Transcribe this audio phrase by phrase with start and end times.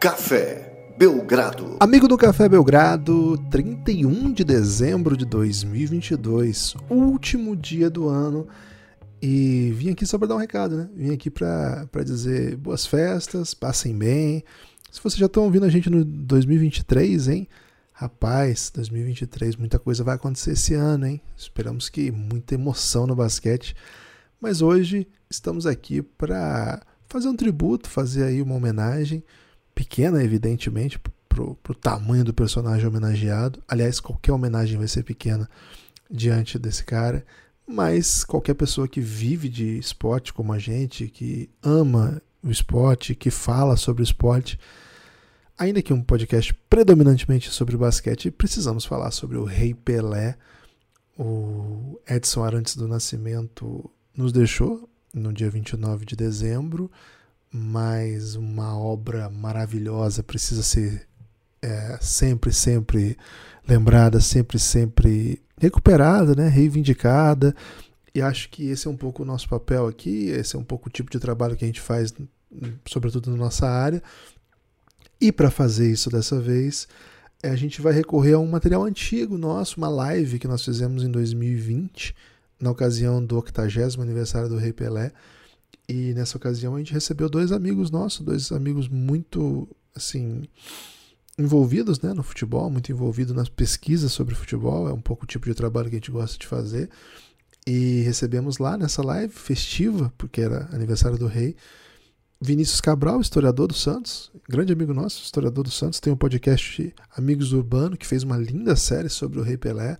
[0.00, 1.76] Café Belgrado.
[1.78, 8.48] Amigo do Café Belgrado, 31 de dezembro de 2022, último dia do ano.
[9.20, 10.88] E vim aqui só para dar um recado, né?
[10.96, 14.42] Vim aqui para dizer boas festas, passem bem.
[14.90, 17.46] Se vocês já estão ouvindo a gente no 2023, hein?
[17.92, 21.20] Rapaz, 2023, muita coisa vai acontecer esse ano, hein?
[21.36, 23.76] Esperamos que muita emoção no basquete.
[24.40, 29.22] Mas hoje estamos aqui para fazer um tributo, fazer aí uma homenagem
[29.80, 33.62] pequena, evidentemente, pro, pro tamanho do personagem homenageado.
[33.66, 35.48] Aliás, qualquer homenagem vai ser pequena
[36.10, 37.24] diante desse cara.
[37.66, 43.30] Mas qualquer pessoa que vive de esporte como a gente, que ama o esporte, que
[43.30, 44.60] fala sobre o esporte,
[45.58, 50.36] ainda que um podcast predominantemente sobre basquete, precisamos falar sobre o Rei Pelé.
[51.18, 56.90] O Edson Arantes do Nascimento nos deixou no dia 29 de dezembro
[57.52, 61.06] mas uma obra maravilhosa precisa ser
[61.60, 63.16] é, sempre, sempre
[63.66, 66.48] lembrada, sempre, sempre recuperada, né?
[66.48, 67.54] reivindicada.
[68.14, 70.88] E acho que esse é um pouco o nosso papel aqui, esse é um pouco
[70.88, 72.12] o tipo de trabalho que a gente faz,
[72.86, 74.02] sobretudo na nossa área.
[75.20, 76.88] E para fazer isso dessa vez,
[77.42, 81.10] a gente vai recorrer a um material antigo nosso, uma live que nós fizemos em
[81.10, 82.14] 2020,
[82.58, 85.12] na ocasião do 80 aniversário do Rei Pelé.
[85.90, 90.44] E nessa ocasião a gente recebeu dois amigos nossos, dois amigos muito assim
[91.36, 95.46] envolvidos né, no futebol, muito envolvidos nas pesquisas sobre futebol, é um pouco o tipo
[95.46, 96.88] de trabalho que a gente gosta de fazer.
[97.66, 101.56] E recebemos lá nessa live festiva, porque era aniversário do rei,
[102.40, 107.52] Vinícius Cabral, historiador do Santos, grande amigo nosso, historiador do Santos, tem um podcast Amigos
[107.52, 109.98] Urbano, que fez uma linda série sobre o Rei Pelé.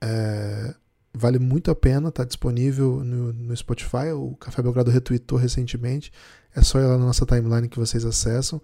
[0.00, 0.74] É,
[1.14, 4.12] Vale muito a pena, está disponível no, no, Spotify.
[4.14, 6.10] O Café Belgrado retweetou recentemente.
[6.54, 8.62] É só ir lá na nossa timeline que vocês acessam.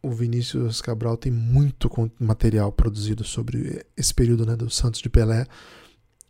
[0.00, 1.90] O Vinícius Cabral tem muito
[2.20, 5.44] material produzido sobre esse período né, do Santos de Pelé.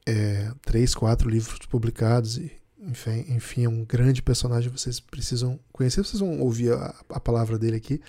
[0.06, 2.38] É, três, quatro livros publicados.
[2.38, 4.70] E, enfim, enfim, é um grande personagem.
[4.70, 6.03] Vocês precisam conhecer.
[6.03, 8.00] Vocês vão ouvir a, a palavra dele aqui.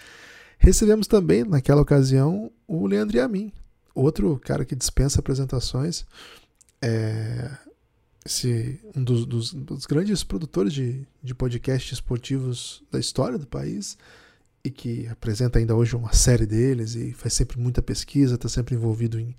[0.58, 3.52] Recebemos também, naquela ocasião, o Leandro Yamin,
[3.94, 6.06] outro cara que dispensa apresentações
[6.82, 7.50] é,
[8.26, 13.98] esse, um dos, dos, dos, grandes produtores de, de podcasts esportivos da história do país
[14.64, 18.76] e que apresenta ainda hoje uma série deles e faz sempre muita pesquisa, está sempre
[18.76, 19.36] envolvido em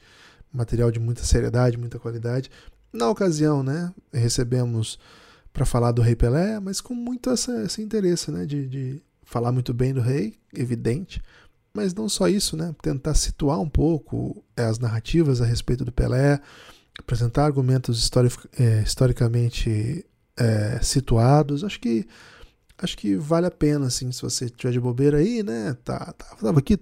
[0.53, 2.51] material de muita seriedade, muita qualidade.
[2.93, 4.99] Na ocasião, né, recebemos
[5.53, 9.53] para falar do Rei Pelé, mas com muito essa, esse interesse né, de, de falar
[9.53, 11.23] muito bem do Rei, evidente,
[11.75, 16.41] mas não só isso, né, tentar situar um pouco as narrativas a respeito do Pelé,
[16.99, 18.11] apresentar argumentos
[18.59, 20.05] é, historicamente
[20.37, 21.65] é, situados.
[21.65, 22.07] Acho que
[22.81, 25.77] acho que vale a pena, assim, se você tiver de bobeira aí, né?
[25.85, 26.79] Tá, tá, tava aqui,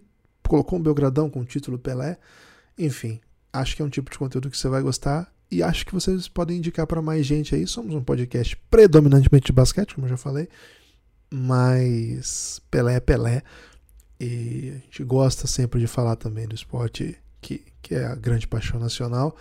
[0.46, 2.18] colocou um Belgradão com o título Pelé.
[2.78, 3.20] Enfim,
[3.52, 6.28] acho que é um tipo de conteúdo que você vai gostar e acho que vocês
[6.28, 7.66] podem indicar para mais gente aí.
[7.66, 10.48] Somos um podcast predominantemente de basquete, como eu já falei,
[11.32, 13.42] mas Pelé é Pelé.
[14.18, 18.46] E a gente gosta sempre de falar também do esporte que, que é a grande
[18.46, 19.36] paixão nacional.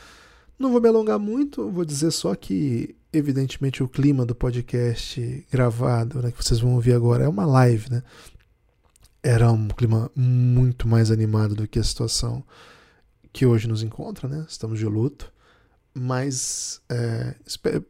[0.58, 6.22] Não vou me alongar muito, vou dizer só que, evidentemente, o clima do podcast gravado,
[6.22, 8.04] né, que vocês vão ouvir agora, é uma live, né?
[9.22, 12.44] Era um clima muito mais animado do que a situação
[13.34, 14.46] que hoje nos encontra, né?
[14.48, 15.34] Estamos de luto.
[15.98, 17.36] Mas é,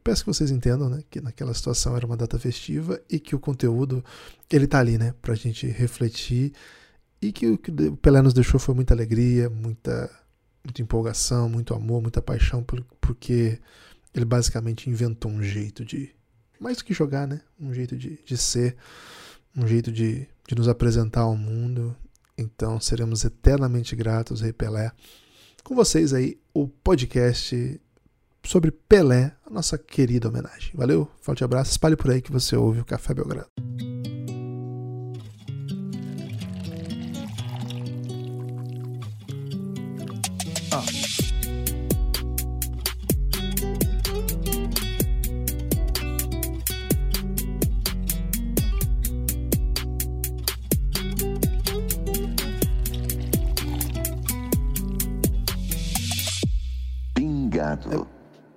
[0.04, 3.40] peço que vocês entendam né, que naquela situação era uma data festiva e que o
[3.40, 4.06] conteúdo
[4.48, 6.54] ele tá ali, né, para a gente refletir
[7.20, 10.08] e que o que o Pelé nos deixou foi muita alegria, muita
[10.66, 12.66] muita empolgação, muito amor, muita paixão,
[13.00, 13.59] porque
[14.14, 16.14] ele basicamente inventou um jeito de.
[16.59, 17.42] Mais do que jogar, né?
[17.59, 18.75] Um jeito de, de ser,
[19.56, 21.96] um jeito de, de nos apresentar ao mundo.
[22.38, 24.92] Então seremos eternamente gratos, Rei Pelé.
[25.64, 27.81] Com vocês aí, o podcast
[28.44, 30.72] sobre Pelé, a nossa querida homenagem.
[30.75, 33.50] Valeu, forte abraço, espalhe por aí que você ouve o Café Belgrado.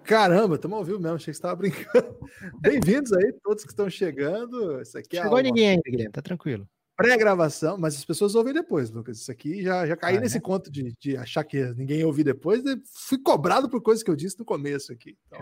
[0.08, 2.18] Caramba, estamos ao vivo mesmo, achei que você estava brincando.
[2.62, 4.80] Bem-vindos aí, todos que estão chegando.
[4.80, 6.66] Isso aqui é Chegou ninguém ainda, Guilherme, tá tranquilo.
[6.96, 9.18] Pré-gravação, mas as pessoas ouvem depois, Lucas.
[9.20, 10.40] Isso aqui já, já caí ah, nesse né?
[10.40, 12.62] conto de, de achar que ninguém ia ouvir depois.
[12.90, 15.14] Fui cobrado por coisas que eu disse no começo aqui.
[15.26, 15.40] Então,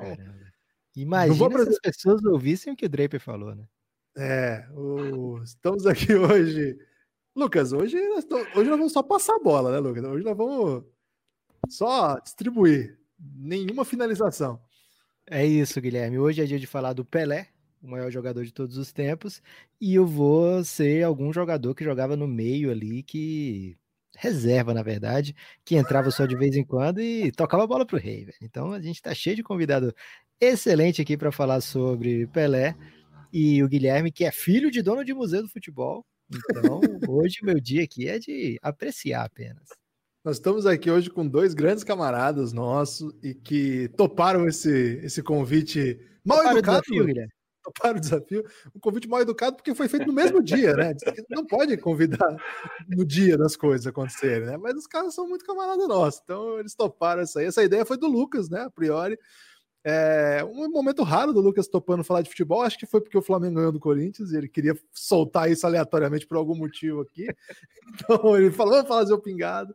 [0.96, 3.64] Imagina se as pessoas ouvissem o que o Draper falou, né?
[4.16, 5.40] É, o...
[5.44, 6.76] estamos aqui hoje
[7.36, 8.26] Lucas, hoje nós,
[8.56, 10.02] hoje nós vamos só passar a bola, né, Lucas?
[10.02, 10.82] Hoje nós vamos
[11.68, 12.98] só distribuir.
[13.18, 14.60] Nenhuma finalização.
[15.28, 16.18] É isso, Guilherme.
[16.18, 17.48] Hoje é dia de falar do Pelé,
[17.82, 19.42] o maior jogador de todos os tempos,
[19.80, 23.76] e eu vou ser algum jogador que jogava no meio ali, que
[24.16, 25.34] reserva, na verdade,
[25.64, 28.38] que entrava só de vez em quando e tocava a bola pro rei, velho.
[28.40, 29.94] Então a gente tá cheio de convidado
[30.40, 32.74] excelente aqui para falar sobre Pelé
[33.32, 36.04] e o Guilherme, que é filho de dono de museu do futebol.
[36.32, 39.68] Então, hoje meu dia aqui é de apreciar apenas.
[40.26, 46.00] Nós estamos aqui hoje com dois grandes camaradas nossos e que toparam esse, esse convite
[46.24, 46.78] mal toparam educado.
[46.78, 47.28] O desafio.
[47.62, 48.44] Toparam o desafio.
[48.74, 50.94] Um convite mal educado porque foi feito no mesmo dia, né?
[51.30, 52.36] Não pode convidar
[52.88, 54.56] no dia das coisas acontecerem, né?
[54.56, 57.46] Mas os caras são muito camaradas nossos, então eles toparam essa aí.
[57.46, 58.62] Essa ideia foi do Lucas, né?
[58.62, 59.16] A priori.
[59.84, 62.62] É um momento raro do Lucas topando falar de futebol.
[62.62, 66.26] Acho que foi porque o Flamengo ganhou do Corinthians e ele queria soltar isso aleatoriamente
[66.26, 67.28] por algum motivo aqui.
[67.94, 69.72] Então ele falou: vamos fazer o pingado.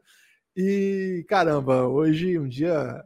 [0.56, 3.04] E caramba, hoje um dia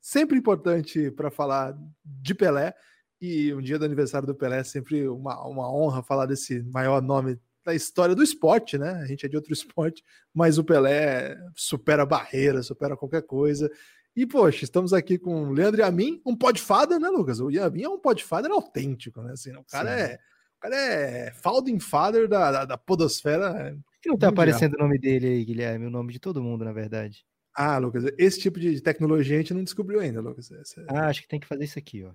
[0.00, 2.74] sempre importante para falar de Pelé.
[3.20, 7.02] E um dia do aniversário do Pelé é sempre uma, uma honra falar desse maior
[7.02, 8.92] nome da história do esporte, né?
[8.92, 10.02] A gente é de outro esporte,
[10.32, 13.70] mas o Pelé supera barreiras, supera qualquer coisa.
[14.16, 17.38] E, poxa, estamos aqui com o Leandro a mim, um podfather, né, Lucas?
[17.38, 19.32] O Yamin é um podfather autêntico, né?
[19.32, 20.02] Assim, o cara Sim.
[20.02, 20.18] é.
[20.56, 23.78] O cara é founding father da, da, da podosfera.
[23.98, 24.44] Por que não tá mundial.
[24.44, 25.86] aparecendo o nome dele aí, Guilherme?
[25.86, 27.24] O nome de todo mundo, na verdade.
[27.54, 30.50] Ah, Lucas, esse tipo de tecnologia a gente não descobriu ainda, Lucas.
[30.52, 30.84] Essa...
[30.88, 32.12] Ah, acho que tem que fazer isso aqui, ó.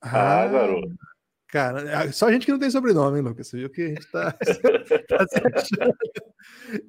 [0.00, 0.94] Ah, ah garoto.
[1.48, 3.48] Cara, só a gente que não tem sobrenome, hein, Lucas?
[3.48, 4.32] Você viu que a gente tá,
[5.08, 5.96] tá se achando.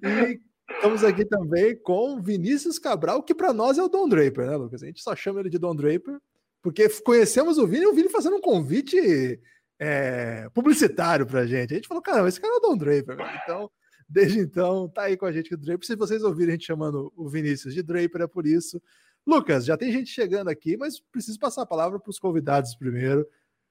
[0.03, 0.39] E
[0.75, 4.83] Estamos aqui também com Vinícius Cabral, que para nós é o Don Draper, né, Lucas?
[4.83, 6.19] A gente só chama ele de Don Draper,
[6.61, 9.41] porque conhecemos o Vini e o Vini fazendo um convite
[9.79, 11.73] é, publicitário pra gente.
[11.73, 13.69] A gente falou, cara, esse cara é o Don Draper, Então,
[14.09, 15.85] desde então, tá aí com a gente o Draper.
[15.85, 18.81] Se vocês ouvirem a gente chamando o Vinícius de Draper, é por isso.
[19.25, 23.27] Lucas, já tem gente chegando aqui, mas preciso passar a palavra para os convidados primeiro.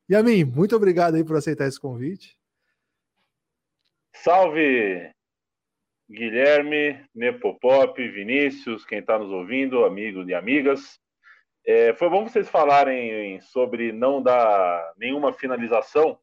[0.09, 2.39] E a mim, muito obrigado aí por aceitar esse convite.
[4.15, 5.11] Salve!
[6.11, 10.99] Guilherme, Nepopop, Vinícius, quem está nos ouvindo, amigos e amigas.
[11.67, 16.19] É, foi bom vocês falarem sobre não dar nenhuma finalização,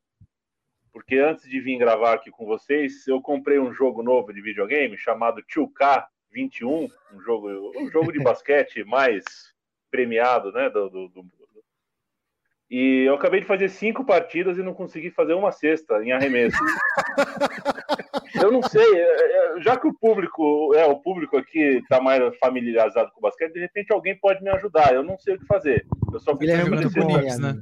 [0.95, 4.97] porque antes de vir gravar aqui com vocês, eu comprei um jogo novo de videogame
[4.97, 9.25] chamado 2K21, um jogo, um jogo de basquete mais
[9.91, 11.25] premiado né, do, do, do,
[12.71, 16.57] e eu acabei de fazer cinco partidas e não consegui fazer uma cesta em arremesso.
[18.41, 22.35] eu não sei, é, é, já que o público, é, o público aqui está mais
[22.37, 24.93] familiarizado com o basquete, de repente alguém pode me ajudar.
[24.93, 25.85] Eu não sei o que fazer.
[26.13, 27.59] Eu só Guilherme é muito bom, né?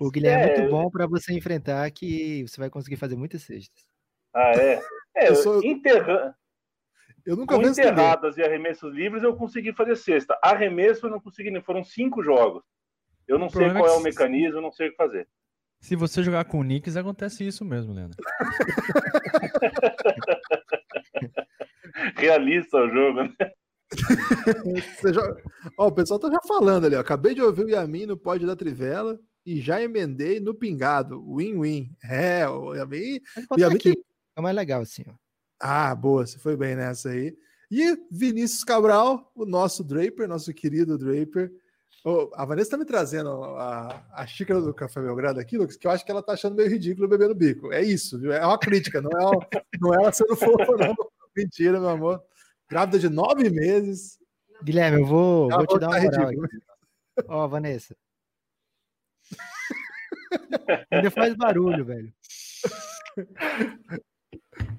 [0.00, 3.42] O Guilherme é, é muito bom para você enfrentar que você vai conseguir fazer muitas
[3.42, 3.84] cestas.
[4.34, 4.80] Ah, é?
[5.16, 5.62] É, eu sou...
[5.62, 6.34] enterrando.
[7.24, 10.38] Eu nunca com enterradas e arremessos livres eu consegui fazer cesta.
[10.42, 12.62] Arremesso eu não consegui, foram cinco jogos.
[13.26, 15.26] Eu não sei qual é, é o mecanismo, não sei o que fazer.
[15.80, 18.18] Se você jogar com o Knicks, acontece isso mesmo, Leandro.
[22.16, 23.32] Realista o jogo, né?
[25.12, 25.42] joga...
[25.78, 27.00] ó, o pessoal tá já falando ali, ó.
[27.00, 31.22] Acabei de ouvir o Yamin no pódio da Trivela e já emendei no pingado.
[31.34, 31.90] Win-win.
[32.02, 33.20] É, o Yamin.
[33.82, 34.04] Tem...
[34.36, 35.12] É mais legal assim, ó.
[35.60, 37.36] Ah, boa, você foi bem nessa aí.
[37.70, 41.50] E Vinícius Cabral, o nosso Draper, nosso querido Draper,
[42.06, 45.86] Oh, a Vanessa tá me trazendo a, a xícara do Café Belgrado aqui, Lucas, que
[45.86, 47.72] eu acho que ela tá achando meio ridículo bebendo bico.
[47.72, 48.30] É isso, viu?
[48.30, 49.48] É uma crítica, não é, uma,
[49.80, 50.94] não é ela sendo fofa, não.
[51.34, 52.22] Mentira, meu amor.
[52.68, 54.18] Grávida de nove meses.
[54.62, 56.32] Guilherme, eu vou, vou te dar uma tá moral
[57.26, 57.96] Ó, oh, Vanessa.
[60.90, 62.12] Ainda faz barulho, velho.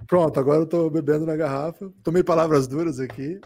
[0.08, 1.92] Pronto, agora eu tô bebendo na garrafa.
[2.04, 3.40] Tomei palavras duras aqui.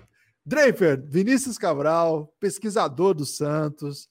[0.46, 4.10] Draper, Vinícius Cabral, pesquisador do Santos,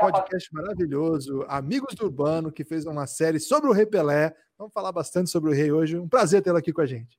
[0.00, 4.34] podcast maravilhoso, Amigos do Urbano, que fez uma série sobre o Rei Pelé.
[4.58, 5.98] Vamos falar bastante sobre o Rei hoje.
[5.98, 7.18] Um prazer tê-lo aqui com a gente.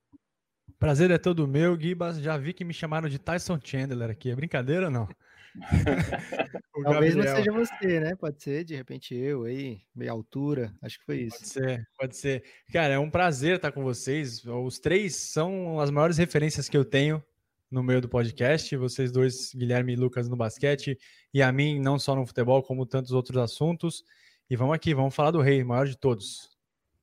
[0.77, 2.17] Prazer é todo meu, Gibas.
[2.17, 4.29] Já vi que me chamaram de Tyson Chandler aqui.
[4.29, 5.07] É brincadeira ou não?
[6.83, 8.15] Talvez não seja você, né?
[8.15, 10.73] Pode ser, de repente eu aí, meia altura.
[10.81, 11.37] Acho que foi isso.
[11.37, 12.43] Pode ser, pode ser.
[12.71, 14.43] Cara, é um prazer estar com vocês.
[14.45, 17.23] Os três são as maiores referências que eu tenho
[17.71, 20.97] no meio do podcast, vocês dois, Guilherme e Lucas, no basquete,
[21.33, 24.03] e a mim, não só no futebol, como tantos outros assuntos.
[24.49, 26.49] E vamos aqui, vamos falar do rei, maior de todos.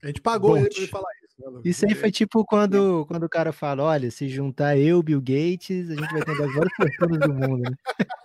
[0.02, 1.11] A gente pagou ele para falar
[1.64, 1.87] isso.
[1.87, 5.94] Aí foi tipo quando, quando o cara fala: olha, se juntar eu, Bill Gates, a
[5.94, 7.62] gente vai ter as maiores pessoas do mundo.
[7.62, 7.70] Né?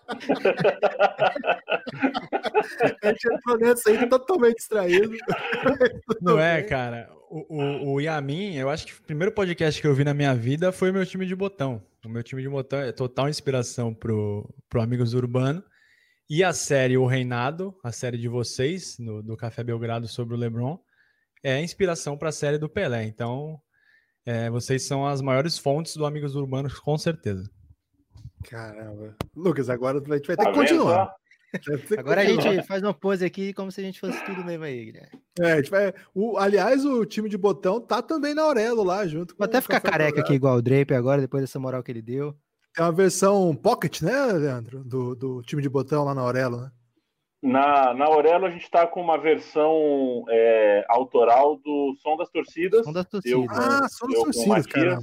[3.03, 5.11] a gente entrou nessa aí totalmente distraído.
[6.21, 7.09] Não é, cara.
[7.29, 10.33] O, o, o Yamin, eu acho que o primeiro podcast que eu vi na minha
[10.33, 11.83] vida foi o meu time de botão.
[12.05, 15.63] O meu time de botão é total inspiração pro, pro Amigos Urbano.
[16.29, 20.37] E a série O Reinado, a série de vocês, no, do Café Belgrado sobre o
[20.37, 20.77] LeBron,
[21.43, 23.03] é inspiração para a série do Pelé.
[23.03, 23.59] Então,
[24.25, 27.49] é, vocês são as maiores fontes do Amigos Urbanos, com certeza.
[28.43, 29.15] Caramba.
[29.35, 31.13] Lucas, agora a gente vai ter tá que continuar.
[31.97, 34.85] Agora a gente faz uma pose aqui como se a gente fosse tudo mesmo aí,
[34.85, 35.21] Guilherme.
[35.39, 35.93] É, a gente vai.
[36.13, 39.61] O, aliás, o time de botão tá também na Aurelo lá, junto com Vou até
[39.61, 42.35] ficar careca aqui igual o Draper agora, depois dessa moral que ele deu.
[42.77, 44.83] É uma versão pocket, né, Leandro?
[44.83, 46.71] Do, do time de botão lá na Aurelo, né?
[47.41, 52.83] Na, na Aurelo a gente está com uma versão é, autoral do Som das Torcidas.
[52.83, 53.39] Som das Torcidas.
[53.39, 54.99] Eu, ah, Som das Torcidas, cara.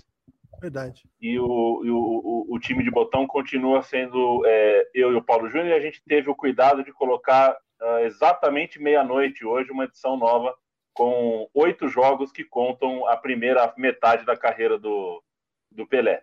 [0.60, 1.02] Verdade.
[1.20, 5.22] E, o, e o, o, o, time de botão continua sendo é, eu e o
[5.22, 9.84] Paulo Júnior, e a gente teve o cuidado de colocar uh, exatamente meia-noite hoje uma
[9.84, 10.54] edição nova
[10.94, 15.22] com oito jogos que contam a primeira metade da carreira do,
[15.70, 16.22] do Pelé.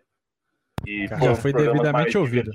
[0.88, 2.52] E Já foi devidamente ouvido.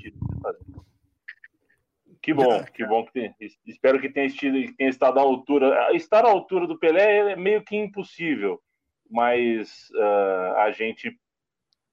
[2.27, 3.33] Que bom, que bom que tem,
[3.65, 5.95] espero que tenha, que tenha estado à altura.
[5.95, 8.61] Estar à altura do Pelé é meio que impossível,
[9.09, 11.17] mas uh, a gente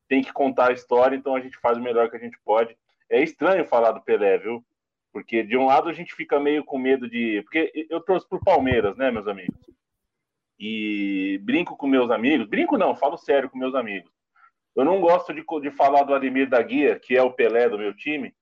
[0.08, 2.76] tem que contar a história, então a gente faz o melhor que a gente pode.
[3.08, 4.60] É estranho falar do Pelé, viu?
[5.12, 7.40] Porque de um lado a gente fica meio com medo de.
[7.42, 9.64] Porque eu trouxe pro Palmeiras, né, meus amigos?
[10.58, 12.48] E brinco com meus amigos.
[12.48, 14.10] Brinco não, falo sério com meus amigos.
[14.74, 17.78] Eu não gosto de, de falar do Ademir da Guia, que é o Pelé do
[17.78, 18.34] meu time,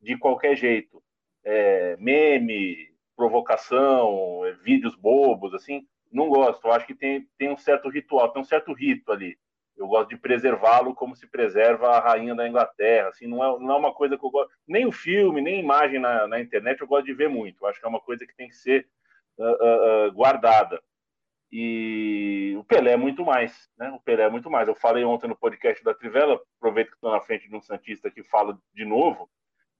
[0.00, 1.03] de qualquer jeito.
[1.44, 5.86] É, meme, provocação, é, vídeos bobos, assim.
[6.10, 6.66] Não gosto.
[6.66, 9.36] Eu acho que tem, tem um certo ritual, tem um certo rito ali
[9.76, 13.08] eu gosto de preservá-lo como se preserva a rainha da Inglaterra.
[13.08, 14.52] Assim, não é, não é uma coisa que eu gosto.
[14.66, 17.62] Nem o filme, nem imagem na, na internet eu gosto de ver muito.
[17.62, 18.86] Eu acho que é uma coisa que tem que ser
[19.38, 20.80] uh, uh, guardada.
[21.50, 23.90] E o Pelé é muito mais, né?
[23.90, 24.68] O Pelé é muito mais.
[24.68, 28.10] Eu falei ontem no podcast da Trivela, aproveito que estou na frente de um Santista
[28.10, 29.30] que fala de novo.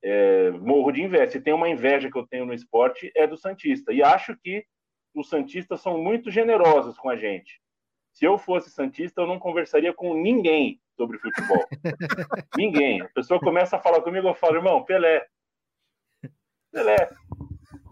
[0.07, 1.31] É, morro de inveja.
[1.31, 3.91] Se tem uma inveja que eu tenho no esporte, é do Santista.
[3.91, 4.65] E acho que
[5.15, 7.59] os Santistas são muito generosos com a gente.
[8.13, 11.65] Se eu fosse Santista, eu não conversaria com ninguém sobre futebol.
[12.57, 13.01] ninguém.
[13.01, 15.27] A pessoa começa a falar comigo, eu falo, irmão, Pelé.
[16.71, 17.09] Pelé.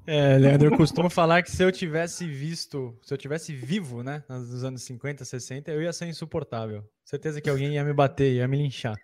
[0.06, 4.24] É, Leandro, eu costumo falar que se eu tivesse visto, se eu tivesse vivo, né,
[4.28, 6.84] nos anos 50, 60, eu ia ser insuportável.
[7.04, 8.96] Certeza que alguém ia me bater, ia me linchar.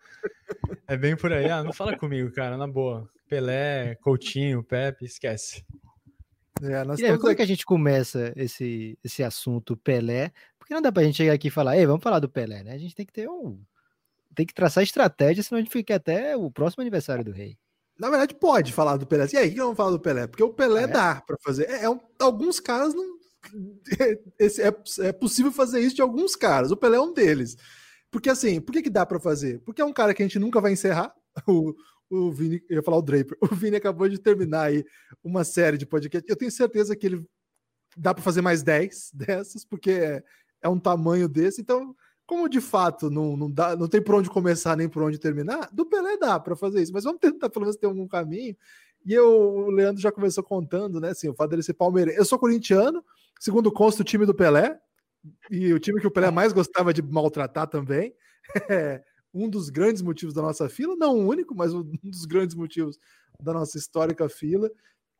[0.87, 1.49] É bem por aí.
[1.49, 3.09] Ah, não fala comigo, cara, na boa.
[3.29, 5.65] Pelé, Coutinho, Pepe, esquece.
[6.63, 7.29] É, nós como aqui...
[7.29, 10.33] é que a gente começa esse, esse assunto Pelé?
[10.59, 12.73] Porque não dá pra gente chegar aqui e falar, ei, vamos falar do Pelé, né?
[12.73, 13.61] A gente tem que ter um.
[14.35, 17.57] Tem que traçar estratégia, senão a gente fica até o próximo aniversário do rei.
[17.99, 19.27] Na verdade, pode falar do Pelé.
[19.33, 20.27] E aí, que vamos falar do Pelé?
[20.27, 20.87] Porque o Pelé ah, é?
[20.87, 21.69] dá para fazer.
[21.69, 23.19] É, é um, alguns caras não.
[23.99, 26.71] É, é possível fazer isso de alguns caras.
[26.71, 27.57] O Pelé é um deles.
[28.11, 29.61] Porque assim, por que, que dá para fazer?
[29.61, 31.13] Porque é um cara que a gente nunca vai encerrar.
[31.47, 31.75] O,
[32.11, 34.85] o Vini, eu ia falar o Draper, o Vini acabou de terminar aí
[35.23, 36.29] uma série de podcast.
[36.29, 37.25] Eu tenho certeza que ele
[37.97, 40.25] dá para fazer mais 10 dessas, porque é,
[40.63, 41.61] é, um tamanho desse.
[41.61, 41.95] Então,
[42.29, 45.71] como de fato não, não, dá, não tem por onde começar nem por onde terminar,
[45.73, 48.55] do Pelé dá para fazer isso, mas vamos tentar pelo menos ter algum caminho.
[49.07, 51.09] E eu, o Leandro já começou contando, né?
[51.09, 52.19] Assim, o fato dele ser palmeirense.
[52.19, 53.03] Eu sou corintiano,
[53.41, 54.79] segundo consta o time do Pelé,
[55.51, 58.15] e o time que o Pelé mais gostava de maltratar também.
[58.71, 62.57] É, um dos grandes motivos da nossa fila, não o único, mas um dos grandes
[62.57, 62.99] motivos
[63.43, 64.71] da nossa histórica fila.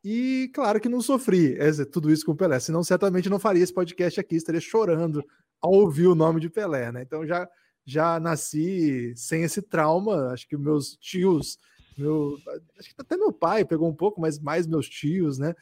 [0.03, 3.63] E claro que não sofri é, tudo isso com o Pelé, senão certamente não faria
[3.63, 5.23] esse podcast aqui, estaria chorando
[5.61, 7.01] ao ouvir o nome de Pelé, né?
[7.01, 7.47] Então já,
[7.85, 11.57] já nasci sem esse trauma, acho que meus tios,
[11.97, 12.37] meu,
[12.79, 15.55] acho que até meu pai pegou um pouco, mas mais meus tios, né?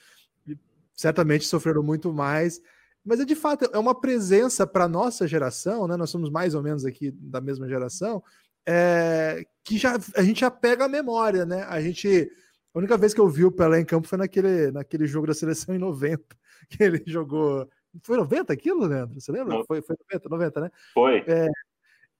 [0.97, 2.59] certamente sofreram muito mais.
[3.05, 5.95] Mas é de fato, é uma presença para nossa geração, né?
[5.95, 8.21] Nós somos mais ou menos aqui da mesma geração,
[8.67, 11.63] é, que já a gente já pega a memória, né?
[11.69, 12.29] A gente.
[12.73, 15.33] A única vez que eu vi o Pelé em campo foi naquele, naquele jogo da
[15.33, 16.21] seleção em 90,
[16.69, 17.69] que ele jogou.
[18.03, 19.19] Foi 90 aquilo, Leandro?
[19.19, 19.63] Você lembra?
[19.65, 20.71] Foi, foi 90, 90, né?
[20.93, 21.23] Foi.
[21.27, 21.47] É,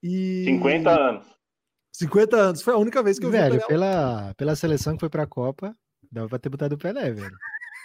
[0.02, 0.44] e...
[0.44, 1.26] 50 anos.
[1.92, 2.62] 50 anos.
[2.62, 3.68] Foi a única vez que eu velho, vi o Pelé.
[3.68, 5.76] Pela, pela seleção que foi pra Copa,
[6.10, 7.36] dava pra ter botado o Pelé, velho.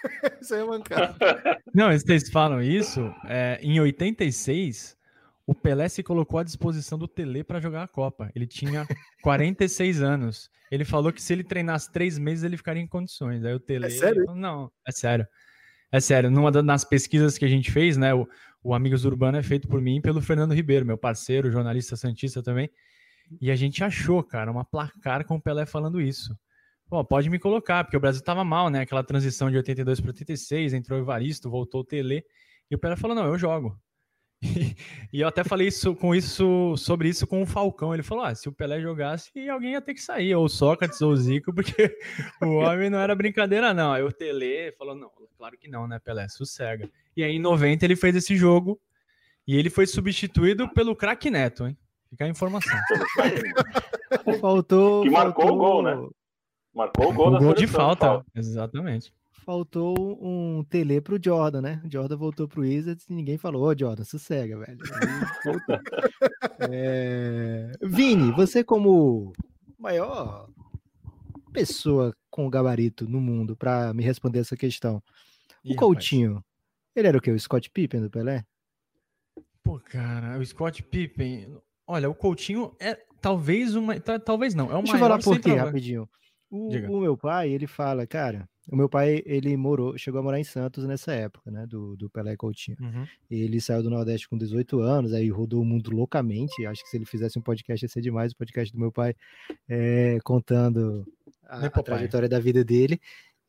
[0.41, 1.15] isso aí é mancado.
[1.73, 3.01] Não, vocês falam isso.
[3.25, 4.95] É, em 86,
[5.47, 8.31] o Pelé se colocou à disposição do Tele para jogar a Copa.
[8.35, 8.85] Ele tinha
[9.23, 10.49] 46 anos.
[10.71, 13.43] Ele falou que se ele treinasse três meses, ele ficaria em condições.
[13.43, 13.85] Aí o Tele.
[13.85, 14.25] É sério?
[14.25, 15.27] Falou, Não, é sério.
[15.93, 16.31] É sério.
[16.31, 18.15] Numa das pesquisas que a gente fez, né?
[18.15, 18.27] O,
[18.63, 22.41] o Amigos Urbano é feito por mim e pelo Fernando Ribeiro, meu parceiro, jornalista santista
[22.41, 22.67] também.
[23.39, 26.35] E a gente achou, cara, uma placar com o Pelé falando isso.
[26.89, 28.81] Pô, pode me colocar, porque o Brasil tava mal, né?
[28.81, 32.25] Aquela transição de 82 para 86, entrou o Evaristo, voltou o Tele.
[32.71, 33.79] E o Pelé falou: não, eu jogo.
[35.11, 37.93] E, eu até falei isso, com isso sobre isso com o Falcão.
[37.93, 41.01] Ele falou: ah, se o Pelé jogasse, alguém ia ter que sair, ou o Sócrates
[41.01, 41.97] ou o Zico, porque
[42.41, 43.93] o homem não era brincadeira, não.
[43.93, 46.27] Aí o Tele falou: não, claro que não, né, Pelé?
[46.27, 46.89] Sossega.
[47.15, 48.79] E aí em 90 ele fez esse jogo
[49.47, 51.77] e ele foi substituído pelo craque Neto, hein?
[52.09, 52.77] Fica a informação.
[54.39, 55.03] faltou.
[55.03, 55.55] Que marcou faltou...
[55.55, 56.09] o gol, né?
[56.73, 61.81] Marcou o gol, o gol de falta, falta, exatamente faltou um tele pro Jordan, né?
[61.85, 64.79] O Jordan voltou pro Wizards e ninguém falou, ô Jordan, sossega, velho.
[66.71, 67.71] é...
[67.81, 69.33] Vini, você como
[69.77, 70.49] maior
[71.51, 75.01] pessoa com gabarito no mundo para me responder essa questão.
[75.63, 76.45] O Ih, Coutinho, rapaz.
[76.95, 77.31] ele era o quê?
[77.31, 78.43] O Scott Pippen do Pelé?
[79.63, 81.55] Pô, cara, o Scott Pippen.
[81.87, 83.99] Olha, o Coutinho é talvez uma.
[83.99, 84.71] Talvez não.
[84.71, 86.09] É o Deixa eu falar por quê, rapidinho.
[86.49, 90.39] O, o, meu pai, ele fala, cara, o meu pai, ele morou, chegou a morar
[90.39, 92.77] em Santos nessa época, né, do, do Pelé Coutinho.
[92.79, 93.05] Uhum.
[93.29, 96.65] Ele saiu do Nordeste com 18 anos, aí rodou o mundo loucamente.
[96.65, 99.15] Acho que se ele fizesse um podcast ia ser demais, o podcast do meu pai
[99.67, 101.05] é, contando
[101.45, 103.01] a, a trajetória da vida dele.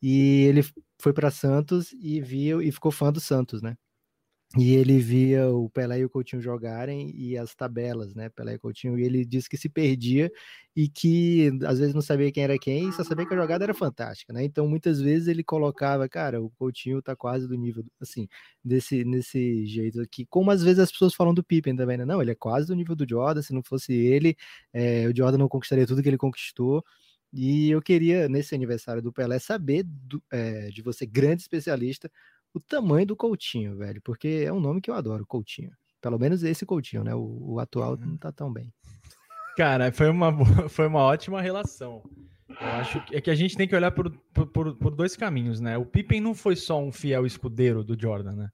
[0.03, 0.63] E ele
[0.99, 3.77] foi para Santos e viu e ficou fã do Santos, né?
[4.57, 8.29] E ele via o Pelé e o Coutinho jogarem e as tabelas, né?
[8.29, 10.31] Pelé e Coutinho, e ele disse que se perdia
[10.77, 13.75] e que às vezes não sabia quem era quem só sabia que a jogada era
[13.75, 14.45] fantástica, né?
[14.45, 18.29] Então muitas vezes ele colocava, cara, o Coutinho tá quase do nível, assim,
[18.65, 22.05] desse nesse jeito aqui, como às vezes as pessoas falam do Pippen também, né?
[22.05, 24.37] Não, ele é quase do nível do Jordan, se não fosse ele,
[24.73, 26.85] é, o Jordan não conquistaria tudo que ele conquistou.
[27.33, 32.09] E eu queria, nesse aniversário do Pelé, saber do, é, de você, grande especialista,
[32.55, 35.73] o tamanho do Coutinho, velho, porque é um nome que eu adoro, Coutinho.
[36.01, 37.15] Pelo menos esse Coutinho, né?
[37.15, 38.73] O, o atual não tá tão bem.
[39.57, 40.33] Cara, foi uma,
[40.71, 42.03] foi uma ótima relação.
[42.49, 44.11] Eu acho que, é que a gente tem que olhar por,
[44.53, 45.77] por, por dois caminhos, né?
[45.77, 48.49] O Pippen não foi só um fiel escudeiro do Jordan, né?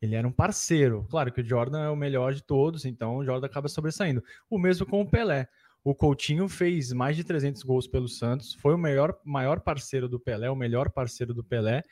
[0.00, 1.06] Ele era um parceiro.
[1.10, 4.22] Claro que o Jordan é o melhor de todos, então o Jordan acaba sobressaindo.
[4.50, 5.48] O mesmo com o Pelé.
[5.84, 10.20] O Coutinho fez mais de 300 gols pelo Santos, foi o maior, maior parceiro do
[10.20, 11.82] Pelé, o melhor parceiro do Pelé,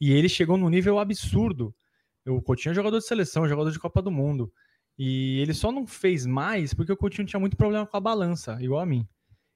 [0.00, 1.74] e ele chegou num nível absurdo.
[2.26, 4.52] O Coutinho é jogador de seleção, jogador de Copa do Mundo.
[4.98, 8.58] E ele só não fez mais porque o Coutinho tinha muito problema com a balança,
[8.60, 9.06] igual a mim.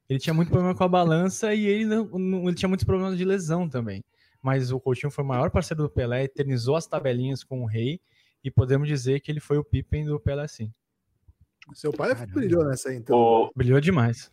[0.09, 3.25] Ele tinha muito problema com a balança e ele, não, ele tinha muitos problemas de
[3.25, 4.03] lesão também.
[4.43, 8.01] Mas o Coutinho foi o maior parceiro do Pelé, eternizou as tabelinhas com o Rei
[8.43, 10.73] e podemos dizer que ele foi o Pippen do Pelé sim.
[11.73, 12.35] Seu pai Caramba.
[12.35, 13.17] brilhou nessa aí, então.
[13.17, 13.51] O...
[13.57, 14.31] Brilhou demais.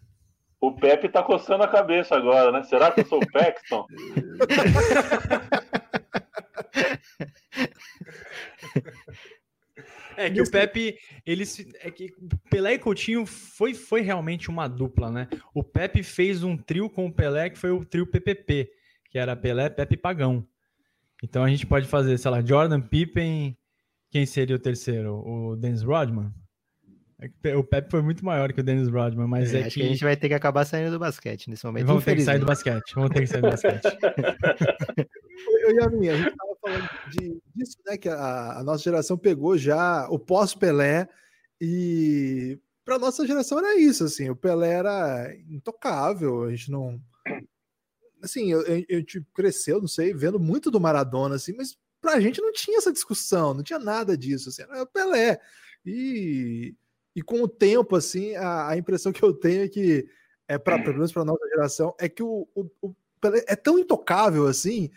[0.60, 2.62] O Pepe tá coçando a cabeça agora, né?
[2.64, 3.88] Será que eu sou o Paxton?
[10.18, 11.44] É que o Pepe, ele
[11.80, 12.14] é que
[12.50, 15.28] Pelé e Coutinho foi, foi realmente uma dupla, né?
[15.54, 18.70] O Pepe fez um trio com o Pelé que foi o trio PPP,
[19.10, 20.46] que era Pelé, Pepe e Pagão.
[21.24, 23.58] Então a gente pode fazer, sei lá, Jordan, Pippen,
[24.10, 25.16] quem seria o terceiro?
[25.16, 26.32] O Dennis Rodman?
[27.44, 29.80] É o Pepe foi muito maior que o Dennis Rodman, mas é, é acho que...
[29.80, 29.86] que...
[29.86, 31.86] a gente vai ter que acabar saindo do basquete nesse momento.
[31.86, 32.94] Vamos ter que sair do basquete.
[32.96, 33.82] Vamos ter que sair do basquete.
[35.62, 37.98] Eu e a minha, a gente estava falando de, disso, né?
[37.98, 41.08] Que a, a, nossa geração pegou já o pós-Pelé
[41.60, 47.00] e para nossa geração era isso, assim, o Pelé era intocável, a gente não
[48.24, 52.42] assim, eu, eu, eu cresceu, não sei, vendo muito do Maradona, assim, mas pra gente
[52.42, 55.40] não tinha essa discussão, não tinha nada disso, assim, era o Pelé.
[55.86, 56.76] E
[57.14, 60.08] e com o tempo, assim, a, a impressão que eu tenho é que,
[60.48, 62.96] é pra, pelo menos para nossa geração, é que o, o, o
[63.48, 64.90] é tão intocável assim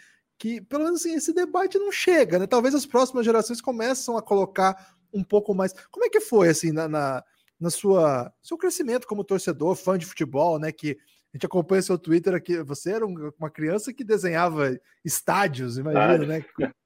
[0.45, 2.47] que, pelo menos assim, esse debate não chega, né?
[2.47, 5.73] Talvez as próximas gerações começam a colocar um pouco mais.
[5.91, 7.25] Como é que foi, assim, na, na,
[7.59, 10.71] na sua seu crescimento como torcedor, fã de futebol, né?
[10.71, 10.99] Que
[11.33, 12.63] a gente acompanha seu Twitter aqui.
[12.63, 16.45] Você era uma criança que desenhava estádios, imagina, né?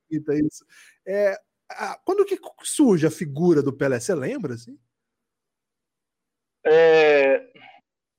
[0.08, 0.64] Isso.
[1.04, 1.36] É,
[2.04, 3.98] quando que surge a figura do Pelé?
[3.98, 4.78] Você lembra, assim?
[6.64, 7.44] É,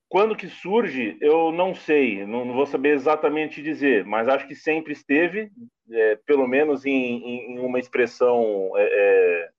[0.10, 4.56] quando que surge, eu não sei, não, não, vou saber exatamente dizer, mas acho que
[4.56, 5.52] sempre esteve,
[5.92, 9.50] é, pelo menos em, em, uma expressão é,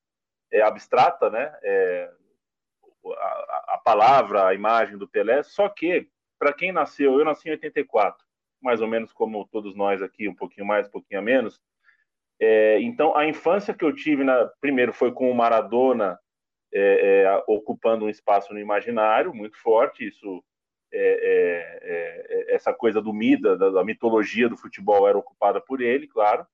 [0.53, 1.57] é, é abstrata, né?
[1.63, 2.11] É,
[3.17, 7.53] a, a, palavra, a imagem do Pelé, só que, para quem nasceu, eu nasci em
[7.53, 8.19] 84,
[8.61, 11.61] mais ou menos como todos nós aqui, um pouquinho mais, um pouquinho menos.
[12.81, 16.19] então, a infância que eu tive, na, primeiro, foi com o Maradona
[16.73, 20.07] é, é, ocupando um espaço no imaginário muito forte.
[20.07, 20.43] Isso,
[20.93, 25.81] é, é, é, essa coisa do Mida, da, da, mitologia do futebol, era ocupada por
[25.81, 26.47] ele, claro.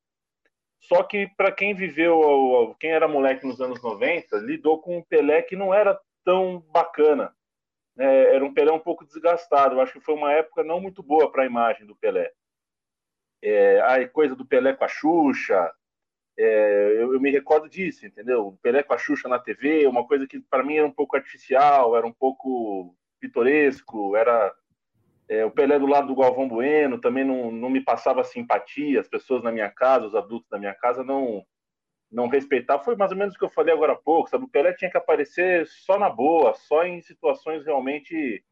[0.80, 5.42] Só que para quem viveu, quem era moleque nos anos 90, lidou com um Pelé
[5.42, 7.34] que não era tão bacana.
[7.96, 8.34] Né?
[8.34, 9.74] Era um Pelé um pouco desgastado.
[9.74, 12.30] Eu acho que foi uma época não muito boa para a imagem do Pelé.
[13.42, 15.72] É, a coisa do Pelé com a Xuxa,
[16.38, 18.48] é, eu, eu, me recordo disso, entendeu?
[18.48, 21.16] O Pelé com a Xuxa na TV, uma coisa que para mim era um pouco
[21.16, 24.54] artificial, era um pouco pitoresco, era
[25.28, 29.08] é, o Pelé do lado do Galvão Bueno também não, não me passava simpatia, as
[29.08, 31.44] pessoas na minha casa, os adultos da minha casa não
[32.10, 32.78] não respeitar.
[32.78, 34.44] Foi mais ou menos o que eu falei agora há pouco, sabe?
[34.44, 38.44] O Pelé tinha que aparecer só na boa, só em situações realmente.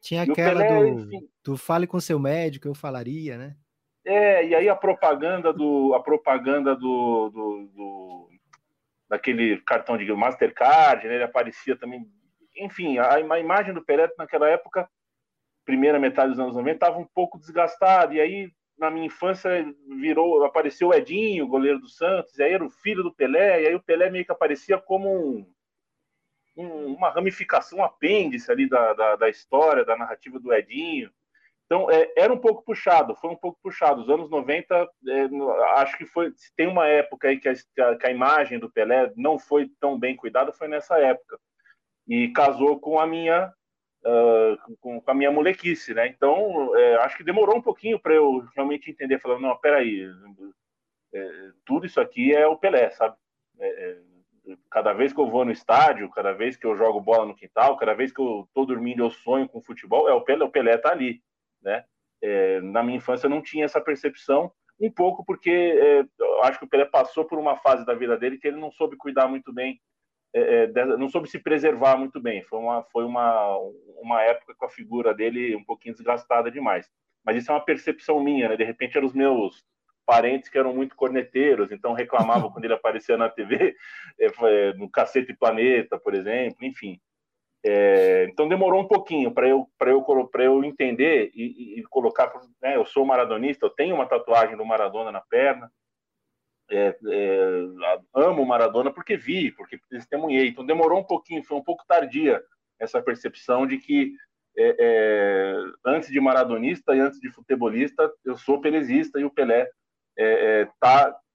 [0.00, 1.28] Tinha aquela Pelé, do, enfim...
[1.44, 3.56] do fale com seu médico, eu falaria, né?
[4.04, 5.94] É, e aí a propaganda do.
[5.94, 8.30] A propaganda do, do, do
[9.08, 11.16] daquele cartão de Mastercard, né?
[11.16, 12.06] Ele aparecia também.
[12.56, 14.88] Enfim, a, a imagem do Pelé naquela época,
[15.64, 19.50] primeira metade dos anos 90, estava um pouco desgastada, e aí na minha infância
[20.00, 23.66] virou, apareceu o Edinho, goleiro do Santos, e aí era o filho do Pelé, e
[23.68, 25.46] aí o Pelé meio que aparecia como um,
[26.56, 31.10] um, uma ramificação, um apêndice ali da, da, da, história, da narrativa do Edinho.
[31.70, 34.02] Então é, era um pouco puxado, foi um pouco puxado.
[34.02, 35.28] Os anos 90, é,
[35.76, 37.54] acho que foi, tem uma época aí que a,
[37.96, 41.38] que a imagem do Pelé não foi tão bem cuidada, foi nessa época.
[42.08, 43.52] E casou com a minha
[44.04, 46.08] uh, com, com, a minha molequice, né?
[46.08, 50.10] Então, é, acho que demorou um pouquinho para eu realmente entender, falando, não, peraí,
[51.14, 53.14] é, tudo isso aqui é o Pelé, sabe?
[53.60, 57.26] É, é, cada vez que eu vou no estádio, cada vez que eu jogo bola
[57.26, 60.44] no quintal, cada vez que eu tô dormindo eu sonho com futebol, é o Pelé,
[60.44, 61.22] o Pelé tá ali,
[61.62, 61.84] né?
[62.22, 66.04] É, na minha infância eu não tinha essa percepção, um pouco porque é,
[66.44, 68.96] acho que o Pelé passou por uma fase da vida dele que ele não soube
[68.96, 69.80] cuidar muito bem
[70.34, 72.42] é, é não soube se preservar muito bem.
[72.42, 73.56] Foi uma, foi uma,
[74.00, 76.88] uma época com a figura dele um pouquinho desgastada demais.
[77.24, 78.56] Mas isso é uma percepção minha, né?
[78.56, 79.64] De repente eram os meus
[80.06, 83.76] parentes que eram muito corneteiros, então reclamavam quando ele aparecia na TV,
[84.18, 87.00] é, é, no Cacete Planeta, por exemplo, enfim.
[87.64, 92.32] É, então demorou um pouquinho para eu para eu para eu entender e, e colocar
[92.62, 95.70] né, eu sou maradonista eu tenho uma tatuagem do Maradona na perna
[96.70, 97.38] é, é,
[98.14, 100.48] amo Maradona porque vi, porque testemunhei.
[100.48, 102.42] Então demorou um pouquinho, foi um pouco tardia
[102.78, 104.14] essa percepção de que
[104.56, 109.68] é, é antes de maradonista e antes de futebolista, eu sou pelezista e o Pelé
[110.18, 110.68] é, é,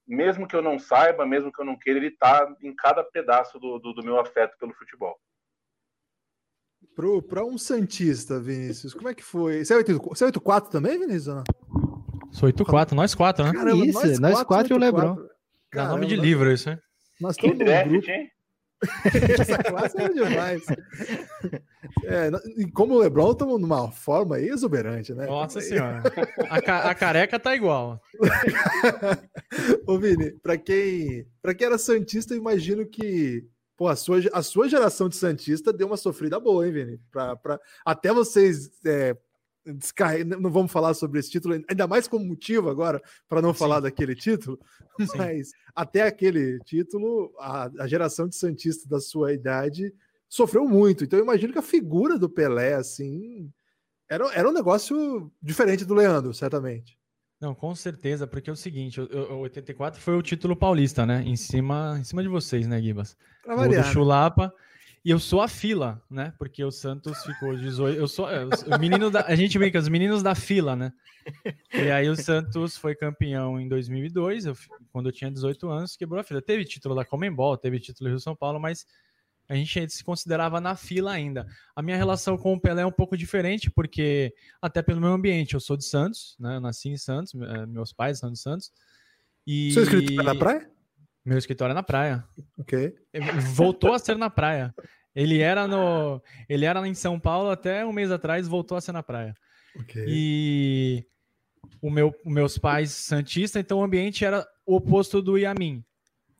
[0.07, 3.59] mesmo que eu não saiba, mesmo que eu não queira, ele tá em cada pedaço
[3.59, 5.17] do, do, do meu afeto pelo futebol.
[7.27, 9.65] Para um Santista, Vinícius, como é que foi?
[9.65, 11.43] Você é 84 também, Vinícius?
[12.31, 13.51] Sou 8-4, nós quatro, né?
[13.51, 15.17] Caramba, isso, nós, nós quatro, e o Lebron.
[15.73, 16.79] Dá nome de livro isso, hein?
[17.19, 18.11] Nós estamos no grupo.
[18.11, 18.29] Hein?
[19.39, 20.63] Essa classe é demais.
[22.03, 22.29] É,
[22.73, 25.25] como o Lebron estamos numa forma exuberante, né?
[25.25, 26.03] Nossa senhora.
[26.49, 28.01] A, ca a careca tá igual.
[29.87, 33.45] Ô, Vini, para quem, pra quem era Santista, eu imagino que
[33.77, 36.99] pô, a, sua, a sua geração de Santista deu uma sofrida boa, hein, Vini?
[37.11, 39.15] Pra, pra, até vocês é,
[40.25, 43.59] não vamos falar sobre esse título, ainda mais como motivo agora para não Sim.
[43.59, 44.59] falar daquele título,
[44.99, 45.17] Sim.
[45.17, 49.93] mas até aquele título, a, a, geração de Santista da sua idade
[50.29, 51.03] sofreu muito.
[51.03, 53.51] Então eu imagino que a figura do Pelé, assim,
[54.07, 56.97] era, era um negócio diferente do Leandro, certamente.
[57.39, 61.21] Não, com certeza, porque é o seguinte, o, 84 foi o título paulista, né?
[61.25, 63.17] Em cima, em cima de vocês, né, Gibas?
[63.43, 63.93] Pra variar, o do?
[63.93, 64.53] Chulapa.
[65.03, 66.33] E eu sou a fila, né?
[66.39, 67.99] Porque o Santos ficou 18.
[67.99, 69.21] Eu sou é, o menino da.
[69.27, 70.91] A gente brinca, os meninos da fila, né?
[71.71, 74.55] E aí o Santos foi campeão em 2002, eu,
[74.91, 76.41] quando eu tinha 18 anos, quebrou a fila.
[76.41, 78.87] Teve título da Comembol, teve título do Rio São Paulo, mas
[79.47, 81.47] a gente se considerava na fila ainda.
[81.75, 85.53] A minha relação com o Pelé é um pouco diferente, porque até pelo meu ambiente,
[85.53, 86.55] eu sou de Santos, né?
[86.55, 88.71] Eu nasci em Santos, eh, meus pais são de Santos.
[89.45, 89.71] E...
[89.71, 90.69] Seu escrito na praia?
[91.23, 92.23] Meu escritório é na praia.
[92.57, 92.95] Ok.
[93.55, 94.73] Voltou a ser na praia.
[95.15, 98.91] Ele era no, ele era em São Paulo até um mês atrás, voltou a ser
[98.91, 99.33] na praia.
[99.79, 100.05] Ok.
[100.07, 101.05] E
[101.81, 105.83] o meu, meus pais santista, então o ambiente era o oposto do Yamin.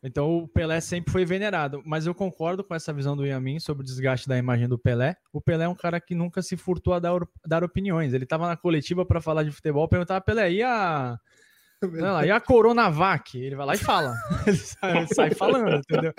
[0.06, 3.82] Então o Pelé sempre foi venerado, mas eu concordo com essa visão do Yamin sobre
[3.82, 5.18] o desgaste da imagem do Pelé.
[5.34, 8.14] O Pelé é um cara que nunca se furtou a dar, dar opiniões.
[8.14, 11.20] Ele estava na coletiva para falar de futebol, perguntava Pelé, e a
[11.82, 13.38] não, e a Coronavac?
[13.38, 14.14] Ele vai lá e fala.
[14.48, 16.14] ele sai, sai, falando, entendeu?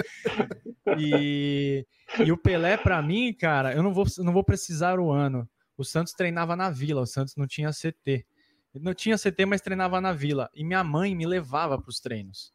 [0.98, 1.86] E,
[2.24, 5.48] e o Pelé, para mim, cara, eu não vou, não vou precisar o ano.
[5.78, 8.26] O Santos treinava na vila, o Santos não tinha CT.
[8.74, 10.50] Não tinha CT, mas treinava na vila.
[10.54, 12.52] E minha mãe me levava para os treinos.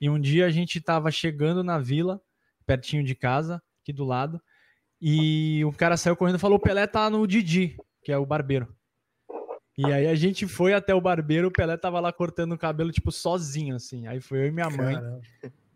[0.00, 2.20] E um dia a gente estava chegando na vila,
[2.66, 4.40] pertinho de casa, aqui do lado,
[5.00, 8.26] e um cara saiu correndo e falou: o Pelé tá no Didi, que é o
[8.26, 8.74] barbeiro.
[9.78, 12.90] E aí a gente foi até o barbeiro, o Pelé tava lá cortando o cabelo,
[12.90, 14.06] tipo, sozinho, assim.
[14.06, 14.94] Aí foi eu e minha mãe.
[14.94, 15.20] Caramba.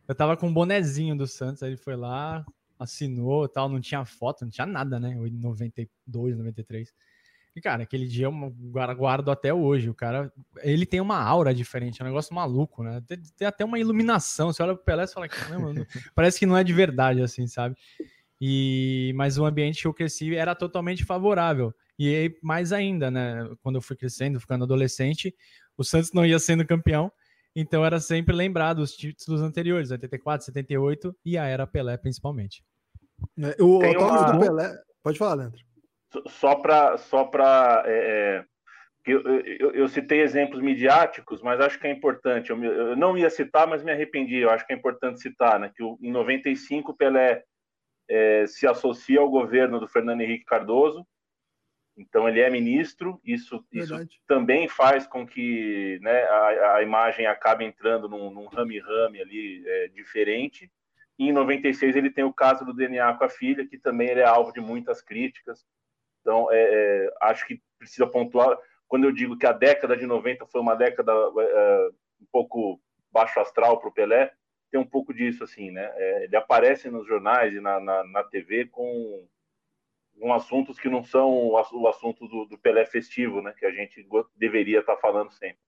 [0.09, 2.45] Eu tava com um bonezinho do Santos, aí ele foi lá,
[2.79, 5.11] assinou tal, não tinha foto, não tinha nada, né?
[5.13, 6.93] Em 92, 93.
[7.55, 8.33] E, cara, aquele dia eu
[8.97, 9.91] guardo até hoje.
[9.91, 10.33] O cara,
[10.63, 13.03] ele tem uma aura diferente, é um negócio maluco, né?
[13.07, 14.53] Tem, tem até uma iluminação.
[14.53, 15.75] Você olha pro Pelé e fala, caramba,
[16.15, 17.77] parece que não é de verdade, assim, sabe?
[18.41, 21.75] E, mas o ambiente que eu cresci era totalmente favorável.
[21.99, 23.51] E aí, mais ainda, né?
[23.63, 25.35] Quando eu fui crescendo, ficando adolescente,
[25.77, 27.13] o Santos não ia sendo campeão.
[27.55, 32.65] Então era sempre lembrado os títulos anteriores, 84, 78 e a era Pelé principalmente.
[33.39, 34.33] É, o autógrafo uma...
[34.33, 34.79] do Pelé.
[35.03, 35.70] Pode falar, Leandro.
[36.29, 36.99] Só para.
[36.99, 38.45] Só pra, é, é
[39.07, 42.51] eu, eu, eu, citei exemplos midiáticos, mas acho que é importante.
[42.51, 44.37] Eu, eu, não ia citar, mas me arrependi.
[44.37, 45.73] Eu acho que é importante citar, né?
[45.75, 47.43] Que em 95 Pelé
[48.09, 51.07] é, se associa ao governo do Fernando Henrique Cardoso.
[51.97, 53.21] Então ele é ministro.
[53.25, 53.95] Isso, isso
[54.27, 60.71] também faz com que né, a, a imagem acabe entrando num rame-rame ali é, diferente.
[61.19, 64.21] E em 96 ele tem o caso do DNA com a filha, que também ele
[64.21, 65.67] é alvo de muitas críticas.
[66.21, 68.59] Então, é, é, acho que precisa pontuar.
[68.89, 71.89] Quando eu digo que a década de 90 foi uma década é,
[72.21, 72.81] um pouco
[73.11, 74.33] baixo astral para o Pelé,
[74.71, 75.91] tem um pouco disso, assim, né?
[75.97, 79.27] É, ele aparece nos jornais e na, na, na TV com,
[80.19, 83.53] com, assuntos que não são o, assunto do, do Pelé festivo, né?
[83.59, 84.07] Que a gente
[84.37, 85.59] deveria estar tá falando sempre.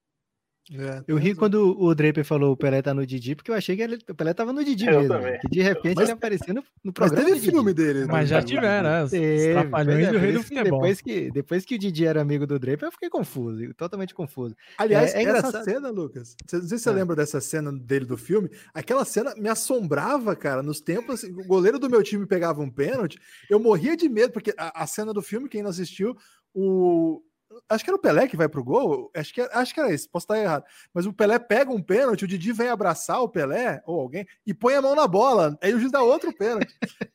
[0.71, 3.75] É, eu ri quando o Draper falou o Pelé tá no Didi, porque eu achei
[3.75, 5.19] que ele, o Pelé tava no Didi eu mesmo.
[5.19, 5.39] Né?
[5.39, 7.23] Que de repente mas, ele apareceu no, no programa.
[7.23, 8.07] Mas teve filme dele.
[8.07, 9.09] Mas já tiveram, né?
[9.09, 10.65] Teve, Trapalhões é, do Rei do Futebol.
[10.65, 14.55] Depois que, depois que o Didi era amigo do Draper, eu fiquei confuso, totalmente confuso.
[14.79, 16.93] Aliás, é, é essa cena, Lucas, não sei se você é.
[16.93, 21.45] lembra dessa cena dele do filme, aquela cena me assombrava, cara, nos tempos, assim, o
[21.45, 23.19] goleiro do meu time pegava um pênalti,
[23.51, 26.17] eu morria de medo, porque a, a cena do filme, quem não assistiu,
[26.55, 27.21] o,
[27.69, 29.11] Acho que era o Pelé que vai pro gol.
[29.15, 30.65] Acho que, acho que era esse, posso estar errado.
[30.93, 34.55] Mas o Pelé pega um pênalti, o Didi vem abraçar o Pelé, ou alguém, e
[34.55, 35.59] põe a mão na bola.
[35.63, 36.75] Aí o juiz dá outro pênalti.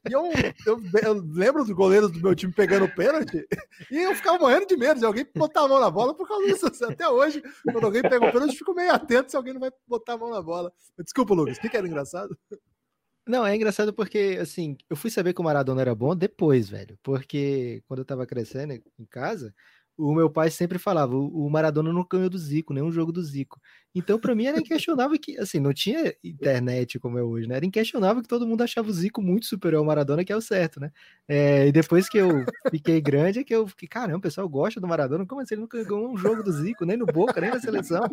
[0.10, 0.24] E eu,
[0.66, 3.46] eu, eu lembro dos goleiros do meu time pegando o pênalti,
[3.92, 6.46] e eu ficava morrendo de medo de alguém botar a mão na bola por causa
[6.46, 6.86] disso.
[6.86, 9.72] Até hoje, quando alguém pega um pênalti, eu fico meio atento se alguém não vai
[9.88, 10.72] botar a mão na bola.
[11.00, 12.38] Desculpa, Lucas, o que, que era engraçado?
[13.28, 16.98] Não, é engraçado porque, assim, eu fui saber que o Maradona era bom depois, velho.
[17.04, 19.54] Porque quando eu tava crescendo em casa,
[19.98, 23.60] o meu pai sempre falava, o Maradona não ganhou do Zico, nenhum jogo do Zico.
[23.96, 27.56] Então, para mim, era inquestionável que, assim, não tinha internet como é hoje, né?
[27.56, 30.42] Era inquestionável que todo mundo achava o Zico muito superior ao Maradona, que é o
[30.42, 30.92] certo, né?
[31.28, 34.80] É, e depois que eu fiquei grande, é que eu fiquei, caramba, o pessoal gosta
[34.80, 35.56] do Maradona, como assim?
[35.56, 38.04] Ele nunca ganhou um jogo do Zico, nem no Boca, nem na seleção.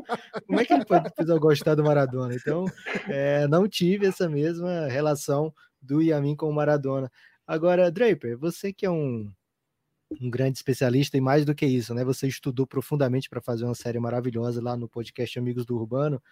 [0.46, 2.34] Como é que ele pode gostar do Maradona?
[2.34, 2.64] Então,
[3.08, 7.12] é, não tive essa mesma relação do Yamin com o Maradona.
[7.46, 9.30] Agora, Draper, você que é um
[10.20, 12.04] um grande especialista e mais do que isso, né?
[12.04, 16.22] Você estudou profundamente para fazer uma série maravilhosa lá no podcast Amigos do Urbano,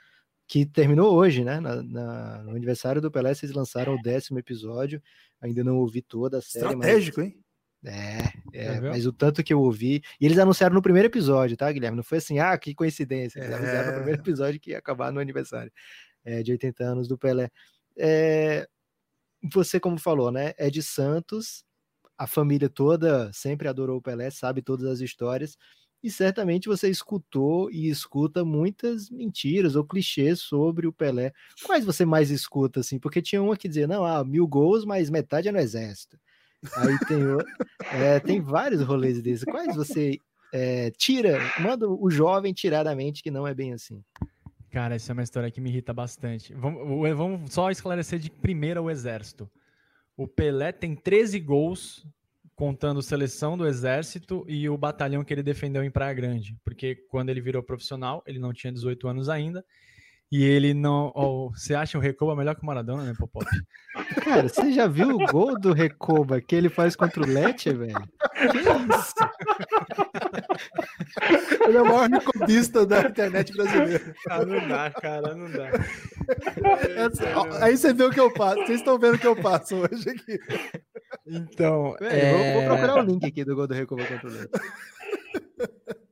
[0.46, 1.60] que terminou hoje, né?
[1.60, 5.02] Na, na, no aniversário do Pelé, vocês lançaram o décimo episódio.
[5.40, 6.66] Ainda não ouvi toda a série.
[6.66, 7.28] Estratégico, mas...
[7.28, 7.42] hein?
[7.84, 10.02] É, é mas o tanto que eu ouvi.
[10.20, 11.96] E eles anunciaram no primeiro episódio, tá, Guilherme?
[11.96, 13.40] Não foi assim, ah, que coincidência.
[13.40, 13.54] Eles é...
[13.54, 15.72] anunciaram no primeiro episódio que ia acabar no aniversário
[16.24, 17.50] é, de 80 anos do Pelé.
[17.96, 18.66] É,
[19.52, 20.52] você, como falou, né?
[20.56, 21.64] É de Santos,
[22.16, 25.56] a família toda sempre adorou o Pelé, sabe todas as histórias,
[26.02, 31.32] e certamente você escutou e escuta muitas mentiras ou clichês sobre o Pelé.
[31.64, 32.98] Quais você mais escuta, assim?
[32.98, 36.18] Porque tinha uma que dizia, não, ah, mil gols, mas metade é no exército.
[36.76, 37.18] Aí tem,
[37.92, 39.44] é, tem vários rolês desses.
[39.44, 40.18] Quais você
[40.52, 44.02] é, tira, manda o jovem tirar da mente que não é bem assim?
[44.72, 46.52] Cara, essa é uma história que me irrita bastante.
[46.54, 49.48] Vamos, vamos só esclarecer de primeira o exército.
[50.16, 52.06] O Pelé tem 13 gols,
[52.54, 56.56] contando seleção do Exército e o batalhão que ele defendeu em Praia Grande.
[56.64, 59.64] Porque quando ele virou profissional, ele não tinha 18 anos ainda.
[60.30, 61.12] E ele não.
[61.14, 63.44] Oh, você acha o Recoba melhor que o Maradona, né, Popop?
[64.24, 68.08] Cara, você já viu o gol do Recoba que ele faz contra o Lecce, velho?
[68.50, 69.14] Que isso?
[71.68, 74.14] Ele é o maior recobista da internet brasileira.
[74.28, 75.70] Ah, não dá, cara, não dá.
[76.96, 78.56] Essa, aí você vê o que eu passo.
[78.66, 80.38] Vocês estão vendo o que eu passo hoje aqui.
[81.26, 81.96] Então.
[82.00, 82.32] É...
[82.32, 84.32] Vou, vou, procurar o link aqui do gol do Recoba contra o.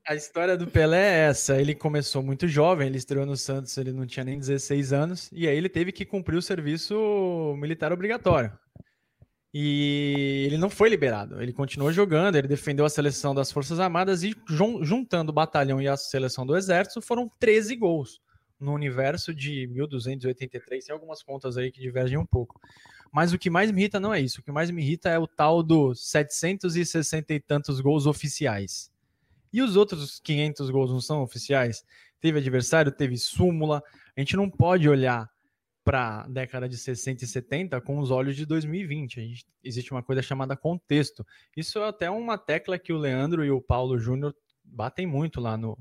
[0.07, 1.61] A história do Pelé é essa.
[1.61, 5.47] Ele começou muito jovem, ele estreou no Santos, ele não tinha nem 16 anos, e
[5.47, 8.53] aí ele teve que cumprir o serviço militar obrigatório.
[9.53, 14.23] E ele não foi liberado, ele continuou jogando, ele defendeu a seleção das Forças Armadas
[14.23, 18.21] e juntando o batalhão e a seleção do Exército foram 13 gols
[18.61, 22.61] no universo de 1283, tem algumas contas aí que divergem um pouco.
[23.13, 25.19] Mas o que mais me irrita não é isso, o que mais me irrita é
[25.19, 28.93] o tal dos 760 e tantos gols oficiais.
[29.53, 31.85] E os outros 500 gols não são oficiais?
[32.21, 33.83] Teve adversário, teve súmula.
[34.17, 35.29] A gente não pode olhar
[35.91, 39.21] para a década de 60 e 70 com os olhos de 2020.
[39.21, 41.27] Gente, existe uma coisa chamada contexto.
[41.57, 45.57] Isso é até uma tecla que o Leandro e o Paulo Júnior batem muito lá
[45.57, 45.77] no,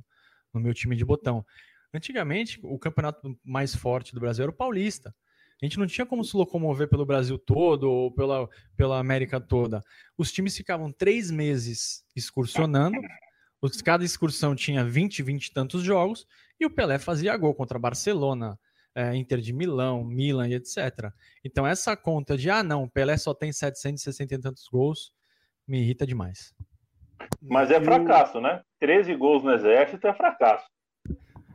[0.52, 1.46] no meu time de botão.
[1.94, 5.14] Antigamente, o campeonato mais forte do Brasil era o Paulista.
[5.62, 9.80] A gente não tinha como se locomover pelo Brasil todo ou pela, pela América toda.
[10.18, 12.98] Os times ficavam três meses excursionando,
[13.86, 16.26] cada excursão tinha 20, 20 e tantos jogos,
[16.60, 18.58] e o Pelé fazia gol contra Barcelona,
[18.96, 21.12] é, Inter de Milão, Milan e etc.
[21.44, 25.12] Então essa conta de, ah não, o Pelé só tem 760 e tantos gols,
[25.68, 26.54] me irrita demais.
[27.42, 28.62] Mas é fracasso, né?
[28.80, 30.66] 13 gols no Exército é fracasso.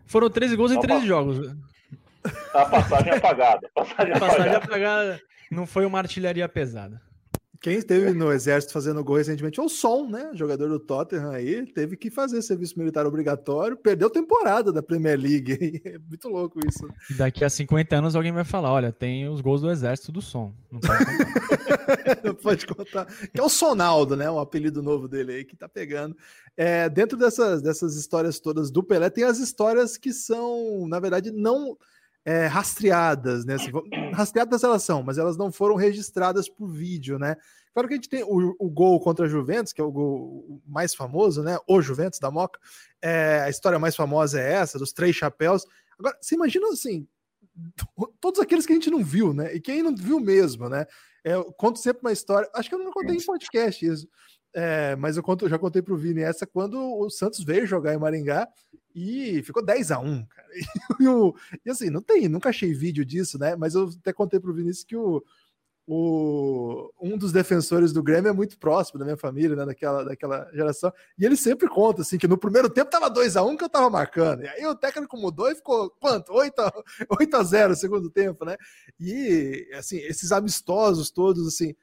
[0.06, 1.56] Foram 13 gols em 13 jogos.
[2.52, 3.70] A passagem é apagada.
[3.74, 4.64] Passagem, a passagem apagada.
[4.64, 5.20] apagada
[5.50, 7.00] não foi uma artilharia pesada.
[7.64, 10.32] Quem esteve no exército fazendo gol recentemente é o Son, né?
[10.34, 15.80] Jogador do Tottenham aí, teve que fazer serviço militar obrigatório, perdeu temporada da Premier League.
[15.82, 16.86] É muito louco isso.
[17.16, 20.52] Daqui a 50 anos alguém vai falar: olha, tem os gols do exército do Son.
[20.70, 22.20] Não pode contar.
[22.24, 23.06] Não pode contar.
[23.32, 24.30] Que é o Sonaldo, né?
[24.30, 26.14] O apelido novo dele aí que tá pegando.
[26.56, 31.30] É, dentro dessas, dessas histórias todas do Pelé, tem as histórias que são, na verdade,
[31.30, 31.78] não
[32.24, 33.54] é, rastreadas, né?
[33.54, 33.70] Assim,
[34.14, 37.36] rastreadas elas são, mas elas não foram registradas por vídeo, né?
[37.72, 40.62] Claro que a gente tem o, o gol contra a Juventus, que é o gol
[40.66, 41.58] mais famoso, né?
[41.66, 42.58] O Juventus da Moca.
[43.02, 45.66] É, a história mais famosa é essa, dos três chapéus.
[45.98, 47.06] Agora, você imagina assim,
[48.20, 49.54] todos aqueles que a gente não viu, né?
[49.54, 50.86] E quem não viu mesmo, né?
[51.24, 54.08] É, eu conto sempre uma história, acho que eu não contei em podcast isso,
[54.54, 57.98] é, mas eu, conto, já contei pro Vini essa quando o Santos veio jogar em
[57.98, 58.48] Maringá
[58.94, 60.48] e ficou 10 a 1 cara.
[61.00, 63.56] E, e, assim, não tem, nunca achei vídeo disso, né?
[63.56, 65.20] Mas eu até contei pro Vinícius que o,
[65.88, 69.66] o, um dos defensores do Grêmio é muito próximo da minha família, né?
[69.66, 70.92] Daquela, daquela geração.
[71.18, 73.68] E ele sempre conta assim que no primeiro tempo tava 2 a 1 que eu
[73.68, 74.44] tava marcando.
[74.44, 76.32] E aí o técnico mudou e ficou quanto?
[76.32, 76.72] 8 a,
[77.20, 78.56] 8 a 0 no segundo tempo, né?
[79.00, 81.74] E assim, esses amistosos todos, assim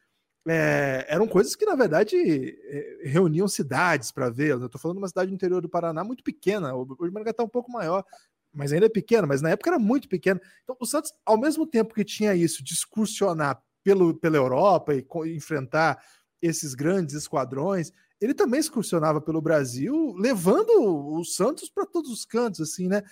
[0.47, 4.51] é, eram coisas que, na verdade, é, reuniam cidades para ver.
[4.51, 6.73] Eu estou falando de uma cidade do interior do Paraná muito pequena.
[6.73, 8.03] Hoje o Maringá está um pouco maior,
[8.53, 9.27] mas ainda é pequena.
[9.27, 10.39] Mas na época era muito pequeno.
[10.63, 15.05] Então, o Santos, ao mesmo tempo que tinha isso de excursionar pelo, pela Europa e
[15.35, 16.03] enfrentar
[16.41, 22.61] esses grandes esquadrões, ele também excursionava pelo Brasil, levando o Santos para todos os cantos,
[22.61, 23.03] assim, né?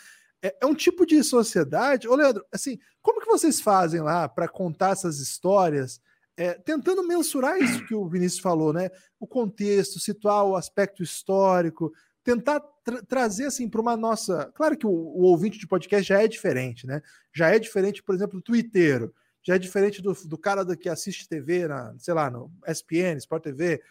[0.42, 2.08] É, é, um tipo de sociedade.
[2.08, 6.00] Ô, Leandro, assim, como que vocês fazem lá para contar essas histórias?
[6.40, 8.90] É, tentando mensurar isso que o Vinícius falou, né?
[9.20, 11.92] O contexto, situar o aspecto histórico,
[12.24, 14.50] tentar tra trazer assim para uma nossa.
[14.56, 17.02] Claro que o, o, ouvinte de podcast já é diferente, né?
[17.36, 19.12] Já é diferente, por exemplo, do Twitter,
[19.44, 23.18] já é diferente do, do cara do, que assiste TV, na, sei lá, no SPN,
[23.18, 23.82] Sport TV,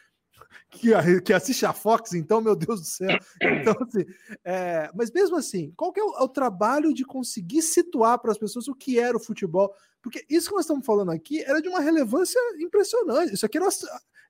[0.71, 3.19] que, que assiste a Fox, então, meu Deus do céu.
[3.41, 4.05] Então, assim,
[4.45, 8.33] é, mas mesmo assim, qual que é o, é o trabalho de conseguir situar para
[8.33, 9.73] as pessoas o que era o futebol?
[10.03, 13.35] Porque isso que nós estamos falando aqui era de uma relevância impressionante.
[13.35, 13.69] Isso aqui era,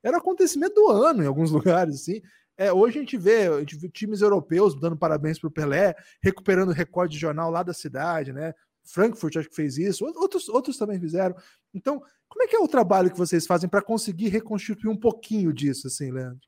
[0.03, 2.21] era acontecimento do ano em alguns lugares, assim.
[2.57, 5.95] É, hoje a gente, vê, a gente vê times europeus dando parabéns para o Pelé,
[6.21, 8.53] recuperando o recorde de jornal lá da cidade, né?
[8.83, 11.35] Frankfurt acho que fez isso, outros, outros também fizeram.
[11.73, 15.51] Então, como é que é o trabalho que vocês fazem para conseguir reconstituir um pouquinho
[15.51, 16.47] disso, assim, Leandro?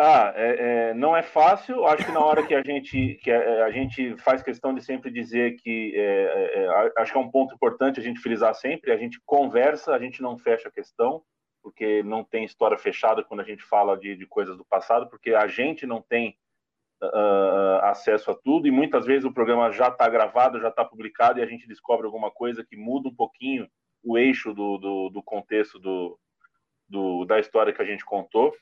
[0.00, 1.84] Ah, é, é, não é fácil.
[1.84, 5.10] Acho que na hora que a gente que a, a gente faz questão de sempre
[5.10, 8.92] dizer que é, é, é acho que é um ponto importante a gente frisar sempre.
[8.92, 11.22] A gente conversa, a gente não fecha a questão,
[11.60, 15.34] porque não tem história fechada quando a gente fala de, de coisas do passado, porque
[15.34, 16.38] a gente não tem
[17.02, 21.40] uh, acesso a tudo e muitas vezes o programa já está gravado, já está publicado
[21.40, 23.68] e a gente descobre alguma coisa que muda um pouquinho
[24.02, 26.18] o eixo do, do, do contexto do,
[26.88, 28.54] do, da história que a gente contou.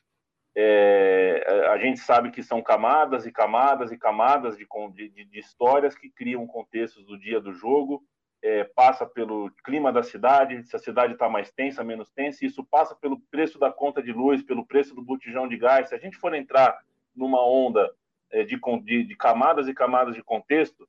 [0.55, 4.67] É, a gente sabe que são camadas e camadas e camadas de,
[5.11, 8.03] de, de histórias que criam contextos do dia do jogo,
[8.43, 12.65] é, passa pelo clima da cidade, se a cidade está mais tensa, menos tensa, isso
[12.65, 15.89] passa pelo preço da conta de luz, pelo preço do botijão de gás.
[15.89, 16.79] Se a gente for entrar
[17.15, 17.91] numa onda
[18.31, 18.59] é, de,
[19.05, 20.89] de, camadas e camadas de contexto,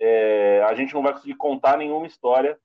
[0.00, 2.58] é, a gente não vai conseguir contar nenhuma história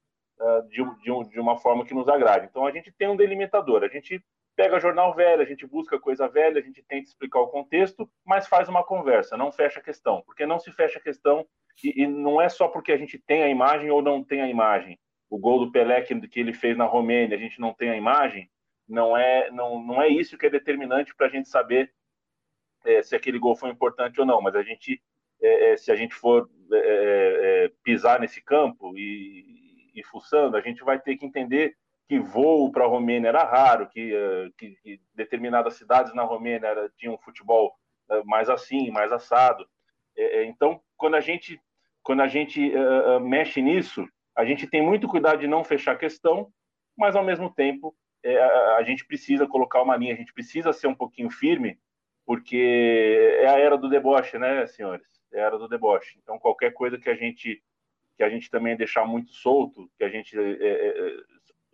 [0.69, 2.47] de, de, de, uma forma que nos agrade.
[2.50, 4.24] Então a gente tem um delimitador, a gente
[4.55, 8.47] pega jornal velho, a gente busca coisa velha, a gente tenta explicar o contexto, mas
[8.47, 11.45] faz uma conversa, não fecha a questão, porque não se fecha a questão
[11.84, 14.49] e, e não é só porque a gente tem a imagem ou não tem a
[14.49, 14.99] imagem.
[15.30, 17.97] O gol do Pelé que, que ele fez na Romênia, a gente não tem a
[17.97, 18.49] imagem,
[18.88, 21.93] não é, não, não é isso que é determinante para a gente saber
[22.86, 25.01] é, se aquele gol foi importante ou não, mas a gente,
[25.41, 26.78] é, é se a gente for é,
[27.66, 29.66] é, pisar nesse campo e,
[30.00, 31.76] e fuçando, a gente vai ter que entender
[32.08, 34.14] que voo para a Romênia era raro, que,
[34.58, 37.74] que, que, determinadas cidades na Romênia era, tinham um futebol
[38.24, 39.68] mais assim, mais assado.
[40.45, 41.60] então, quando a gente,
[42.02, 42.72] quando a gente
[43.22, 46.54] mexe nisso, A gente tem muito cuidado de não fechar a questão,
[46.95, 50.72] mas ao mesmo tempo é, a, a gente precisa colocar uma linha, a gente precisa
[50.72, 51.80] ser um pouquinho firme,
[52.24, 55.08] porque é a era do deboche, né, senhores?
[55.34, 56.20] É a era do deboche.
[56.22, 57.64] Então qualquer coisa que a gente
[58.18, 60.88] que a gente também deixar muito solto, que a gente é, é,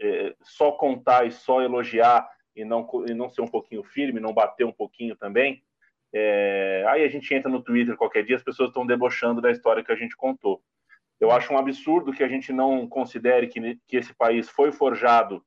[0.01, 4.19] é, é, só contar e só elogiar e não, e não ser um pouquinho firme,
[4.19, 5.63] não bater um pouquinho também,
[6.13, 9.83] é, aí a gente entra no Twitter qualquer dia, as pessoas estão debochando da história
[9.83, 10.61] que a gente contou.
[11.19, 15.43] Eu acho um absurdo que a gente não considere que, que esse país foi forjado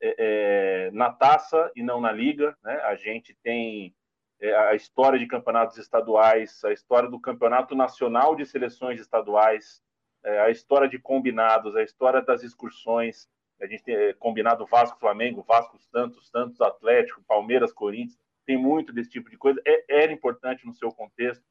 [0.00, 2.56] é, é, na taça e não na liga.
[2.62, 2.74] Né?
[2.82, 3.92] A gente tem
[4.40, 9.82] é, a história de campeonatos estaduais, a história do campeonato nacional de seleções estaduais,
[10.24, 13.28] é, a história de combinados, a história das excursões.
[13.60, 18.18] A gente tem é, combinado Vasco-Flamengo, Vasco-Santos, Santos Atlético, Palmeiras-Corinthians.
[18.46, 19.60] Tem muito desse tipo de coisa.
[19.66, 21.44] É, era importante no seu contexto.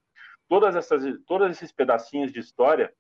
[0.50, 2.94] Todas essas, todos esses pedacinhos de história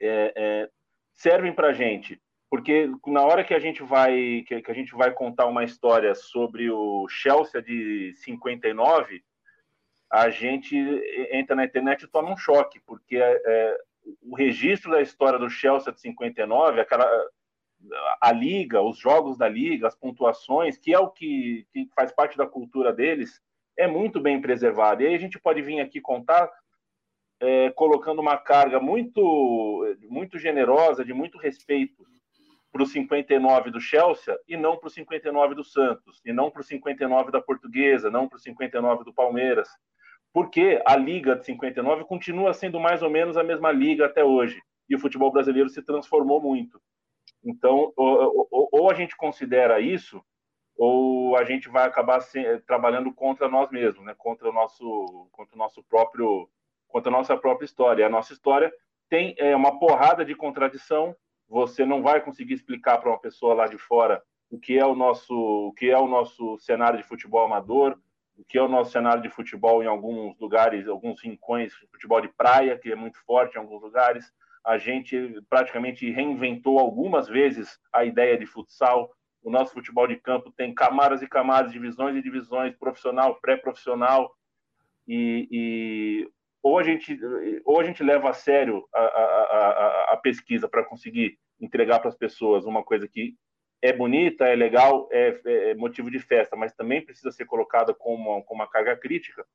[0.00, 0.70] é, é,
[1.14, 2.20] servem para a gente,
[2.50, 6.70] porque na hora que a gente vai que, a gente vai contar uma história sobre
[6.70, 9.24] o Chelsea de 59,
[10.10, 10.76] a gente
[11.32, 13.78] entra na internet e toma um choque, porque é, é
[14.22, 17.06] o registro da história do Chelsea de 59, aquela
[18.20, 22.36] a liga, os jogos da liga, as pontuações, que é o que, que faz parte
[22.36, 23.42] da cultura deles,
[23.76, 25.02] é muito bem preservado.
[25.02, 26.50] E aí a gente pode vir aqui contar
[27.40, 32.06] é, colocando uma carga muito, muito generosa, de muito respeito
[32.72, 36.60] para o 59 do Chelsea e não para o 59 do Santos, e não para
[36.60, 39.68] o 59 da Portuguesa, não para o 59 do Palmeiras.
[40.34, 44.60] Porque a Liga de 59 continua sendo mais ou menos a mesma liga até hoje.
[44.90, 46.78] E o futebol brasileiro se transformou muito.
[47.42, 50.20] Então, ou, ou, ou a gente considera isso,
[50.76, 54.14] ou a gente vai acabar se, trabalhando contra nós mesmos, né?
[54.18, 56.48] contra, o nosso, contra o nosso próprio
[56.94, 58.06] quanto a nossa própria história.
[58.06, 58.72] A nossa história
[59.08, 61.14] tem é, uma porrada de contradição.
[61.48, 64.94] Você não vai conseguir explicar para uma pessoa lá de fora o que é o
[64.94, 67.98] nosso, o que é o nosso cenário de futebol amador,
[68.36, 72.28] o que é o nosso cenário de futebol em alguns lugares, alguns rincões, futebol de
[72.28, 74.32] praia, que é muito forte em alguns lugares.
[74.64, 79.10] A gente praticamente reinventou algumas vezes a ideia de futsal.
[79.42, 84.34] O nosso futebol de campo tem camadas e camadas, divisões e divisões, profissional, pré-profissional.
[85.06, 86.28] E, e,
[86.62, 87.18] ou a gente,
[87.64, 92.08] ou a gente leva a sério a, a, a, a pesquisa para conseguir entregar para
[92.08, 93.36] as pessoas uma coisa que
[93.84, 98.30] é bonita, é legal, é, é, motivo de festa, mas também precisa ser colocada como
[98.30, 99.46] uma, com uma carga crítica,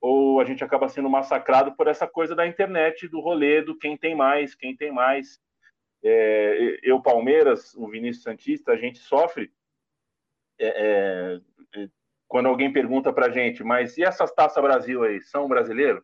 [0.00, 3.96] ou a gente acaba sendo massacrado por essa coisa da internet, do rolê, do quem
[3.96, 5.40] tem mais, quem tem mais.
[6.02, 9.52] É, eu, Palmeiras, o Vinícius Santista, a gente sofre
[10.58, 11.38] é,
[11.76, 11.88] é,
[12.26, 16.02] quando alguém pergunta para gente, mas e essas Taça Brasil aí, são brasileiros?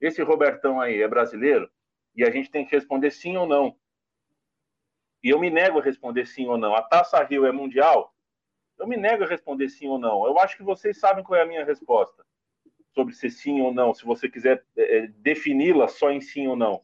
[0.00, 1.70] esse Robertão aí é brasileiro?
[2.16, 3.76] E a gente tem que responder sim ou não.
[5.22, 6.74] E eu me nego a responder sim ou não.
[6.74, 8.14] A Taça Rio é mundial?
[8.78, 10.26] Eu me nego a responder sim ou não.
[10.26, 12.24] Eu acho que vocês sabem qual é a minha resposta
[12.94, 16.82] sobre ser sim ou não, se você quiser é, defini-la só em sim ou não.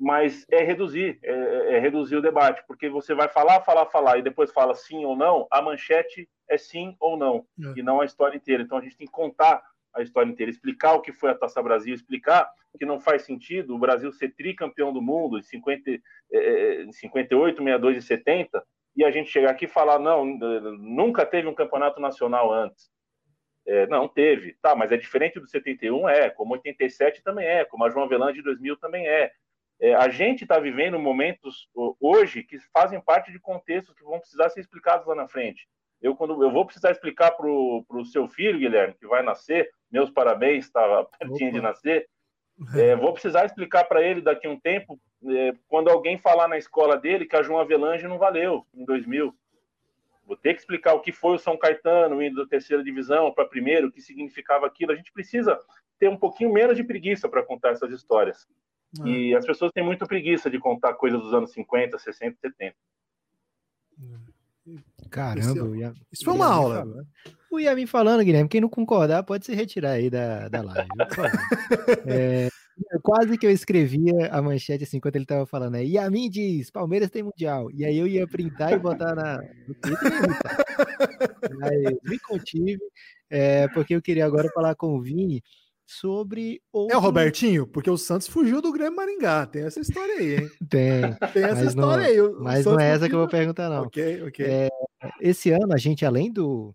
[0.00, 4.22] Mas é reduzir, é, é, reduzir o debate, porque você vai falar, falar, falar e
[4.22, 7.78] depois fala sim ou não, a manchete é sim ou não, é.
[7.78, 8.62] e não a história inteira.
[8.62, 9.62] Então a gente tem que contar
[9.94, 13.74] a história inteira, explicar o que foi a Taça Brasil, explicar que não faz sentido
[13.74, 15.90] o Brasil ser tricampeão do mundo em 50,
[16.32, 18.64] eh, 58, 62 e 70
[18.96, 22.90] e a gente chegar aqui e falar, não, nunca teve um campeonato nacional antes.
[23.66, 24.56] É, não, teve.
[24.60, 26.30] Tá, mas é diferente do 71, é.
[26.30, 27.64] Como 87 também é.
[27.64, 29.32] Como a João Avelange de 2000 também é.
[29.80, 31.68] é a gente está vivendo momentos
[32.00, 35.66] hoje que fazem parte de contextos que vão precisar ser explicados lá na frente.
[36.00, 40.10] Eu, quando eu vou precisar explicar para o seu filho, Guilherme, que vai nascer, meus
[40.10, 41.58] parabéns, estava pertinho Opa.
[41.58, 42.08] de nascer.
[42.74, 46.56] É, vou precisar explicar para ele daqui a um tempo, é, quando alguém falar na
[46.56, 49.34] escola dele que a João Avelange não valeu em 2000.
[50.24, 53.44] Vou ter que explicar o que foi o São Caetano indo da terceira divisão para
[53.44, 54.92] a primeira, o que significava aquilo.
[54.92, 55.58] A gente precisa
[55.98, 58.46] ter um pouquinho menos de preguiça para contar essas histórias.
[59.04, 59.08] É.
[59.08, 62.76] E as pessoas têm muita preguiça de contar coisas dos anos 50, 60, 70.
[65.12, 66.78] Caramba, isso foi uma aula.
[66.78, 67.06] Falando.
[67.50, 70.88] O Yamin falando, Guilherme, quem não concordar pode se retirar aí da, da live.
[72.08, 72.48] é,
[73.02, 75.74] quase que eu escrevia a manchete assim, enquanto ele tava falando.
[75.74, 77.70] É, Yamin diz, Palmeiras tem Mundial.
[77.70, 79.38] E aí eu ia printar e botar na,
[79.68, 79.72] e
[82.08, 82.80] me contive,
[83.28, 85.44] é, porque eu queria agora falar com o Vini
[85.86, 86.94] sobre outro...
[86.94, 89.46] É o Robertinho, porque o Santos fugiu do Grêmio Maringá.
[89.46, 90.50] Tem essa história aí, hein?
[90.68, 91.14] Tem.
[91.32, 92.20] Tem essa história não, aí.
[92.20, 93.82] O mas Santos não é essa que eu vou perguntar, não.
[93.82, 94.46] Ok, ok.
[94.46, 94.68] É,
[95.20, 96.74] esse ano, a gente, além do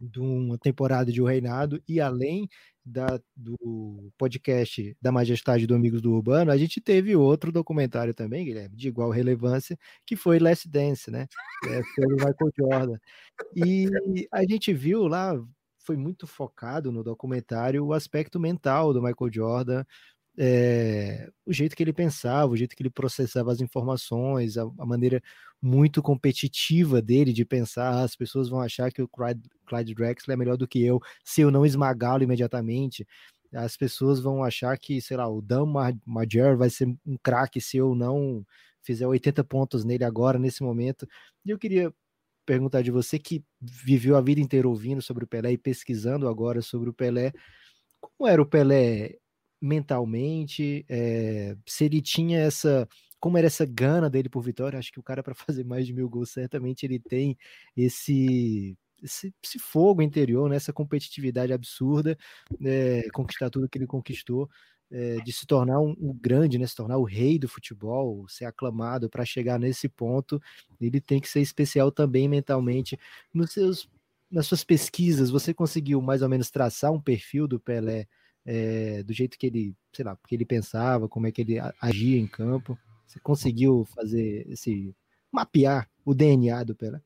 [0.00, 2.48] de uma temporada de O Reinado e além
[2.84, 8.44] da, do podcast da Majestade do Amigos do Urbano, a gente teve outro documentário também,
[8.44, 11.26] Guilherme, de igual relevância, que foi Last Dance, né?
[11.66, 12.98] É, foi o Michael Jordan.
[13.54, 13.86] E
[14.32, 15.34] a gente viu lá,
[15.90, 19.84] foi muito focado no documentário o aspecto mental do Michael Jordan,
[20.38, 24.86] é, o jeito que ele pensava, o jeito que ele processava as informações, a, a
[24.86, 25.20] maneira
[25.60, 30.38] muito competitiva dele de pensar, as pessoas vão achar que o Clyde, Clyde Drexler é
[30.38, 33.04] melhor do que eu, se eu não esmagá-lo imediatamente,
[33.52, 35.66] as pessoas vão achar que, sei lá, o Dan
[36.06, 38.46] Major vai ser um craque se eu não
[38.80, 41.04] fizer 80 pontos nele agora, nesse momento.
[41.44, 41.92] E eu queria
[42.46, 46.62] perguntar de você que viveu a vida inteira ouvindo sobre o Pelé e pesquisando agora
[46.62, 47.32] sobre o Pelé,
[48.00, 49.16] como era o Pelé
[49.60, 52.88] mentalmente, é, se ele tinha essa,
[53.20, 55.92] como era essa gana dele por vitória, acho que o cara para fazer mais de
[55.92, 57.36] mil gols, certamente ele tem
[57.76, 62.18] esse esse, esse fogo interior, né, essa competitividade absurda,
[62.62, 64.48] é, conquistar tudo que ele conquistou,
[64.90, 68.44] é, de se tornar um, um, grande, né, se tornar o rei do futebol, ser
[68.44, 70.42] aclamado para chegar nesse ponto,
[70.80, 72.98] ele tem que ser especial também mentalmente.
[73.32, 73.88] Nos seus,
[74.30, 78.06] nas suas pesquisas, você conseguiu mais ou menos traçar um perfil do Pelé
[78.44, 82.18] é, do jeito que ele, sei lá, que ele pensava, como é que ele agia
[82.18, 82.78] em campo.
[83.06, 84.94] Você conseguiu fazer esse
[85.30, 87.00] mapear o DNA do Pelé?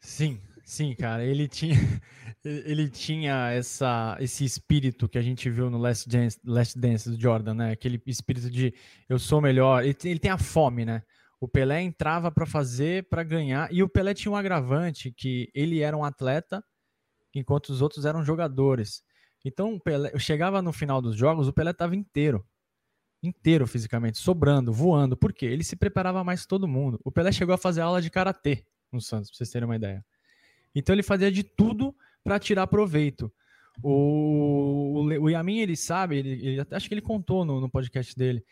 [0.00, 0.40] Sim,
[0.70, 1.24] sim, cara.
[1.24, 1.74] Ele tinha,
[2.44, 7.20] ele tinha essa, esse espírito que a gente viu no Last Dance, Last Dance do
[7.20, 7.72] Jordan, né?
[7.72, 8.72] Aquele espírito de
[9.08, 9.84] eu sou melhor.
[9.84, 11.02] Ele, ele tem a fome, né?
[11.40, 15.80] O Pelé entrava para fazer, para ganhar, e o Pelé tinha um agravante que ele
[15.80, 16.62] era um atleta,
[17.34, 19.02] enquanto os outros eram jogadores.
[19.44, 22.46] Então, o Pelé, eu chegava no final dos jogos, o Pelé estava inteiro.
[23.22, 25.16] Inteiro fisicamente, sobrando, voando.
[25.16, 25.46] Por quê?
[25.46, 27.00] Ele se preparava mais que todo mundo.
[27.04, 30.04] O Pelé chegou a fazer aula de karatê no Santos, para vocês terem uma ideia.
[30.74, 33.32] Então ele fazia de tudo para tirar proveito.
[33.82, 38.16] O, o, o Yamin, ele sabe, ele, ele, acho que ele contou no, no podcast
[38.16, 38.44] dele.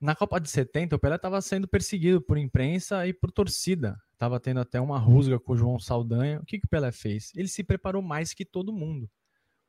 [0.00, 4.00] Na Copa de 70, o Pelé estava sendo perseguido por imprensa e por torcida.
[4.16, 6.40] Tava tendo até uma rusga com o João Saldanha.
[6.40, 7.32] O que, que o Pelé fez?
[7.34, 9.10] Ele se preparou mais que todo mundo.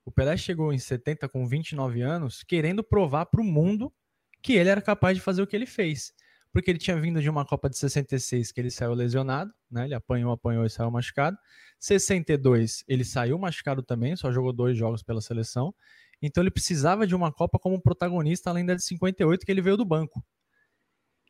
[0.06, 3.94] O Pelé chegou em 70 com 29 anos, querendo provar para o mundo
[4.42, 6.14] que ele era capaz de fazer o que ele fez.
[6.60, 9.86] Porque ele tinha vindo de uma Copa de 66 que ele saiu lesionado, né?
[9.86, 11.38] Ele apanhou, apanhou e saiu machucado.
[11.80, 15.74] 62 ele saiu machucado também, só jogou dois jogos pela seleção.
[16.22, 19.78] Então ele precisava de uma Copa como protagonista, além da de 58 que ele veio
[19.78, 20.22] do banco.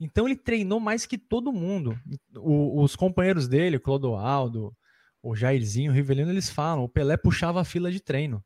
[0.02, 1.96] Então ele treinou mais que todo mundo.
[2.36, 4.76] O, os companheiros dele, o Clodoaldo,
[5.22, 8.44] o Jairzinho, o Rivelino, eles falam, o Pelé puxava a fila de treino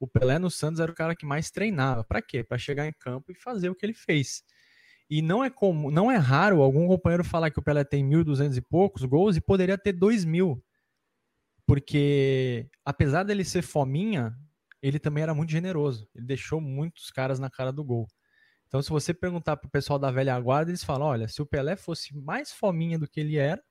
[0.00, 2.04] o Pelé no Santos era o cara que mais treinava.
[2.04, 2.44] Para quê?
[2.44, 4.42] Para chegar em campo e fazer o que ele fez.
[5.10, 8.56] E não é como, não é raro algum companheiro falar que o Pelé tem 1.200
[8.56, 10.60] e poucos gols e poderia ter 2.000.
[11.66, 14.34] Porque apesar dele ser fominha,
[14.82, 16.08] ele também era muito generoso.
[16.14, 18.06] Ele deixou muitos caras na cara do gol.
[18.66, 21.74] Então, se você perguntar pro pessoal da velha guarda, eles falam: olha, se o Pelé
[21.74, 23.62] fosse mais fominha do que ele era,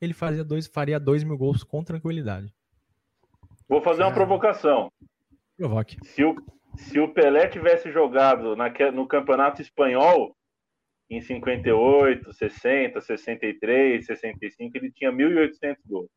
[0.00, 2.54] ele fazia dois, faria 2 mil gols com tranquilidade.
[3.68, 4.92] Vou fazer uma provocação.
[5.56, 5.96] Provoque.
[6.04, 6.36] Se o,
[6.76, 10.36] se o Pelé tivesse jogado na, no Campeonato Espanhol
[11.16, 16.10] em 58, 60, 63, 65, ele tinha 1.800 gols.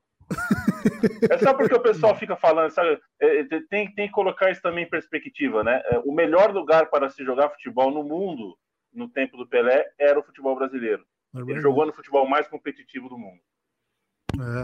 [1.32, 3.00] é só porque o pessoal fica falando, sabe?
[3.20, 5.82] É, tem, tem que colocar isso também em perspectiva, né?
[5.86, 8.58] É, o melhor lugar para se jogar futebol no mundo,
[8.94, 11.06] no tempo do Pelé, era o futebol brasileiro.
[11.36, 13.40] Ele jogou no futebol mais competitivo do mundo.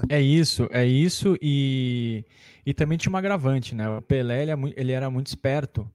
[0.09, 0.17] É.
[0.17, 2.25] é isso, é isso e,
[2.65, 3.89] e também tinha um agravante, né?
[3.89, 5.89] O Pelé ele, é ele era muito esperto,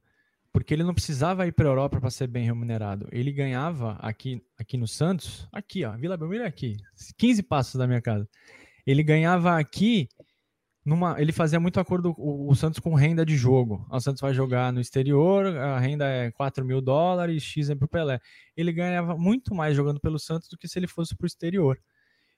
[0.51, 3.07] porque ele não precisava ir para a Europa para ser bem remunerado.
[3.11, 6.77] Ele ganhava aqui, aqui no Santos, aqui ó, Vila Belmiro é aqui,
[7.17, 8.27] 15 passos da minha casa.
[8.85, 10.09] Ele ganhava aqui
[10.83, 13.85] numa, ele fazia muito acordo o, o Santos com renda de jogo.
[13.91, 17.85] O Santos vai jogar no exterior, a renda é 4 mil dólares, X é para
[17.85, 18.19] o Pelé.
[18.57, 21.79] Ele ganhava muito mais jogando pelo Santos do que se ele fosse para o exterior.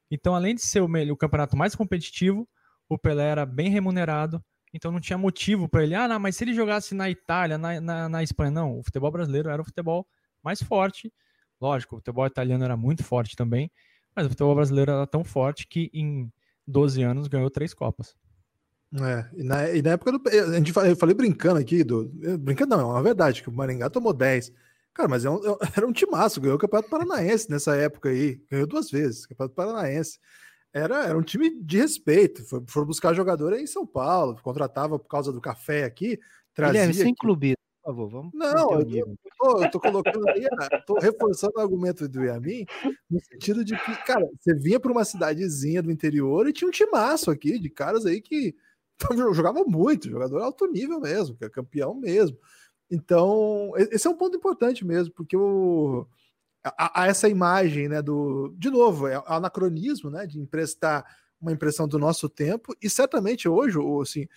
[0.10, 2.48] Então, além de ser o, o campeonato mais competitivo,
[2.90, 4.44] o Pelé era bem remunerado,
[4.74, 7.80] então não tinha motivo para ele, ah, não, mas se ele jogasse na Itália, na,
[7.82, 10.08] na, na, Espanha, não, o futebol brasileiro era o futebol
[10.44, 11.12] mais forte,
[11.60, 13.72] lógico, o futebol italiano era muito forte também,
[14.16, 16.32] mas o futebol brasileiro era tão forte que em
[16.68, 18.16] 12 anos ganhou três Copas.
[18.94, 20.22] É, e na, e na época do.
[20.28, 23.90] A gente, eu falei brincando aqui, do, brincando não, é uma verdade, que o Maringá
[23.90, 24.52] tomou 10.
[24.94, 28.42] Cara, mas é um, é era um timaço, ganhou o Campeonato Paranaense nessa época aí,
[28.50, 30.20] ganhou duas vezes, Campeonato Paranaense.
[30.74, 35.08] Era, era um time de respeito, foi, foram buscar jogador em São Paulo, contratava por
[35.08, 36.18] causa do café aqui,
[36.54, 36.82] trazia...
[36.82, 38.32] Guilherme, sem clube, por favor, vamos...
[38.34, 40.48] Não, eu, eu, tô, eu tô colocando aí,
[40.86, 42.66] tô reforçando o argumento do Yamin,
[43.10, 46.72] no sentido de que, cara, você vinha para uma cidadezinha do interior e tinha um
[46.72, 48.56] timaço aqui, de caras aí que
[49.34, 52.38] jogava muito, jogador alto nível mesmo, que é campeão mesmo.
[52.90, 56.06] Então, esse é um ponto importante mesmo, porque o,
[56.64, 61.06] a, a essa imagem, né, do, de novo, é anacronismo, né, de emprestar
[61.40, 64.28] uma impressão do nosso tempo, e certamente hoje, assim,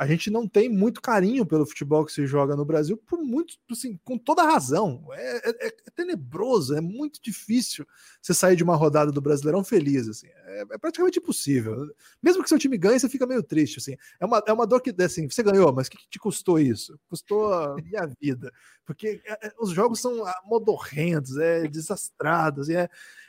[0.00, 3.58] a gente não tem muito carinho pelo futebol que se joga no Brasil, por muito,
[3.70, 5.06] assim, com toda razão.
[5.12, 7.86] É, é, é, tenebroso, é muito difícil
[8.22, 10.28] você sair de uma rodada do Brasileirão feliz, assim.
[10.28, 11.86] É, é, praticamente impossível.
[12.22, 13.94] Mesmo que seu time ganhe, você fica meio triste, assim.
[14.18, 16.58] É uma, é uma dor que, assim, você ganhou, mas o que, que te custou
[16.58, 16.98] isso?
[17.06, 18.50] Custou a minha vida.
[18.86, 22.88] Porque é, é, os jogos são modorrentos, é desastrados, é...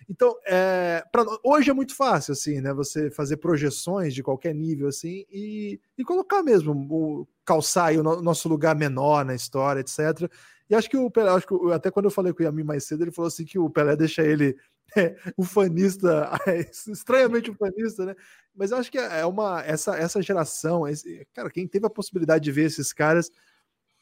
[0.10, 2.74] Então, é, pra, hoje é muito fácil, assim, né?
[2.74, 8.22] Você fazer projeções de qualquer nível, assim, e, e colocar mesmo, o, calçar o no,
[8.22, 10.30] nosso lugar menor na história, etc.
[10.70, 12.86] E acho que o Pelé, acho que até quando eu falei com o Yami mais
[12.86, 14.58] cedo, ele falou assim que o Pelé deixa ele
[14.98, 16.32] é, ufanista,
[16.88, 18.16] estranhamente ufanista, né?
[18.56, 22.44] Mas eu acho que é uma essa, essa geração, esse, cara, quem teve a possibilidade
[22.44, 23.32] de ver esses caras,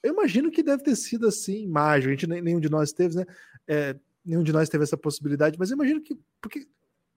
[0.01, 2.09] eu imagino que deve ter sido assim, mágico.
[2.09, 3.25] A gente nenhum de nós teve, né?
[3.67, 3.95] É,
[4.25, 6.67] nenhum de nós teve essa possibilidade, mas eu imagino que porque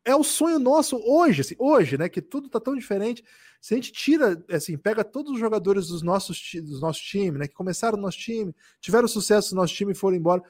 [0.05, 2.09] é o sonho nosso hoje, assim, hoje, né?
[2.09, 3.25] Que tudo tá tão diferente.
[3.61, 7.49] Se a gente tira, assim, pega todos os jogadores dos nossos, dos nossos times, né?
[7.49, 10.43] Que começaram no nosso time, tiveram sucesso no nosso time e foram embora,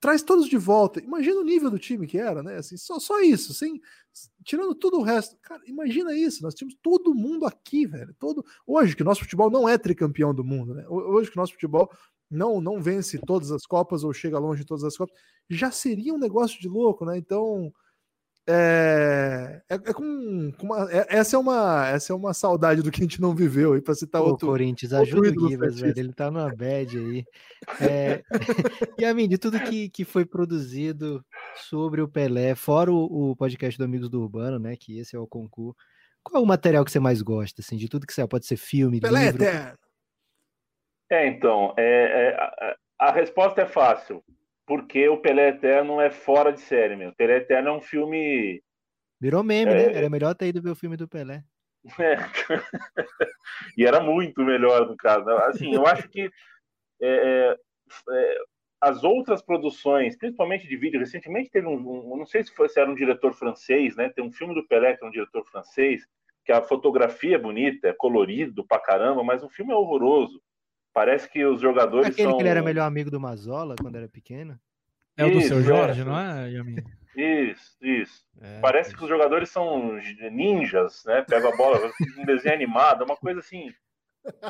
[0.00, 1.00] traz todos de volta.
[1.00, 2.56] Imagina o nível do time que era, né?
[2.56, 3.80] Assim, só, só isso, sem,
[4.44, 5.36] tirando tudo o resto.
[5.40, 6.42] Cara, imagina isso.
[6.42, 8.12] Nós tínhamos todo mundo aqui, velho.
[8.18, 10.84] Todo hoje que nosso futebol não é tricampeão do mundo, né?
[10.88, 11.88] Hoje que nosso futebol
[12.28, 15.14] não não vence todas as copas ou chega longe de todas as copas,
[15.48, 17.16] já seria um negócio de louco, né?
[17.16, 17.72] Então,
[18.48, 22.90] é, é, é com, com uma, é, essa é uma essa é uma saudade do
[22.90, 24.48] que a gente não viveu aí para citar Ô, outro.
[24.48, 27.24] Corinthians, ajuda o Gibas, velho, ele tá numa bad aí.
[27.80, 28.22] É,
[28.98, 31.24] e a mim, de tudo que, que foi produzido
[31.68, 35.18] sobre o Pelé, fora o, o, podcast do Amigos do Urbano, né, que esse é
[35.18, 35.76] o concurso,
[36.24, 38.56] qual é o material que você mais gosta, assim, de tudo que você pode ser
[38.56, 39.44] filme, Pelé livro?
[39.44, 39.78] Eterno.
[41.12, 44.24] É, então, é, é, a, a, resposta é fácil,
[44.72, 47.14] porque o Pelé Eterno é fora de série mesmo.
[47.14, 48.62] Pelé Eterno é um filme.
[49.20, 49.98] Virou meme, é, né?
[49.98, 51.44] Era melhor ter ido ver o filme do Pelé.
[51.98, 52.16] É.
[53.76, 55.26] e era muito melhor no caso.
[55.26, 55.34] Né?
[55.44, 56.30] Assim, eu acho que
[57.02, 57.54] é,
[58.08, 58.36] é,
[58.80, 62.80] as outras produções, principalmente de vídeo, recentemente teve um, um não sei se, foi, se
[62.80, 64.08] era um diretor francês, né?
[64.08, 66.00] Tem um filme do Pelé que é um diretor francês,
[66.46, 70.42] que a fotografia é bonita, é colorido pra caramba, mas o filme é horroroso.
[70.92, 72.36] Parece que os jogadores Aquele são...
[72.36, 74.58] que ele era melhor amigo do Mazola quando era pequeno?
[75.16, 76.04] É o do seu Jorge, é.
[76.04, 76.76] não é, Yamin?
[77.16, 78.24] Isso, isso.
[78.40, 78.96] É, Parece é.
[78.96, 79.98] que os jogadores são
[80.30, 81.22] ninjas, né?
[81.22, 81.78] Pega a bola,
[82.18, 83.72] um desenho animado, uma coisa assim.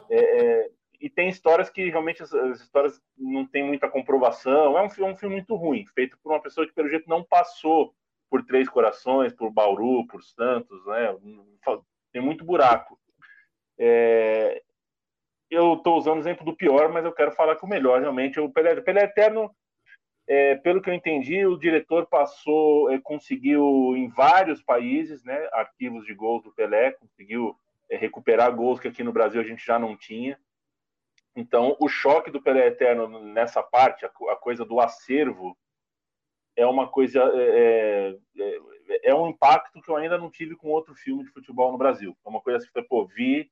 [0.08, 0.70] É, é,
[1.00, 4.78] e tem histórias que realmente as, as, histórias não tem muita comprovação.
[4.78, 7.24] É um, é um filme muito ruim, feito por uma pessoa que, pelo jeito, não
[7.24, 7.94] passou
[8.30, 11.16] por Três Corações, por Bauru, por Santos, né?
[12.12, 12.98] Tem muito buraco.
[13.78, 14.62] É,
[15.52, 18.40] eu estou usando o exemplo do pior, mas eu quero falar que o melhor, realmente.
[18.40, 19.54] O Pelé, Pelé Eterno,
[20.26, 26.06] é, pelo que eu entendi, o diretor passou, é, conseguiu em vários países, né, arquivos
[26.06, 27.54] de gols do Pelé, conseguiu
[27.90, 30.38] é, recuperar gols que aqui no Brasil a gente já não tinha.
[31.36, 35.56] Então, o choque do Pelé Eterno nessa parte, a, a coisa do acervo,
[36.56, 40.68] é uma coisa, é, é, é, é um impacto que eu ainda não tive com
[40.68, 42.16] outro filme de futebol no Brasil.
[42.24, 43.50] É uma coisa assim, pô, vi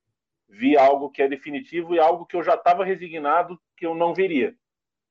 [0.51, 4.12] vi algo que é definitivo e algo que eu já estava resignado que eu não
[4.12, 4.55] veria.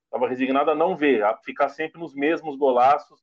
[0.05, 3.21] Estava resignado a não ver, a ficar sempre nos mesmos golaços,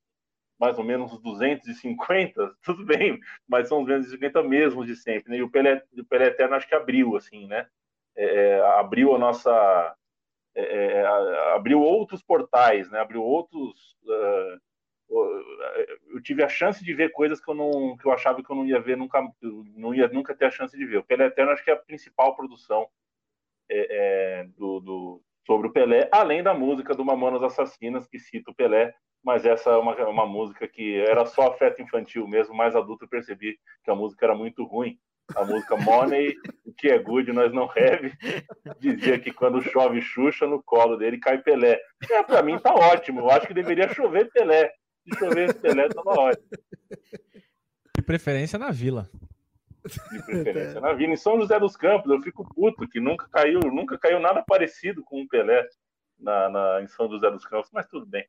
[0.58, 5.30] mais ou menos os 250, tudo bem, mas são os 250 mesmos de sempre.
[5.30, 5.38] Né?
[5.38, 7.68] E o Pelé, o Pelé Eterno acho que abriu, assim, né?
[8.16, 9.94] É, é abriu a nossa.
[10.54, 11.06] É, é
[11.54, 12.98] abriu outros portais, né?
[13.00, 13.96] Abriu outros.
[14.04, 14.60] Uh,
[15.08, 18.56] eu tive a chance de ver coisas que eu não que eu achava que eu
[18.56, 19.22] não ia ver nunca
[19.74, 21.78] não ia nunca ter a chance de ver o Pelé Eterno acho que é a
[21.78, 22.88] principal produção
[23.68, 28.50] é, é, do, do, sobre o Pelé além da música do Mamonas Assassinas que cita
[28.50, 28.94] o Pelé
[29.24, 33.08] mas essa é uma, uma música que era só afeto infantil mesmo mais adulto eu
[33.08, 34.98] percebi que a música era muito ruim
[35.34, 36.36] a música Money,
[36.78, 38.12] que é good nós não have,
[38.78, 41.80] dizia que quando chove Xuxa no colo dele cai Pelé.
[42.10, 44.72] É, para mim tá ótimo, eu acho que deveria chover Pelé.
[45.06, 46.48] Se chover esse Pelé, tava ótimo.
[47.94, 49.08] De preferência na vila.
[49.84, 51.12] De preferência na vila.
[51.12, 55.04] Em São José dos Campos, eu fico puto que nunca caiu, nunca caiu nada parecido
[55.04, 55.66] com o Pelé
[56.18, 58.26] na, na, em São José dos Campos, mas tudo bem.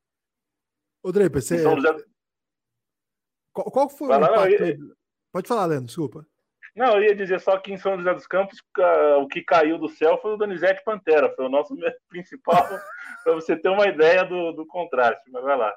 [1.01, 1.57] Ô, Draper, você.
[1.57, 2.05] José...
[3.51, 4.65] Qual, qual, foi Vai o lá, impacto?
[4.65, 4.77] Ia...
[5.31, 6.25] Pode falar, Leandro, desculpa.
[6.75, 8.61] Não, eu ia dizer só que em São José dos Campos
[9.19, 11.75] o que caiu do céu foi o Donizete Pantera, foi o nosso
[12.07, 12.67] principal,
[13.23, 15.75] para você ter uma ideia do, do contraste, mas vai lá.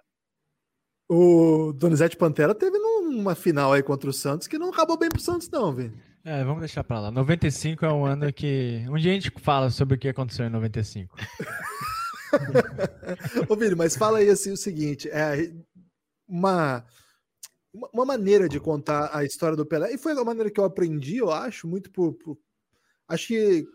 [1.12, 5.20] O Donizete Pantera teve numa final aí contra o Santos que não acabou bem pro
[5.20, 5.92] Santos, não, velho.
[6.24, 7.11] É, vamos deixar pra lá.
[7.11, 8.84] 95 é um ano que.
[8.88, 11.16] Um dia a gente fala sobre o que aconteceu em 95.
[13.48, 15.52] Ô, Vini, mas fala aí assim o seguinte: é
[16.28, 16.86] uma,
[17.92, 21.16] uma maneira de contar a história do Pelé, e foi a maneira que eu aprendi,
[21.16, 22.14] eu acho, muito por.
[22.14, 22.38] por
[23.08, 23.66] acho que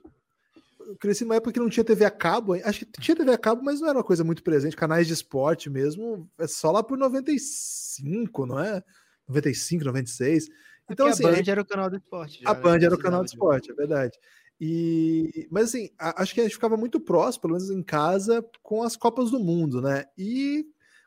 [0.87, 3.37] eu cresci numa época que não tinha TV a cabo, acho que tinha TV a
[3.37, 6.83] cabo, mas não era uma coisa muito presente, canais de esporte mesmo, é só lá
[6.83, 8.83] por 95, não é?
[9.27, 10.47] 95, 96.
[10.89, 12.41] Então, assim, a Band era o canal do esporte.
[12.43, 14.17] Já, a Band era o canal do esporte, é verdade.
[14.59, 18.83] E, mas assim, acho que a gente ficava muito próximo, pelo menos em casa, com
[18.83, 20.05] as Copas do Mundo, né?
[20.17, 20.65] E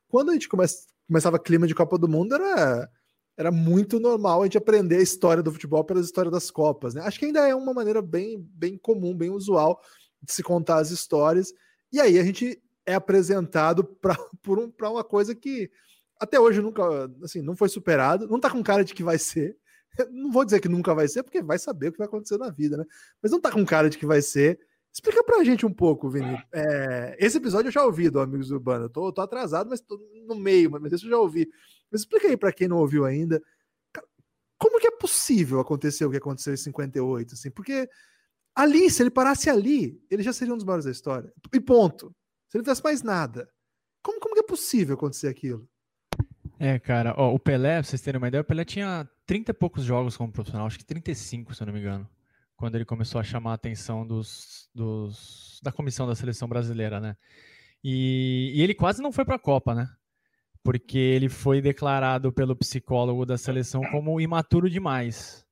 [0.08, 0.64] quando a gente come,
[1.06, 2.90] começava clima de Copa do Mundo, era,
[3.38, 7.02] era muito normal a gente aprender a história do futebol pela história das Copas, né?
[7.02, 9.80] Acho que ainda é uma maneira bem, bem comum, bem usual
[10.20, 11.54] de se contar as histórias.
[11.92, 14.18] E aí a gente é apresentado para
[14.48, 15.70] um, uma coisa que
[16.18, 16.82] até hoje nunca,
[17.22, 19.56] assim, não foi superado, não tá com cara de que vai ser.
[20.12, 22.50] Não vou dizer que nunca vai ser, porque vai saber o que vai acontecer na
[22.50, 22.84] vida, né?
[23.22, 24.60] Mas não tá com cara de que vai ser.
[24.92, 26.38] Explica pra gente um pouco, Vini.
[26.52, 28.84] É, esse episódio eu já ouvi do Amigos Urbano.
[28.84, 31.48] Eu tô, tô atrasado, mas tô no meio, mas esse eu já ouvi.
[31.90, 33.42] Mas explica aí pra quem não ouviu ainda.
[34.58, 37.34] Como que é possível acontecer o que aconteceu em 58?
[37.34, 37.50] Assim?
[37.50, 37.88] Porque
[38.54, 41.32] ali, se ele parasse ali, ele já seria um dos maiores da história.
[41.52, 42.14] E ponto.
[42.48, 43.48] Se ele não tivesse mais nada.
[44.02, 45.68] Como, como que é possível acontecer aquilo?
[46.58, 49.54] É, cara, ó, o Pelé, pra vocês terem uma ideia, o Pelé tinha 30 e
[49.54, 52.08] poucos jogos como profissional, acho que 35, se eu não me engano,
[52.56, 57.16] quando ele começou a chamar a atenção dos, dos da comissão da seleção brasileira, né?
[57.82, 59.88] E, e ele quase não foi para a Copa, né?
[60.68, 65.42] Porque ele foi declarado pelo psicólogo da seleção como imaturo demais.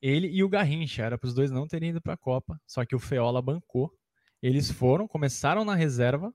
[0.00, 2.84] Ele e o Garrincha, era para os dois não terem ido para a Copa, só
[2.84, 3.92] que o Feola bancou.
[4.40, 6.32] Eles foram, começaram na reserva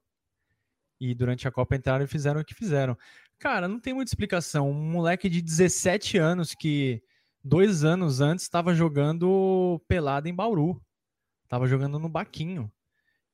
[1.00, 2.98] e durante a Copa entraram e fizeram o que fizeram.
[3.38, 4.70] Cara, não tem muita explicação.
[4.70, 7.02] Um moleque de 17 anos que
[7.42, 10.78] dois anos antes estava jogando pelado em Bauru.
[11.44, 12.70] Estava jogando no Baquinho.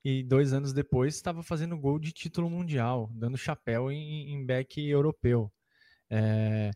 [0.04, 4.80] E dois anos depois estava fazendo gol de título mundial, dando chapéu em, em back
[4.80, 5.52] europeu.
[6.10, 6.70] É,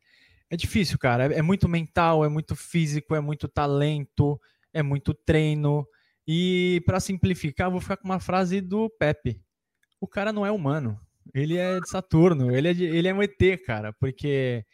[0.51, 1.33] é difícil, cara.
[1.33, 4.41] É, é muito mental, é muito físico, é muito talento,
[4.73, 5.87] é muito treino.
[6.27, 9.41] E para simplificar, vou ficar com uma frase do Pepe:
[10.01, 11.01] o cara não é humano.
[11.33, 14.65] Ele é de Saturno, ele é, de, ele é um ET, cara, porque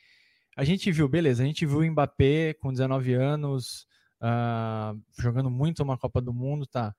[0.56, 3.86] a gente viu, beleza, a gente viu o Mbappé com 19 anos,
[4.22, 6.94] uh, jogando muito uma Copa do Mundo, tá?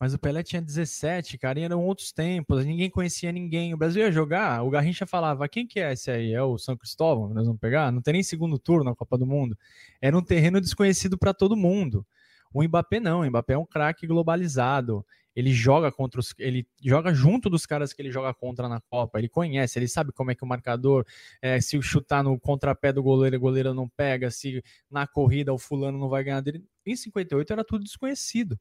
[0.00, 3.74] Mas o Pelé tinha 17, cara, e eram outros tempos, ninguém conhecia ninguém.
[3.74, 6.32] O Brasil ia jogar, o Garrincha falava: quem que é esse aí?
[6.32, 7.34] É o São Cristóvão?
[7.34, 7.90] Nós vamos pegar?
[7.90, 9.58] Não tem nem segundo turno na Copa do Mundo.
[10.00, 12.06] Era um terreno desconhecido para todo mundo.
[12.52, 15.04] O Mbappé não, o Mbappé é um craque globalizado
[15.38, 19.20] ele joga contra os, ele joga junto dos caras que ele joga contra na Copa,
[19.20, 21.06] ele conhece, ele sabe como é que o marcador,
[21.40, 25.58] é, se chutar no contrapé do goleiro, o goleiro não pega, se na corrida o
[25.58, 26.64] fulano não vai ganhar dele.
[26.84, 28.58] Em 58 era tudo desconhecido.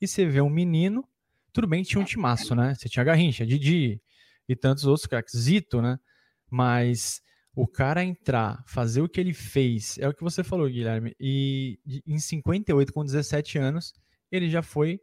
[0.00, 1.06] E você vê um menino,
[1.52, 2.74] tudo bem tinha um timaço, né?
[2.74, 4.00] Você tinha Garrincha, Didi
[4.48, 5.98] e tantos outros craques, Zito, né?
[6.50, 7.20] Mas
[7.54, 11.78] o cara entrar, fazer o que ele fez, é o que você falou, Guilherme, e
[12.06, 13.92] em 58, com 17 anos,
[14.30, 15.00] ele já foi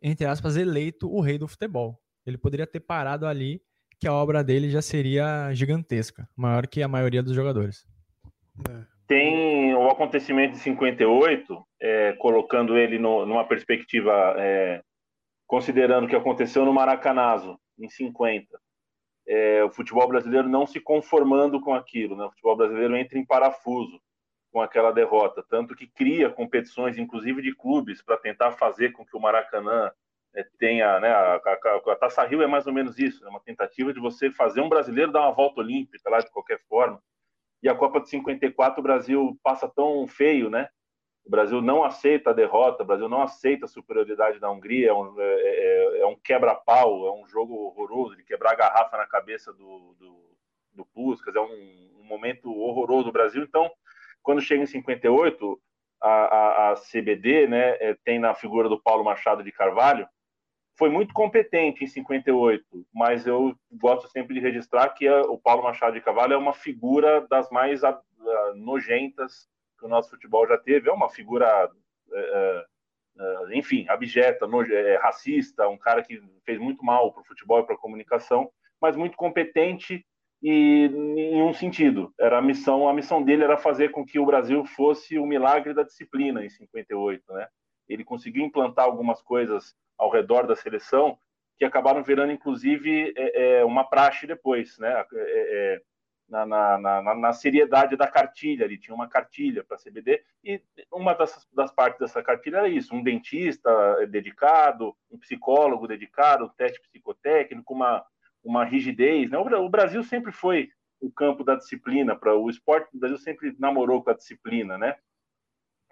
[0.00, 2.00] entre aspas, eleito o rei do futebol.
[2.24, 3.60] Ele poderia ter parado ali,
[3.98, 7.84] que a obra dele já seria gigantesca, maior que a maioria dos jogadores.
[8.68, 8.97] É.
[9.08, 14.82] Tem o acontecimento de 58, é, colocando ele no, numa perspectiva, é,
[15.46, 18.46] considerando o que aconteceu no Maracanazo, em 50.
[19.26, 22.24] É, o futebol brasileiro não se conformando com aquilo, né?
[22.24, 23.98] o futebol brasileiro entra em parafuso
[24.52, 29.16] com aquela derrota, tanto que cria competições, inclusive de clubes, para tentar fazer com que
[29.16, 29.90] o Maracanã
[30.34, 33.40] é, tenha, né, a, a, a, Taça Rio é mais ou menos isso, é uma
[33.40, 37.02] tentativa de você fazer um brasileiro dar uma volta olímpica lá de qualquer forma.
[37.62, 40.68] E a Copa de 54 o Brasil passa tão feio, né?
[41.24, 44.94] O Brasil não aceita a derrota, o Brasil não aceita a superioridade da Hungria, é
[44.94, 49.06] um, é, é, é um quebra-pau, é um jogo horroroso de quebrar a garrafa na
[49.06, 50.36] cabeça do, do,
[50.72, 53.42] do Puskas, é um, um momento horroroso do Brasil.
[53.42, 53.70] Então,
[54.22, 55.60] quando chega em 58,
[56.00, 60.08] a, a, a CBD né, é, tem na figura do Paulo Machado de Carvalho,
[60.78, 62.64] foi muito competente em 58,
[62.94, 67.26] mas eu gosto sempre de registrar que o Paulo Machado de Carvalho é uma figura
[67.28, 67.80] das mais
[68.54, 70.88] nojentas que o nosso futebol já teve.
[70.88, 71.68] É uma figura,
[72.12, 72.64] é,
[73.18, 77.66] é, enfim, abjeta, é, racista, um cara que fez muito mal para o futebol e
[77.66, 78.48] para a comunicação,
[78.80, 80.06] mas muito competente
[80.40, 80.84] e
[81.16, 84.64] em um sentido, era a missão, a missão dele era fazer com que o Brasil
[84.64, 87.48] fosse o milagre da disciplina em 58, né?
[87.88, 91.18] Ele conseguiu implantar algumas coisas ao redor da seleção
[91.58, 95.04] que acabaram virando inclusive é, é, uma praxe depois, né?
[95.12, 95.82] É, é
[96.28, 98.64] na, na, na, na, seriedade da cartilha.
[98.64, 100.60] Ele tinha uma cartilha para CBD e
[100.92, 103.70] uma das, das partes dessa cartilha era isso: um dentista
[104.06, 108.04] dedicado, um psicólogo dedicado, um teste psicotécnico, uma,
[108.44, 109.30] uma rigidez.
[109.30, 109.38] Né?
[109.38, 110.70] O Brasil sempre foi
[111.00, 112.94] o campo da disciplina para o esporte.
[112.94, 114.96] O Brasil sempre namorou com a disciplina, né?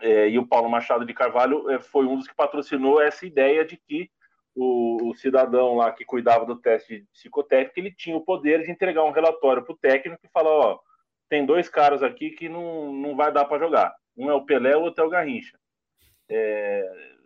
[0.07, 3.65] É, e o Paulo Machado de Carvalho é, foi um dos que patrocinou essa ideia
[3.65, 4.09] de que
[4.55, 9.03] o, o, cidadão lá que cuidava do teste psicotécnico, ele tinha o poder de entregar
[9.03, 10.79] um relatório para o técnico e falar, ó,
[11.29, 13.97] tem dois caras aqui que não, não vai dar para jogar.
[14.17, 15.59] Um é o Pelé, o outro é o Garrincha.
[16.29, 17.17] É...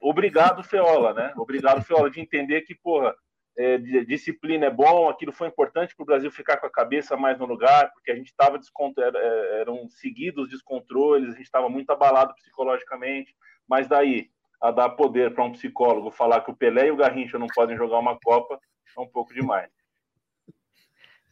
[0.00, 1.32] Obrigado, Feola, né?
[1.36, 3.14] Obrigado, Feola, de entender que, porra,
[3.56, 7.38] é, disciplina é bom, aquilo foi importante para o Brasil ficar com a cabeça mais
[7.38, 12.34] no lugar, porque a gente estava é, eram seguidos descontroles, a gente estava muito abalado
[12.34, 13.34] psicologicamente,
[13.68, 14.30] mas daí
[14.60, 17.76] a dar poder para um psicólogo falar que o Pelé e o Garrincha não podem
[17.76, 18.58] jogar uma Copa
[18.96, 19.70] é um pouco demais.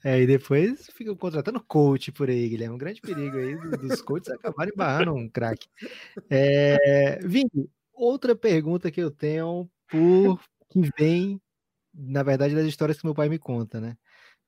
[0.05, 2.75] É, e depois ficam contratando coach por aí, Guilherme.
[2.75, 5.67] Um grande perigo aí dos coaches acabarem barrando um craque.
[6.31, 7.19] É,
[7.95, 11.41] outra pergunta que eu tenho por que vem,
[11.95, 13.97] na verdade, das histórias que meu pai me conta, né?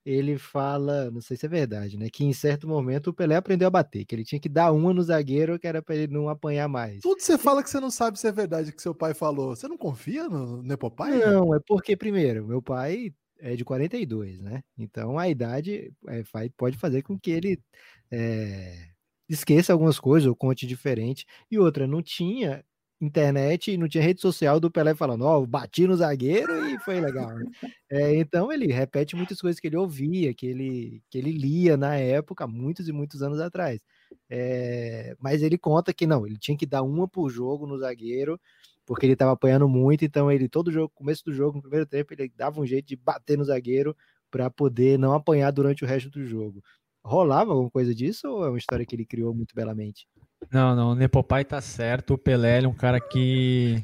[0.09, 2.09] ele fala, não sei se é verdade, né?
[2.09, 4.93] Que em certo momento o Pelé aprendeu a bater, que ele tinha que dar uma
[4.93, 7.01] no zagueiro, que era para ele não apanhar mais.
[7.01, 9.53] Tudo você fala que você não sabe se é verdade que seu pai falou.
[9.53, 11.11] Você não confia no Nepopai?
[11.19, 14.63] Não, é porque, primeiro, meu pai é de 42, né?
[14.77, 16.23] Então a idade é,
[16.55, 17.61] pode fazer com que ele
[18.09, 18.87] é,
[19.27, 21.25] esqueça algumas coisas ou conte diferente.
[21.51, 22.63] E outra, não tinha
[22.99, 26.79] internet e não tinha rede social do Pelé falando, ó, oh, bati no zagueiro e
[26.79, 27.29] foi legal.
[27.35, 27.45] Né?
[27.89, 31.95] É, então ele repete muitas coisas que ele ouvia, que ele, que ele lia na
[31.95, 33.81] época, muitos e muitos anos atrás.
[34.29, 38.39] É, mas ele conta que não, ele tinha que dar uma por jogo no zagueiro,
[38.85, 42.13] porque ele estava apanhando muito, então ele, todo jogo, começo do jogo, no primeiro tempo,
[42.13, 43.95] ele dava um jeito de bater no zagueiro
[44.31, 46.63] para poder não apanhar durante o resto do jogo.
[47.03, 50.07] Rolava alguma coisa disso ou é uma história que ele criou muito belamente?
[50.51, 52.13] Não, não, o Nepopai tá certo.
[52.13, 53.83] O Pelé é um cara que,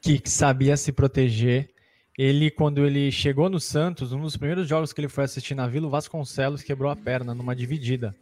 [0.00, 1.68] que sabia se proteger.
[2.16, 5.68] Ele, quando ele chegou no Santos, um dos primeiros jogos que ele foi assistir na
[5.68, 8.14] Vila, o Vasconcelos quebrou a perna numa dividida.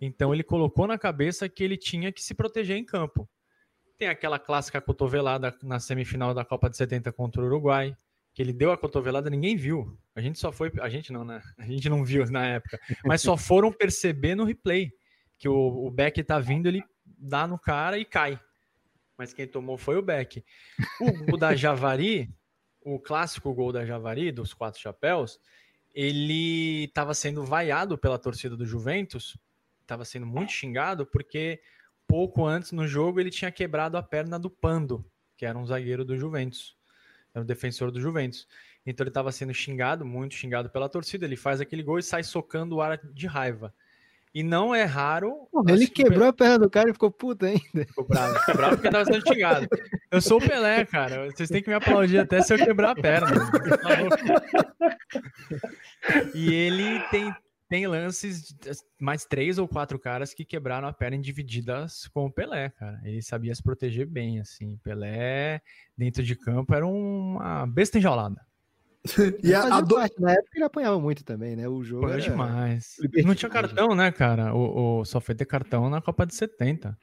[0.00, 3.28] Então ele colocou na cabeça que ele tinha que se proteger em campo.
[3.96, 7.96] Tem aquela clássica cotovelada na semifinal da Copa de 70 contra o Uruguai,
[8.32, 9.96] que ele deu a cotovelada, ninguém viu.
[10.14, 11.40] A gente só foi, a gente não, né?
[11.58, 14.92] A gente não viu na época, mas só foram perceber no replay
[15.38, 18.38] que o, o Beck tá vindo, ele dá no cara e cai.
[19.16, 20.44] Mas quem tomou foi o Beck.
[21.00, 22.28] O, o da Javari,
[22.82, 25.40] o clássico gol da Javari, dos quatro chapéus,
[25.94, 29.36] ele estava sendo vaiado pela torcida do Juventus,
[29.80, 31.60] estava sendo muito xingado, porque
[32.06, 35.04] pouco antes no jogo ele tinha quebrado a perna do Pando,
[35.36, 36.76] que era um zagueiro do Juventus,
[37.34, 38.46] era um defensor do Juventus.
[38.86, 41.26] Então ele estava sendo xingado, muito xingado pela torcida.
[41.26, 43.74] Ele faz aquele gol e sai socando o ar de raiva.
[44.38, 45.48] E não é raro.
[45.66, 47.84] ele quebrou a perna do cara e ficou puto ainda.
[47.88, 49.66] Ficou bravo, ficou bravo porque tava sendo xingado.
[50.12, 51.28] Eu sou o Pelé, cara.
[51.28, 53.26] Vocês têm que me aplaudir até se eu quebrar a perna.
[56.32, 57.34] e ele tem,
[57.68, 58.54] tem lances,
[59.00, 63.00] mais três ou quatro caras que quebraram a perna em divididas com o Pelé, cara.
[63.02, 64.76] Ele sabia se proteger bem, assim.
[64.84, 65.60] Pelé,
[65.96, 68.47] dentro de campo, era uma besta enjaulada.
[69.42, 69.94] e a, a do...
[69.94, 71.68] parte, na época ele apanhava muito também, né?
[71.68, 72.96] O jogo era demais.
[73.24, 74.54] Não tinha cartão, né, cara?
[74.54, 76.96] O, o, só foi ter cartão na Copa de 70.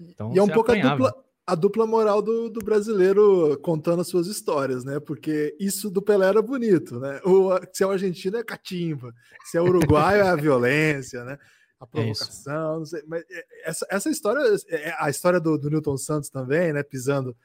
[0.00, 1.14] Então, e é um pouco a dupla,
[1.46, 4.98] a dupla moral do, do, brasileiro contando as suas histórias, né?
[4.98, 7.20] Porque isso do Pelé era bonito, né?
[7.24, 9.12] O, se é o argentino é catimba,
[9.44, 11.38] se é o uruguaio é a violência, né?
[11.80, 13.02] A é provocação, é não sei.
[13.06, 14.42] Mas é, essa, essa história,
[14.98, 16.82] a história do, do Newton Santos também, né?
[16.82, 17.36] Pisando,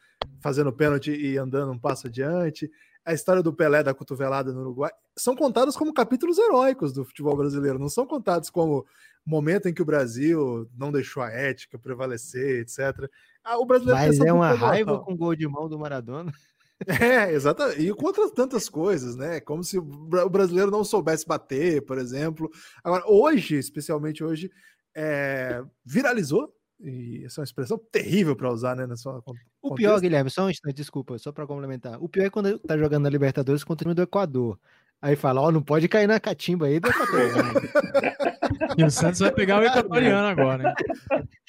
[0.41, 2.69] fazendo pênalti e andando um passo adiante
[3.09, 7.35] a história do Pelé da cotovelada no Uruguai, são contados como capítulos heróicos do futebol
[7.35, 8.85] brasileiro, não são contados como
[9.25, 13.09] momento em que o Brasil não deixou a ética prevalecer, etc.
[13.43, 16.31] Ah, o brasileiro Mas é uma raiva com o gol de mão do Maradona.
[16.87, 17.81] É, exatamente.
[17.81, 19.41] E com outras tantas coisas, né?
[19.41, 19.83] Como se o
[20.29, 22.49] brasileiro não soubesse bater, por exemplo.
[22.81, 24.49] Agora, hoje, especialmente hoje,
[24.95, 28.85] é, viralizou e essa é uma expressão terrível para usar, né?
[28.85, 29.21] Na sua
[29.61, 32.01] o pior, Guilherme, só um instante, desculpa, só para complementar.
[32.01, 34.57] O pior é quando tá jogando na Libertadores contra o time do Equador.
[35.01, 37.29] Aí fala, ó, oh, não pode cair na catimba aí do Equador.
[38.77, 40.73] e o Santos vai pegar o equatoriano agora, hein?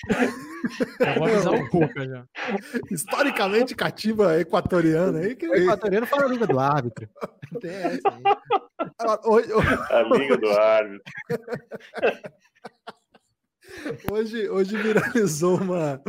[1.00, 2.24] Eu vou avisar o Cuca já.
[2.90, 5.34] Historicamente, catimba equatoriana aí.
[5.34, 5.48] Que...
[5.48, 7.08] O equatoriano fala a língua do árbitro.
[7.60, 8.22] Tem essa aí.
[9.90, 11.12] A língua do árbitro.
[14.10, 16.02] Hoje, hoje viralizou uma,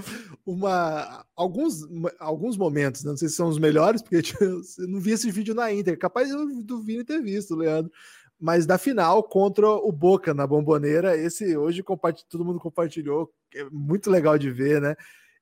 [0.45, 1.81] uma, alguns,
[2.19, 3.11] alguns momentos, né?
[3.11, 6.29] não sei se são os melhores, porque eu não vi esse vídeo na Inter, capaz
[6.29, 7.91] eu do Vini ter visto, Leandro.
[8.39, 11.15] mas da final contra o Boca na Bomboneira.
[11.15, 11.83] Esse hoje
[12.29, 14.95] todo mundo compartilhou, é muito legal de ver, né?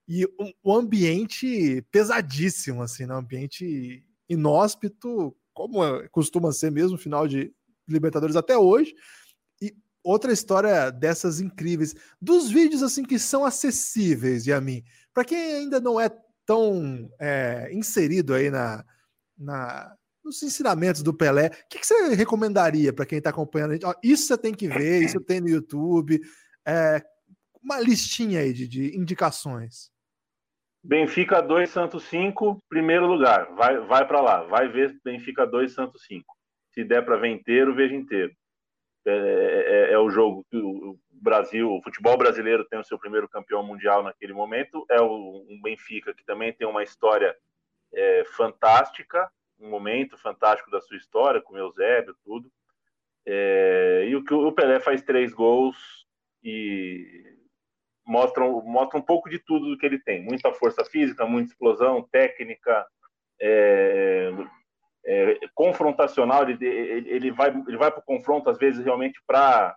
[0.07, 3.13] E o um, ambiente pesadíssimo, assim, né?
[3.13, 7.53] Um ambiente inóspito, como é, costuma ser mesmo, final de
[7.87, 8.93] Libertadores até hoje.
[10.09, 14.83] Outra história dessas incríveis, dos vídeos assim que são acessíveis, a mim,
[15.13, 16.09] para quem ainda não é
[16.47, 18.83] tão é, inserido aí na,
[19.37, 19.95] na
[20.25, 23.85] nos ensinamentos do Pelé, o que, que você recomendaria para quem está acompanhando a gente?
[23.85, 26.19] Ó, isso você tem que ver, isso tem no YouTube.
[26.67, 27.05] É,
[27.63, 29.91] uma listinha aí de, de indicações.
[30.83, 33.53] Benfica 2, Santos 5, primeiro lugar.
[33.53, 36.25] Vai, vai para lá, vai ver Benfica 2, Santos 5.
[36.73, 38.33] Se der para ver inteiro, veja inteiro.
[39.05, 43.29] É, é, é, o jogo que o Brasil, o futebol brasileiro tem o seu primeiro
[43.29, 44.85] campeão mundial naquele momento.
[44.89, 47.35] É o, um Benfica que também tem uma história
[47.93, 52.51] é, fantástica, um momento fantástico da sua história, com o Eusébio, tudo.
[53.25, 56.05] É, e o que o Pelé faz três gols
[56.43, 57.35] e
[58.05, 60.23] mostra, mostra um pouco de tudo do que ele tem.
[60.23, 62.85] Muita força física, muita explosão, técnica,
[65.09, 66.47] é, confrontacional.
[66.47, 69.75] Ele, ele, vai, ele vai para o confronto, às vezes, realmente para.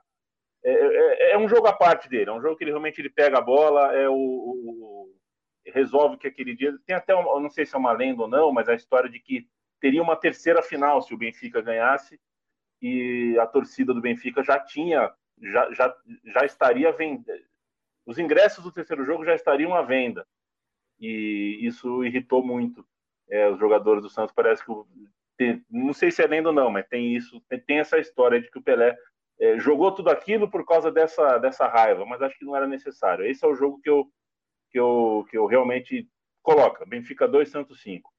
[0.62, 3.10] É, é, é, um jogo à parte dele, é um jogo que ele realmente ele
[3.10, 5.14] pega a bola, é o, o
[5.66, 6.72] resolve que aquele dia.
[6.86, 9.18] Tem até, uma, não sei se é uma lenda ou não, mas a história de
[9.18, 9.48] que
[9.80, 12.20] teria uma terceira final se o Benfica ganhasse
[12.80, 17.44] e a torcida do Benfica já tinha, já, já, já estaria vendendo.
[18.04, 20.26] Os ingressos do terceiro jogo já estariam à venda.
[21.00, 22.86] E isso irritou muito
[23.28, 24.34] é, os jogadores do Santos.
[24.34, 24.72] Parece que,
[25.36, 28.40] tem, não sei se é lenda ou não, mas tem isso, tem, tem essa história
[28.40, 28.96] de que o Pelé
[29.40, 33.24] é, jogou tudo aquilo por causa dessa, dessa raiva, mas acho que não era necessário.
[33.24, 34.06] Esse é o jogo que eu,
[34.70, 36.08] que eu, que eu realmente
[36.42, 36.86] coloco.
[36.86, 38.12] Benfica 2, Santos 5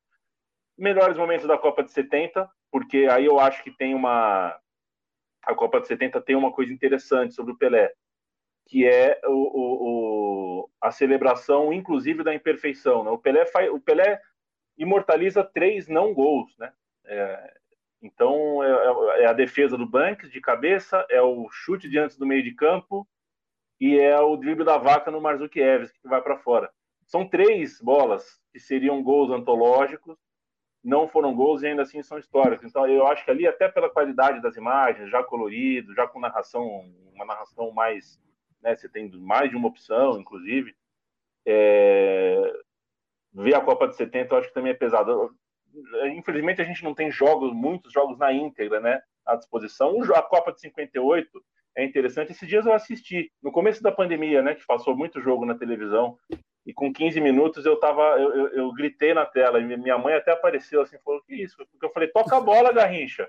[0.78, 4.58] melhores momentos da Copa de 70, porque aí eu acho que tem uma.
[5.44, 7.92] A Copa de 70 tem uma coisa interessante sobre o Pelé,
[8.68, 13.04] que é o, o, o a celebração, inclusive, da imperfeição.
[13.04, 13.12] Né?
[13.12, 14.22] O, Pelé faz, o Pelé
[14.78, 16.58] imortaliza três não gols.
[16.58, 16.72] Né?
[17.06, 17.54] É,
[18.02, 22.44] então, é, é, a defesa do Banks de cabeça, é o chute diante do meio
[22.44, 23.08] de campo
[23.80, 26.72] e é o drible da vaca no Marzukiewicz, que vai para fora.
[27.06, 30.18] São três bolas que seriam gols antológicos
[30.84, 32.68] não foram gols e ainda assim são históricos.
[32.68, 36.94] Então eu acho que ali, até pela qualidade das imagens, já colorido, já com narração,
[37.14, 38.22] uma narração mais.
[38.62, 40.76] Né, você tem mais de uma opção, inclusive.
[41.46, 42.54] É,
[43.34, 45.34] ver a Copa de 70 eu acho que também é pesado.
[46.16, 50.02] Infelizmente a gente não tem jogos, muitos jogos na íntegra, né, à disposição.
[50.14, 51.44] A Copa de 58
[51.76, 52.32] é interessante.
[52.32, 56.18] Esses dias eu assisti, no começo da pandemia, né, que passou muito jogo na televisão,
[56.66, 60.14] e com 15 minutos eu tava, eu, eu, eu, gritei na tela, e minha mãe
[60.14, 61.58] até apareceu assim, falou, que isso?
[61.58, 63.28] Porque eu falei, toca a bola, Garrincha.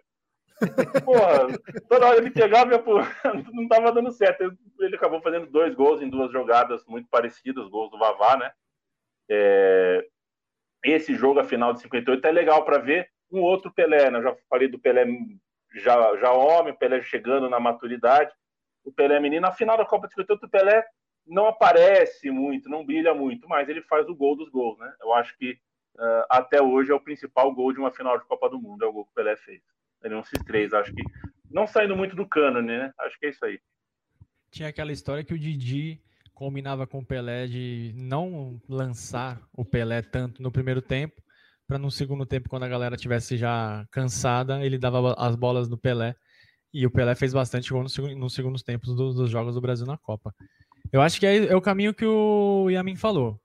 [1.05, 1.49] Porra,
[1.89, 2.79] toda hora ele pegava e
[3.53, 4.57] não tava dando certo.
[4.79, 8.53] Ele acabou fazendo dois gols em duas jogadas muito parecidas, gols do Vavá, né?
[9.29, 10.07] É...
[10.85, 14.21] Esse jogo, a final de 58, é legal para ver um outro Pelé, né?
[14.23, 15.07] Já falei do Pelé
[15.75, 18.33] já, já homem, Pelé chegando na maturidade,
[18.85, 19.43] o Pelé menino.
[19.43, 20.85] Na final da Copa de 58, o Pelé
[21.27, 24.93] não aparece muito, não brilha muito, mas ele faz o gol dos gols, né?
[25.01, 25.53] Eu acho que
[25.97, 28.89] uh, até hoje é o principal gol de uma final de Copa do Mundo, é
[28.89, 29.63] o gol que o Pelé fez.
[30.03, 31.03] Ele é um três, acho que
[31.51, 32.93] não saindo muito do cânone, né?
[32.99, 33.59] Acho que é isso aí.
[34.51, 36.01] Tinha aquela história que o Didi
[36.35, 41.23] combinava com o Pelé de não lançar o Pelé tanto no primeiro tempo,
[41.67, 45.79] para no segundo tempo, quando a galera tivesse já cansada, ele dava as bolas no
[45.79, 46.15] Pelé.
[46.73, 49.87] E o Pelé fez bastante gol nos, nos segundos tempos dos, dos jogos do Brasil
[49.87, 50.35] na Copa.
[50.93, 53.41] Eu acho que é, é o caminho que o Yamin falou.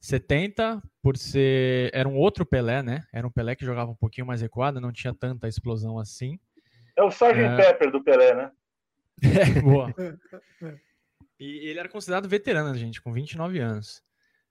[0.00, 1.90] 70, por ser.
[1.92, 3.04] Era um outro Pelé, né?
[3.12, 6.38] Era um Pelé que jogava um pouquinho mais recuado, não tinha tanta explosão assim.
[6.96, 7.40] É o Sgt.
[7.40, 7.56] É...
[7.56, 8.50] Pepper do Pelé, né?
[9.22, 9.94] É, boa.
[11.38, 14.02] E ele era considerado veterano, gente, com 29 anos.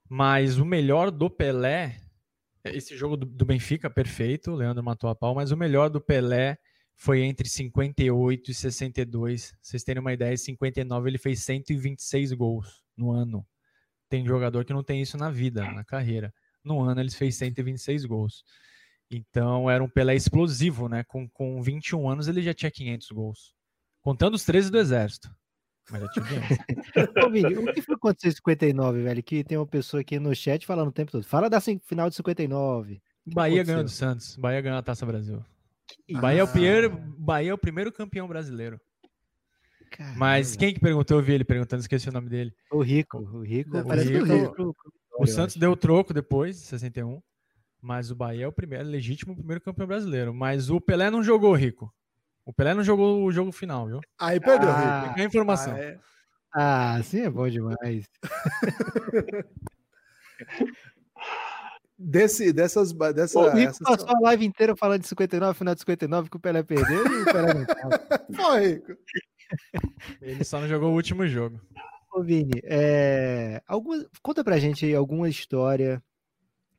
[0.10, 2.00] Mas o melhor do Pelé,
[2.66, 6.02] esse jogo do, do Benfica, perfeito, o Leandro matou a pau, mas o melhor do
[6.02, 6.58] Pelé
[6.96, 9.56] foi entre 58 e 62.
[9.62, 13.46] Vocês terem uma ideia, em 59 ele fez 126 gols no ano.
[14.10, 16.34] Tem jogador que não tem isso na vida, na carreira.
[16.64, 18.44] No ano ele fez 126 gols.
[19.10, 21.04] Então era um Pelé explosivo, né?
[21.04, 23.56] Com, com 21 anos ele já tinha 500 gols.
[24.02, 25.34] Contando os 13 do Exército.
[25.90, 26.26] Mas tinha
[27.16, 27.24] 500.
[27.24, 29.24] Ô, Vini, o que foi acontecer em 59, velho?
[29.24, 31.24] Que tem uma pessoa aqui no chat falando o tempo todo.
[31.24, 33.02] Fala da final de 59.
[33.26, 34.36] Bahia ganhou do Santos.
[34.36, 35.44] Bahia ganhou a Taça Brasil.
[36.20, 38.80] Bahia, é o primeiro, Bahia é o primeiro campeão brasileiro.
[39.92, 40.18] Caramba.
[40.18, 41.18] Mas quem que perguntou?
[41.18, 42.52] Eu vi ele perguntando, esqueci o nome dele.
[42.72, 43.20] O Rico.
[43.20, 43.78] O Rico.
[43.78, 44.76] O, Rico, Rico.
[45.20, 47.22] o Santos deu troco depois, 61.
[47.80, 50.34] Mas o Bahia é o primeiro, é legítimo primeiro campeão brasileiro.
[50.34, 51.94] Mas o Pelé não jogou, Rico.
[52.46, 54.00] O Pelé não jogou o jogo final, viu?
[54.20, 55.20] Aí perdeu, Ah, Rico.
[55.20, 55.74] A informação.
[55.74, 56.00] Ah, é.
[56.54, 58.06] Ah, assim é bom demais.
[61.98, 65.80] Desse, dessas, dessa, o Rico essas- passou a live inteira falando de 59, final de
[65.82, 68.00] 59, que o Pelé perdeu e o Pelé não tava.
[68.60, 68.94] Rico.
[70.22, 71.62] Ele só não jogou o último jogo.
[72.12, 76.04] Ô, Vini, é, alguma, conta pra gente aí alguma história.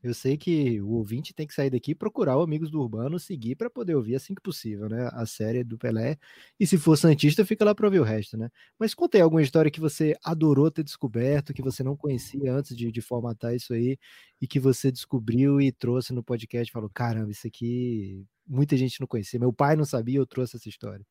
[0.05, 3.19] Eu sei que o ouvinte tem que sair daqui e procurar o Amigos do Urbano,
[3.19, 5.09] seguir para poder ouvir assim que possível, né?
[5.15, 6.19] A série do Pelé.
[6.61, 8.51] E se for Santista, fica lá para ouvir o resto, né?
[8.79, 12.77] Mas conta aí alguma história que você adorou ter descoberto, que você não conhecia antes
[12.77, 13.97] de, de formatar isso aí,
[14.43, 16.71] e que você descobriu e trouxe no podcast.
[16.71, 19.41] Falou: caramba, isso aqui muita gente não conhecia.
[19.41, 21.03] Meu pai não sabia, eu trouxe essa história.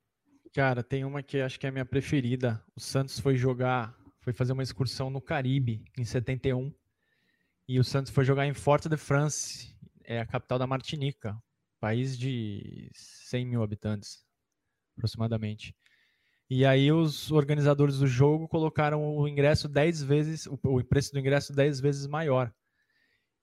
[0.53, 2.63] Cara, tem uma que acho que é a minha preferida.
[2.75, 6.71] O Santos foi jogar, foi fazer uma excursão no Caribe em 71.
[7.67, 11.37] E o Santos foi jogar em Fort-de-France, é a capital da Martinica,
[11.79, 14.25] país de 100 mil habitantes,
[14.97, 15.75] aproximadamente.
[16.49, 21.53] E aí os organizadores do jogo colocaram o ingresso 10 vezes, o, preço do ingresso
[21.53, 22.53] 10 vezes maior.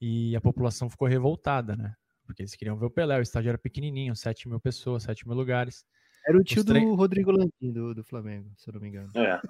[0.00, 1.94] E a população ficou revoltada, né?
[2.24, 5.36] Porque eles queriam ver o Pelé, o estádio era pequenininho, 7 mil pessoas, 7 mil
[5.36, 5.84] lugares.
[6.26, 9.10] Era o tio tre- do Rodrigo Landim, do, do Flamengo, se eu não me engano.
[9.16, 9.40] É,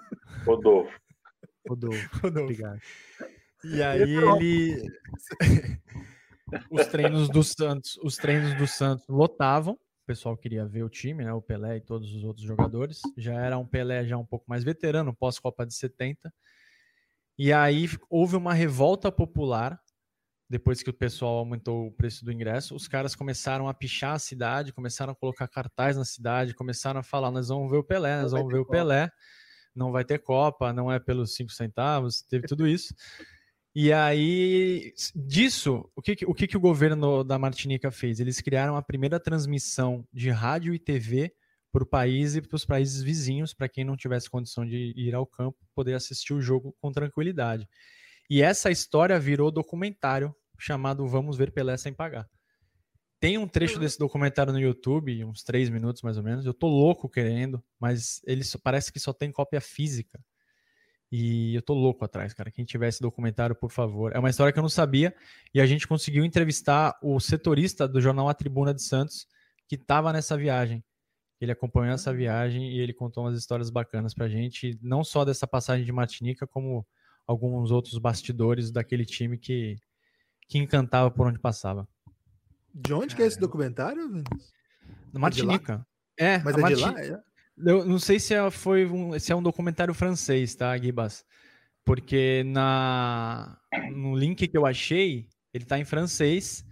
[0.46, 0.98] Rodolfo.
[1.68, 2.80] Rodolfo, obrigado.
[3.64, 4.82] E aí ele.
[6.70, 9.74] os treinos do Santos, os treinos do Santos lotavam.
[9.74, 11.32] O pessoal queria ver o time, né?
[11.32, 13.00] O Pelé e todos os outros jogadores.
[13.16, 16.32] Já era um Pelé já um pouco mais veterano, pós-Copa de 70.
[17.38, 19.80] E aí houve uma revolta popular
[20.50, 24.18] depois que o pessoal aumentou o preço do ingresso, os caras começaram a pichar a
[24.18, 28.20] cidade, começaram a colocar cartaz na cidade, começaram a falar: nós vamos ver o Pelé,
[28.20, 29.12] nós vamos ver o Copa." Pelé,
[29.72, 32.92] não vai ter Copa, não é pelos cinco centavos, teve tudo isso.
[33.74, 38.18] E aí, disso, o que, o que, o governo da Martinica fez?
[38.18, 41.32] Eles criaram a primeira transmissão de rádio e TV
[41.72, 45.14] para o país e para os países vizinhos, para quem não tivesse condição de ir
[45.14, 47.68] ao campo, poder assistir o jogo com tranquilidade.
[48.28, 52.28] E essa história virou documentário chamado Vamos Ver Pelé Sem Pagar.
[53.20, 56.44] Tem um trecho desse documentário no YouTube, uns três minutos mais ou menos.
[56.44, 60.18] Eu tô louco querendo, mas ele parece que só tem cópia física.
[61.12, 62.50] E eu tô louco atrás, cara.
[62.50, 64.14] Quem tiver esse documentário, por favor.
[64.14, 65.14] É uma história que eu não sabia
[65.52, 69.26] e a gente conseguiu entrevistar o setorista do jornal A Tribuna de Santos,
[69.66, 70.84] que estava nessa viagem.
[71.40, 75.46] Ele acompanhou essa viagem e ele contou umas histórias bacanas pra gente, não só dessa
[75.46, 76.86] passagem de Martinica, como
[77.26, 79.76] alguns outros bastidores daquele time que,
[80.48, 81.88] que encantava por onde passava.
[82.72, 84.08] De onde que é esse documentário?
[84.08, 84.38] Vinícius?
[85.12, 85.86] Martinica.
[86.16, 87.00] É, Mas é de Marti- lá?
[87.02, 87.20] É?
[87.64, 91.24] Eu não sei se é, foi um, se é um documentário francês, tá, Gibas?
[91.84, 93.58] Porque na,
[93.92, 96.64] no link que eu achei, ele tá em francês,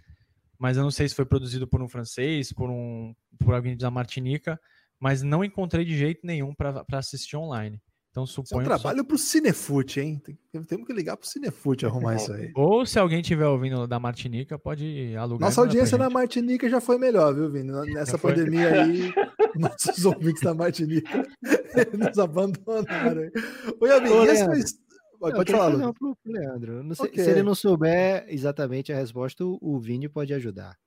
[0.57, 3.89] mas eu não sei se foi produzido por um francês, por um por alguém da
[3.89, 4.59] Martinica,
[4.99, 7.81] mas não encontrei de jeito nenhum para assistir online.
[8.11, 10.21] Então Isso é um suponho que só- trabalho pro Cinefute, hein?
[10.51, 12.51] Tem- Temos que ligar pro Cinefute arrumar isso aí.
[12.55, 15.47] ou se alguém tiver ouvindo da Martinica, pode alugar.
[15.47, 16.09] Nossa audiência na.
[16.09, 17.71] Martinica já foi melhor, viu, Vini?
[17.93, 18.33] Nessa Já foi?
[18.33, 19.13] pandemia aí,
[19.55, 21.23] nossos ouvintes da Martinica
[21.97, 23.23] nos abandonaram.
[23.23, 23.31] hein?
[23.79, 24.73] Ô, Yamin, Ô, e his-
[25.19, 26.81] Pode, Não, pode falar, uma pro Leandro.
[26.81, 27.21] Não sei- Ok.
[27.23, 30.77] Se ele não souber exatamente a resposta, o- o Vini pode ajudar.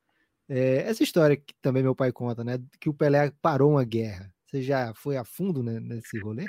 [0.48, 2.58] É, essa história que também meu pai conta, né?
[2.80, 4.32] Que o Pelé parou uma guerra.
[4.46, 6.46] Você já foi a fundo né, nesse rolê?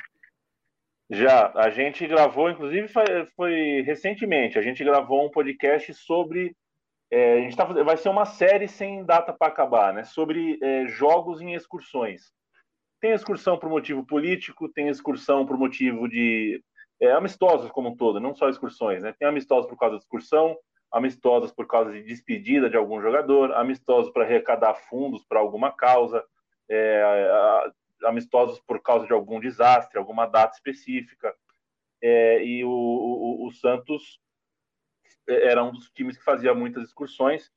[1.14, 3.06] Já, a gente gravou, inclusive foi,
[3.36, 6.56] foi recentemente, a gente gravou um podcast sobre.
[7.12, 10.04] é, a gente tá, vai ser uma série sem data para acabar, né?
[10.06, 12.34] Sobre é, jogos em excursões.
[13.00, 16.64] Tem excursão por motivo político, tem excursão por motivo de.
[17.00, 19.14] É, amistosos como um todo, não só excursões, né?
[19.20, 20.58] Tem amistosos por causa da excursão,
[20.92, 26.24] amistosos por causa de despedida de algum jogador, amistosos para arrecadar fundos para alguma causa,
[26.68, 27.72] é,
[28.04, 31.34] amistosos por causa de algum desastre, alguma data específica.
[32.02, 34.20] É, e o, o- o Santos
[35.28, 37.52] era um dos times que fazia muitas excursões.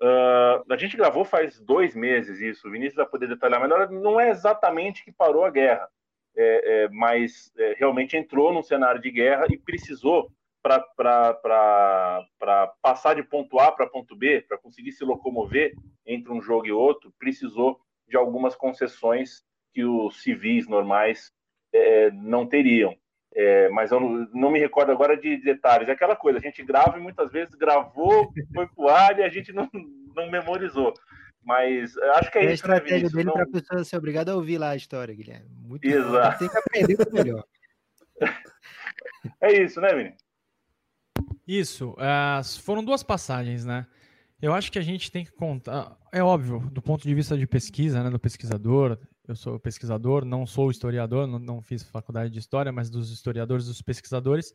[0.00, 3.90] Ah, a gente gravou faz dois meses isso, o Vinícius vai poder detalhar melhor.
[3.90, 5.88] Não é exatamente que parou a guerra,
[6.36, 10.30] é, é, mas é, realmente entrou num cenário de guerra e precisou,
[10.62, 10.84] para
[12.82, 15.74] passar de ponto A para ponto B, para conseguir se locomover
[16.06, 19.44] entre um jogo e outro, precisou de algumas concessões
[19.78, 21.30] que os civis normais
[21.72, 22.96] é, não teriam.
[23.32, 25.88] É, mas eu não, não me recordo agora de detalhes.
[25.88, 29.28] É aquela coisa, a gente grava e muitas vezes gravou, foi pro ar e a
[29.28, 29.70] gente não,
[30.16, 30.92] não memorizou.
[31.44, 33.12] Mas acho que é, É a isso, né, estratégia Vinícius?
[33.12, 35.48] dele Não- para a pessoa ser obrigada a ouvir lá a história, Guilherme.
[35.60, 35.84] Muito.
[35.84, 36.38] Exato.
[36.40, 37.44] Tem que aprender o melhor.
[39.40, 40.14] É isso, né, Vini?
[41.46, 43.86] Isso, ah, foram duas passagens, né?
[44.40, 45.96] Eu acho que a gente tem que contar.
[46.12, 48.98] É óbvio, do ponto de vista de pesquisa, né, do pesquisador,
[49.28, 53.66] eu sou pesquisador, não sou historiador, não, não fiz faculdade de história, mas dos historiadores,
[53.66, 54.54] dos pesquisadores,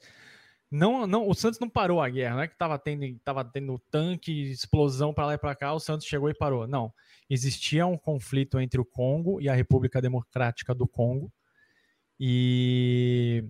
[0.70, 3.78] não, não, o Santos não parou a guerra, não é que estava tendo, tava tendo
[3.92, 6.68] tanque, explosão para lá e para cá, o Santos chegou e parou.
[6.68, 6.92] Não.
[7.30, 11.32] Existia um conflito entre o Congo e a República Democrática do Congo.
[12.20, 13.46] E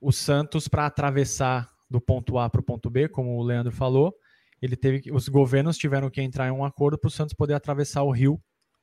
[0.00, 4.14] o Santos, para atravessar do ponto A para o ponto B, como o Leandro falou,
[4.62, 8.04] ele teve os governos tiveram que entrar em um acordo para o Santos poder atravessar
[8.04, 8.40] o rio,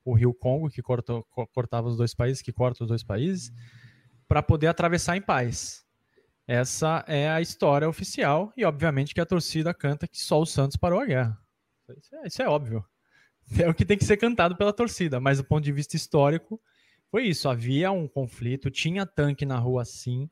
[0.08, 3.52] o rio Congo, que cortou, cortava os dois países, que corta os dois países,
[4.26, 5.86] para poder atravessar em paz.
[6.48, 10.78] Essa é a história oficial e, obviamente, que a torcida canta que só o Santos
[10.78, 11.38] parou a guerra.
[11.98, 12.86] Isso é, isso é óbvio.
[13.64, 16.62] É o que tem que ser cantado pela torcida, mas do ponto de vista histórico,
[17.10, 17.48] foi isso.
[17.48, 20.30] Havia um conflito, tinha tanque na rua sim.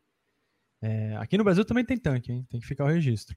[0.81, 2.45] É, aqui no Brasil também tem tanque, hein?
[2.49, 3.34] tem que ficar o registro.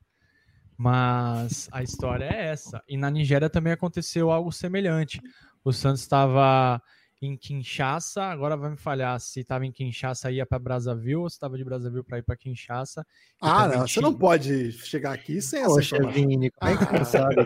[0.78, 2.80] Mas a história é essa.
[2.88, 5.20] E na Nigéria também aconteceu algo semelhante.
[5.64, 6.80] O Santos estava
[7.20, 11.34] em Kinshasa, agora vai me falhar se estava em Kinshasa ia para Brazzaville ou se
[11.34, 13.04] estava de Brazzaville para ir para Kinshasa.
[13.42, 17.04] Ah, não, você não pode chegar aqui sem Poxa, essa Vini, como é que ah.
[17.04, 17.44] sabe?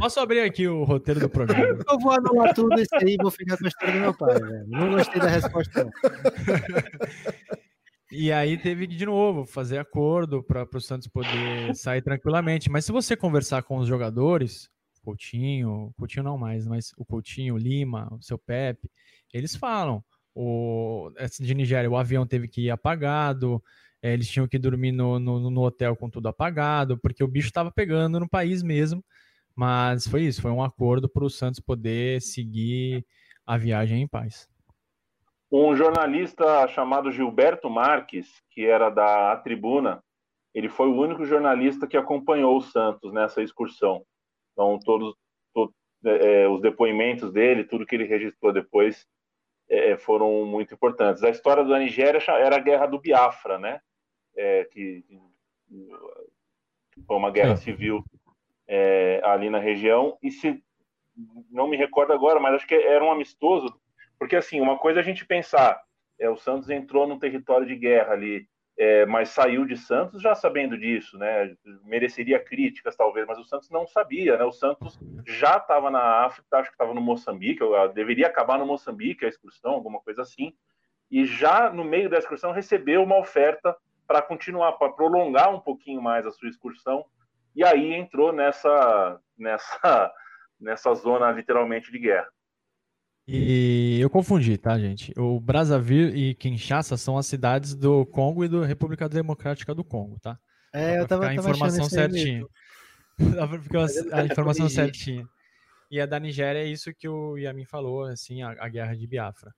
[0.00, 1.62] Posso abrir aqui o roteiro do programa?
[1.88, 4.40] Eu vou anular tudo isso aí e vou ficar com a história do meu pai,
[4.40, 4.66] velho.
[4.66, 5.88] Não gostei da resposta.
[8.10, 12.70] E aí teve que, de novo, fazer acordo para o Santos poder sair tranquilamente.
[12.70, 14.70] Mas se você conversar com os jogadores,
[15.02, 18.90] Coutinho, Coutinho não mais, mas o Coutinho, o Lima, o seu Pepe,
[19.32, 20.04] eles falam.
[20.34, 21.10] O,
[21.40, 23.62] de Nigéria, o avião teve que ir apagado,
[24.02, 27.48] é, eles tinham que dormir no, no, no, hotel com tudo apagado, porque o bicho
[27.48, 29.02] estava pegando no país mesmo.
[29.54, 33.06] Mas foi isso, foi um acordo para o Santos poder seguir
[33.46, 34.46] a viagem em paz.
[35.50, 40.02] Um jornalista chamado Gilberto Marques, que era da Tribuna,
[40.52, 44.04] ele foi o único jornalista que acompanhou o Santos nessa excursão.
[44.52, 45.14] Então, todos,
[45.52, 45.74] todos
[46.04, 49.06] é, é, os depoimentos dele, tudo que ele registrou depois,
[49.68, 51.22] é, é, foram muito importantes.
[51.22, 53.80] A história da Nigéria era a guerra do Biafra, né?
[54.34, 55.20] É, que, que,
[57.06, 58.02] foi uma guerra civil
[58.66, 60.16] é, ali na região.
[60.22, 60.62] E se
[61.50, 63.66] não me recordo agora, mas acho que era um amistoso,
[64.18, 65.80] porque assim, uma coisa é a gente pensar,
[66.18, 68.48] é, o Santos entrou num território de guerra ali
[68.78, 71.56] é, mas saiu de Santos já sabendo disso, né?
[71.84, 74.44] Mereceria críticas talvez, mas o Santos não sabia, né?
[74.44, 77.60] O Santos já estava na África, acho que estava no Moçambique,
[77.94, 80.52] deveria acabar no Moçambique a excursão, alguma coisa assim,
[81.10, 83.74] e já no meio da excursão recebeu uma oferta
[84.06, 87.06] para continuar, para prolongar um pouquinho mais a sua excursão,
[87.54, 90.12] e aí entrou nessa nessa
[90.60, 92.28] nessa zona literalmente de guerra.
[93.28, 95.12] E eu confundi, tá, gente?
[95.16, 100.18] O Brazzaville e Kinshasa são as cidades do Congo e da República Democrática do Congo,
[100.20, 100.38] tá?
[100.72, 102.46] É, eu tava, a informação certinha.
[103.62, 105.26] Ficar a, a informação certinha.
[105.90, 109.06] E a da Nigéria é isso que o Yamin falou, assim, a, a, guerra de
[109.06, 109.52] Biafra.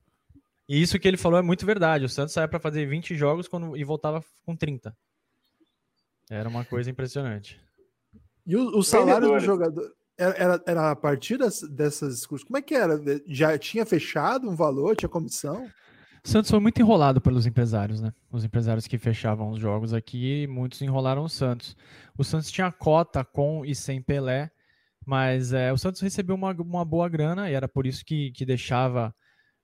[0.69, 2.05] E isso que ele falou é muito verdade.
[2.05, 4.95] O Santos saía para fazer 20 jogos quando, e voltava com 30.
[6.31, 7.61] Era uma coisa impressionante.
[8.47, 9.91] E o, o salário do jogador.
[10.19, 12.45] Era, era a partir das, dessas discursos.
[12.45, 13.01] Como é que era?
[13.27, 14.97] Já tinha fechado um valor?
[14.97, 15.69] Tinha comissão?
[16.25, 18.13] Santos foi muito enrolado pelos empresários, né?
[18.31, 21.77] Os empresários que fechavam os jogos aqui, muitos enrolaram o Santos.
[22.19, 24.51] O Santos tinha cota com e sem Pelé,
[25.07, 28.45] mas é, o Santos recebeu uma, uma boa grana e era por isso que, que
[28.45, 29.15] deixava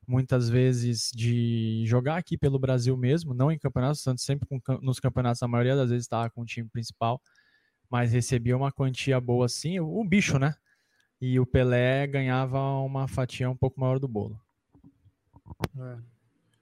[0.07, 4.01] muitas vezes de jogar aqui pelo Brasil mesmo, não em campeonatos.
[4.01, 7.21] O Santos sempre com, nos campeonatos, a maioria das vezes estava com o time principal
[7.95, 10.57] mas recebia uma quantia boa assim, o, o bicho, né?
[11.21, 14.37] E o Pelé ganhava uma fatia um pouco maior do bolo.
[15.79, 15.99] É.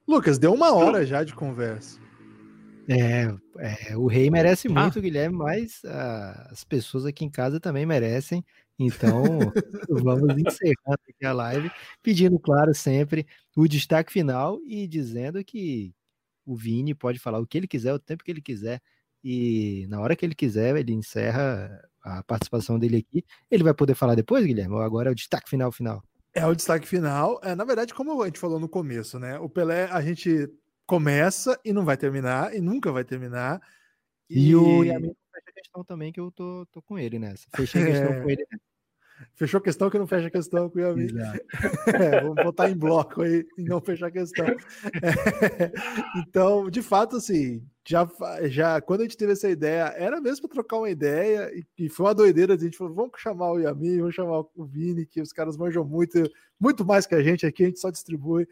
[0.06, 1.98] Lucas, deu uma hora já de conversa.
[2.86, 4.72] É, é o rei merece ah.
[4.72, 5.00] muito, ah.
[5.00, 8.44] Guilherme, mas uh, as pessoas aqui em casa também merecem.
[8.78, 9.22] Então,
[9.88, 11.70] vamos encerrar aqui a live,
[12.02, 13.26] pedindo, claro, sempre
[13.56, 15.94] o destaque final e dizendo que
[16.44, 18.82] o Vini pode falar o que ele quiser, o tempo que ele quiser
[19.23, 21.70] e na hora que ele quiser, ele encerra
[22.03, 23.24] a participação dele aqui.
[23.51, 24.74] Ele vai poder falar depois, Guilherme?
[24.74, 26.03] Ou agora é o destaque final final?
[26.35, 27.40] É o destaque final.
[27.43, 29.39] É, na verdade, como a gente falou no começo, né?
[29.39, 30.49] O Pelé, a gente
[30.86, 33.61] começa e não vai terminar, e nunca vai terminar.
[34.28, 37.47] E, e o Yamin fecha a questão também, que eu tô, tô com ele nessa.
[37.55, 38.20] Fechei a questão é...
[38.20, 38.73] com ele nessa.
[39.35, 41.07] Fechou a questão que não fecha a questão com o Yamin.
[41.94, 44.47] É, vamos botar em bloco aí e não fechar a questão.
[45.03, 45.73] É,
[46.19, 48.09] então, de fato, assim, já,
[48.44, 51.88] já quando a gente teve essa ideia, era mesmo para trocar uma ideia, e, e,
[51.88, 52.54] foi uma doideira.
[52.54, 55.84] A gente falou: vamos chamar o Yamin, vamos chamar o Vini, que os caras manjam
[55.84, 56.22] muito,
[56.60, 58.46] muito mais que a gente aqui, a gente só distribui.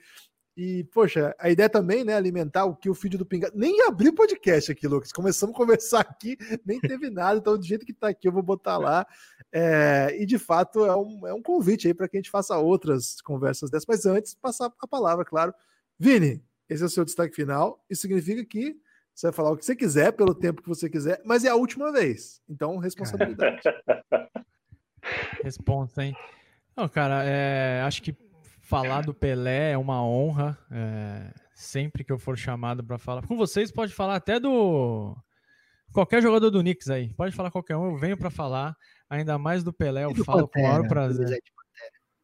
[0.56, 3.56] E, poxa, a ideia também, né, alimentar o que o feed do Pingado.
[3.56, 5.12] Nem abri podcast aqui, Lucas.
[5.12, 6.36] Começamos a conversar aqui,
[6.66, 7.38] nem teve nada.
[7.38, 9.06] Então, do jeito que tá aqui, eu vou botar lá.
[9.52, 12.58] É, e, de fato, é um, é um convite aí para que a gente faça
[12.58, 13.86] outras conversas dessas.
[13.88, 15.54] Mas antes, passar a palavra, claro.
[15.98, 17.82] Vini, esse é o seu destaque final.
[17.88, 18.76] Isso significa que
[19.14, 21.54] você vai falar o que você quiser, pelo tempo que você quiser, mas é a
[21.54, 22.40] última vez.
[22.48, 23.60] Então, responsabilidade.
[25.42, 26.16] Responsa, hein?
[26.76, 28.14] Não, cara, é, acho que
[28.60, 30.56] falar do Pelé é uma honra.
[30.70, 35.16] É, sempre que eu for chamado para falar com vocês, pode falar até do
[35.92, 37.12] qualquer jogador do Knicks aí.
[37.14, 38.76] Pode falar qualquer um, eu venho para falar.
[39.08, 41.42] Ainda mais do Pelé, eu falo Pantera, com o maior prazer.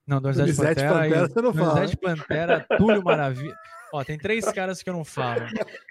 [0.06, 1.74] Não, Donizete Pantera, Pantera, você não fala.
[1.74, 3.56] Donizete Pantera, Túlio Maravilha.
[3.96, 5.46] Ó, tem três caras que eu não falo.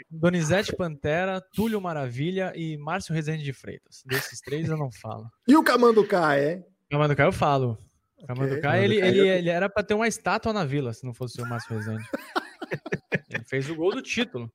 [0.09, 4.03] Donizete Pantera, Túlio Maravilha e Márcio Rezende de Freitas.
[4.05, 5.27] Desses três eu não falo.
[5.47, 6.63] E o Camanducá, é?
[6.89, 7.79] Camanducá eu falo.
[8.27, 8.83] Camanducá, okay.
[8.83, 11.75] ele, ele, ele era para ter uma estátua na vila, se não fosse o Márcio
[11.75, 12.03] Rezende.
[13.29, 14.51] ele fez o gol do título.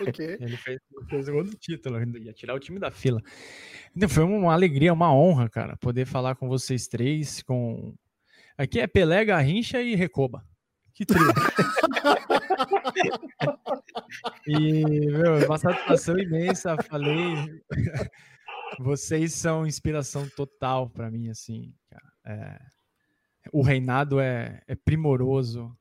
[0.00, 0.36] Okay.
[0.40, 3.20] Ele fez, fez, o gol do título, ia tirar o time da fila.
[3.94, 7.40] Então, foi uma alegria, uma honra, cara, poder falar com vocês três.
[7.42, 7.94] Com
[8.58, 10.44] Aqui é Pelé, Garrincha e Recoba.
[11.00, 11.24] Que trio.
[14.46, 16.76] e, meu, uma satisfação imensa.
[16.82, 17.62] Falei.
[18.78, 21.72] Vocês são inspiração total para mim, assim.
[22.26, 22.58] É
[23.50, 25.74] o reinado é, é primoroso.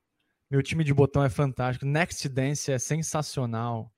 [0.49, 1.85] Meu time de botão é fantástico.
[1.85, 3.91] Next Dance é sensacional.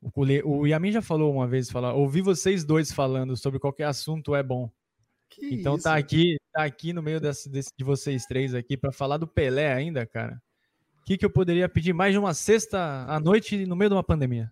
[0.00, 4.34] O, o Yamin já falou uma vez, fala, ouvir vocês dois falando sobre qualquer assunto
[4.34, 4.72] é bom.
[5.30, 5.84] Que então tá isso?
[5.84, 9.26] tá aqui, tá aqui no meio desse, desse de vocês três aqui para falar do
[9.26, 10.42] Pelé ainda, cara.
[11.00, 13.94] O que, que eu poderia pedir mais de uma sexta à noite no meio de
[13.94, 14.50] uma pandemia?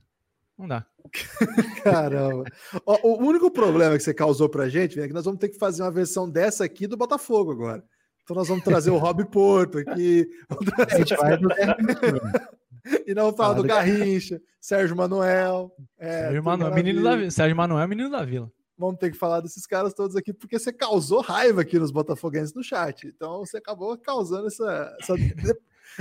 [0.56, 0.86] Não dá.
[1.84, 2.44] Caramba.
[2.84, 5.82] o, único problema que você causou pra gente é que nós vamos ter que fazer
[5.82, 7.84] uma versão dessa aqui do Botafogo agora.
[8.22, 10.28] Então nós vamos trazer o Rob Porto aqui.
[10.90, 11.48] A gente vai do
[13.06, 15.70] E não falar do Garrincha, Sérgio Manuel.
[15.98, 18.50] É, Sérgio Manuel, menino da Sérgio Manuel, menino da Vila.
[18.78, 22.54] Vamos ter que falar desses caras todos aqui, porque você causou raiva aqui nos Botafoguenses
[22.54, 23.08] no chat.
[23.08, 25.14] Então você acabou causando essa, essa,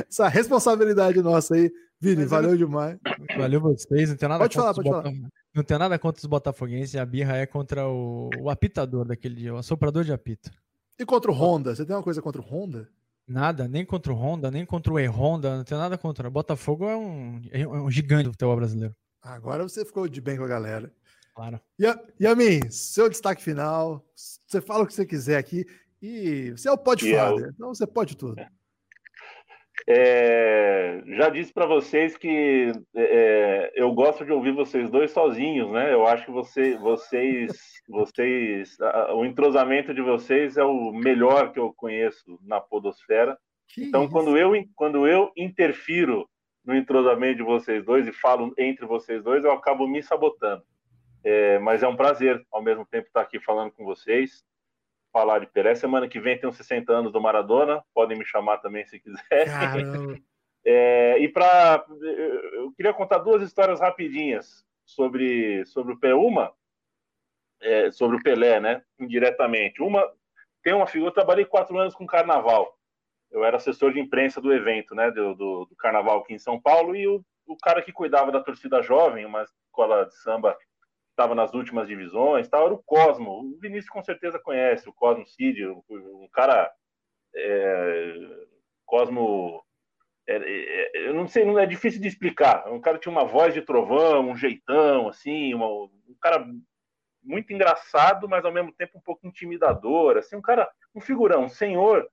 [0.07, 1.71] essa responsabilidade nossa aí.
[1.99, 2.57] Vini, Mas valeu eu...
[2.57, 2.99] demais.
[3.35, 4.09] Valeu vocês.
[4.09, 5.11] Não tem nada pode falar, pode falar.
[5.55, 6.95] Não tem nada contra os Botafoguenses.
[6.95, 10.51] A birra é contra o, o apitador daquele dia, o assoprador de apito.
[10.99, 11.75] E contra o Honda?
[11.75, 12.87] Você tem uma coisa contra o Honda?
[13.27, 16.29] Nada, nem contra o Honda, nem contra o E-Honda, não tem nada contra.
[16.29, 18.95] Botafogo é um, é um gigante do futebol brasileiro.
[19.21, 20.93] Agora você ficou de bem com a galera.
[21.37, 21.61] Claro.
[22.27, 25.67] A mim, seu destaque final, você fala o que você quiser aqui.
[26.01, 28.39] E você é o Podfather, então você pode tudo.
[28.39, 28.49] É.
[29.87, 35.93] É, já disse para vocês que é, eu gosto de ouvir vocês dois sozinhos, né?
[35.93, 37.51] Eu acho que você, vocês,
[37.87, 43.37] vocês, a, o entrosamento de vocês é o melhor que eu conheço na podosfera.
[43.67, 44.11] Que então, isso?
[44.11, 46.27] quando eu, quando eu interfiro
[46.65, 50.63] no entrosamento de vocês dois e falo entre vocês dois, eu acabo me sabotando.
[51.23, 54.45] É, mas é um prazer, ao mesmo tempo, estar aqui falando com vocês
[55.17, 55.73] falar de Pelé.
[55.73, 59.21] Semana que vem tem uns 60 anos do Maradona, podem me chamar também se quiser.
[60.69, 61.85] É, e para.
[62.51, 66.13] Eu queria contar duas histórias rapidinhas sobre, sobre o Pelé.
[66.13, 66.51] Uma,
[67.61, 68.83] é, sobre o Pelé, né?
[68.99, 69.81] Indiretamente.
[69.81, 70.11] Uma,
[70.61, 71.09] tem uma figura.
[71.09, 72.77] Eu trabalhei quatro anos com carnaval.
[73.31, 75.09] Eu era assessor de imprensa do evento, né?
[75.09, 78.43] Do, do, do carnaval aqui em São Paulo, e o, o cara que cuidava da
[78.43, 80.57] torcida jovem, uma escola de samba
[81.17, 83.41] estava nas últimas divisões, tal, era o Cosmo.
[83.41, 86.71] O Vinícius com certeza conhece o Cosmo Cid, um, cara
[87.35, 88.45] é,
[88.85, 89.63] Cosmo
[90.29, 92.71] é, é, eu não sei, não é difícil de explicar.
[92.71, 96.45] Um cara tinha uma voz de trovão, um jeitão, assim, uma, um cara
[97.23, 101.49] muito engraçado, mas ao mesmo tempo um pouco intimidador, assim, um cara, um figurão, um
[101.49, 102.07] senhor.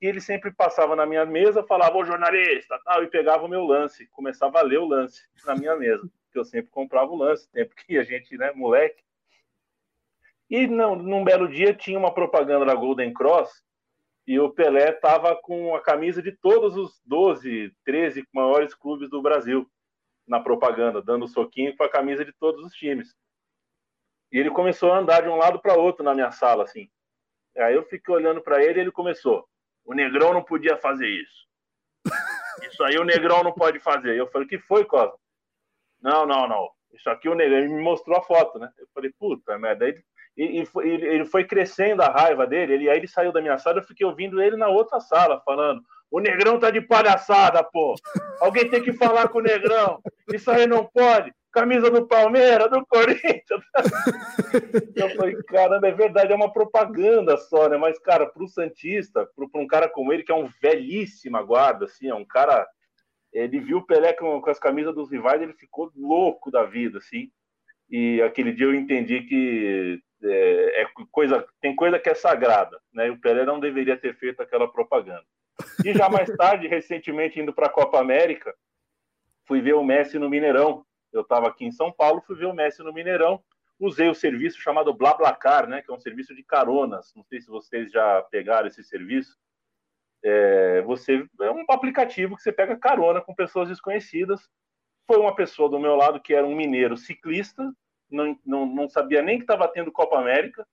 [0.00, 3.64] E ele sempre passava na minha mesa, falava, ô jornalista, tal, e pegava o meu
[3.64, 7.50] lance, começava a ler o lance na minha mesa que eu sempre comprava o lance,
[7.50, 9.02] tempo que a gente, né, moleque.
[10.48, 13.62] E não, num belo dia tinha uma propaganda da Golden Cross
[14.26, 19.22] e o Pelé estava com a camisa de todos os 12, 13 maiores clubes do
[19.22, 19.68] Brasil
[20.26, 23.14] na propaganda, dando soquinho com a camisa de todos os times.
[24.32, 26.88] E ele começou a andar de um lado para outro na minha sala, assim.
[27.56, 29.48] Aí eu fiquei olhando para ele e ele começou:
[29.84, 31.48] o Negrão não podia fazer isso.
[32.62, 34.16] Isso aí o Negrão não pode fazer.
[34.16, 35.18] Eu falei: que foi, Cosmo?
[36.02, 36.70] Não, não, não.
[36.92, 38.70] Isso aqui o Negão me mostrou a foto, né?
[38.78, 39.88] Eu falei, puta merda.
[39.88, 40.02] E,
[40.36, 44.06] ele foi crescendo a raiva dele, ele, aí ele saiu da minha sala, eu fiquei
[44.06, 47.94] ouvindo ele na outra sala, falando: o Negrão tá de palhaçada, pô.
[48.40, 50.00] Alguém tem que falar com o Negrão.
[50.32, 51.32] Isso aí não pode.
[51.52, 53.64] Camisa do Palmeiras, do Corinthians.
[54.94, 57.76] eu falei, caramba, é verdade, é uma propaganda só, né?
[57.76, 61.86] Mas, cara, pro Santista, pro, pro um cara como ele, que é um velhíssima guarda,
[61.86, 62.66] assim, é um cara
[63.32, 66.98] Ele viu o Pelé com, com as camisas dos rivais, ele ficou louco da vida,
[66.98, 67.30] assim.
[67.88, 73.08] E aquele dia eu entendi que é, é, coisa, tem coisa que é sagrada, né?
[73.08, 75.24] E o Pelé não deveria ter feito aquela propaganda.
[75.84, 78.54] E já mais tarde, recentemente indo para a Copa América,
[79.46, 80.84] fui ver o Messi no Mineirão.
[81.12, 83.42] Eu estava aqui em São Paulo, fui ver o Messi no Mineirão.
[83.78, 85.82] Usei o serviço chamado BlaBlaCar, né?
[85.82, 87.12] Que é um serviço de caronas.
[87.16, 89.36] Não sei se vocês já pegaram esse serviço.
[90.22, 94.48] É, você é um aplicativo que você pega carona com pessoas desconhecidas.
[95.06, 97.72] Foi uma pessoa do meu lado que era um mineiro ciclista,
[98.10, 100.66] não, não, não sabia nem que estava tendo Copa América,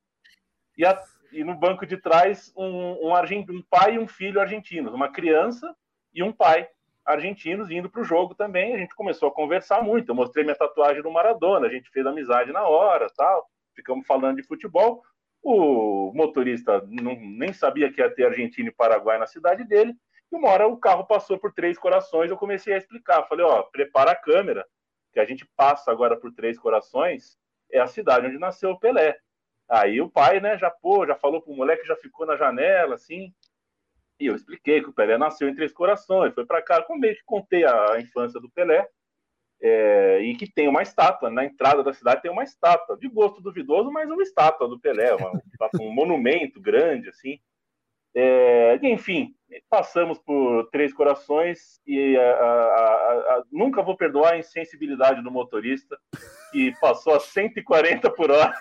[0.77, 1.01] e, a,
[1.31, 5.75] e no banco de trás um, um, um pai e um filho argentinos, uma criança
[6.13, 6.67] e um pai
[7.05, 8.75] argentinos indo para o jogo também.
[8.75, 10.09] A gente começou a conversar muito.
[10.09, 13.47] Eu mostrei minha tatuagem do Maradona, a gente fez amizade na hora, tal.
[13.73, 15.01] Ficamos falando de futebol.
[15.49, 19.95] O motorista não, nem sabia que ia ter Argentina e Paraguai na cidade dele.
[20.29, 23.25] E uma hora o carro passou por Três Corações, eu comecei a explicar.
[23.29, 24.67] Falei, ó, prepara a câmera,
[25.13, 27.37] que a gente passa agora por Três Corações,
[27.71, 29.17] é a cidade onde nasceu o Pelé.
[29.69, 33.33] Aí o pai, né, já pô, já falou pro moleque, já ficou na janela, assim.
[34.19, 37.15] E eu expliquei que o Pelé nasceu em Três Corações, foi para cá, como meio
[37.15, 38.85] que contei a infância do Pelé
[39.61, 43.41] é, e que tem uma estátua, na entrada da cidade tem uma estátua, de gosto
[43.41, 45.31] duvidoso, mas uma estátua do Pelé, uma,
[45.81, 47.39] um monumento grande, assim.
[48.15, 49.35] É, enfim,
[49.69, 52.55] passamos por Três Corações e a, a,
[53.35, 55.97] a, nunca vou perdoar a insensibilidade do motorista
[56.51, 58.53] que passou a 140 por hora,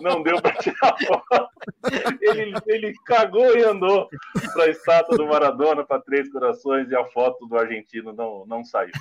[0.00, 1.48] não deu para tirar foto.
[2.22, 4.08] Ele, ele cagou e andou
[4.54, 8.64] para a estátua do Maradona, para Três Corações e a foto do argentino não, não
[8.64, 8.92] saiu.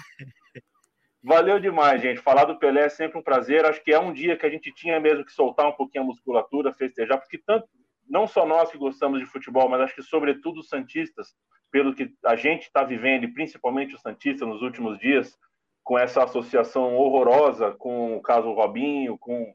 [1.27, 2.21] Valeu demais, gente.
[2.21, 3.65] Falar do Pelé é sempre um prazer.
[3.65, 6.07] Acho que é um dia que a gente tinha mesmo que soltar um pouquinho a
[6.07, 7.67] musculatura, festejar, porque tanto
[8.07, 11.33] não só nós que gostamos de futebol, mas acho que sobretudo os santistas,
[11.71, 15.35] pelo que a gente está vivendo, e principalmente os santistas nos últimos dias,
[15.83, 19.51] com essa associação horrorosa com o caso Robinho, com,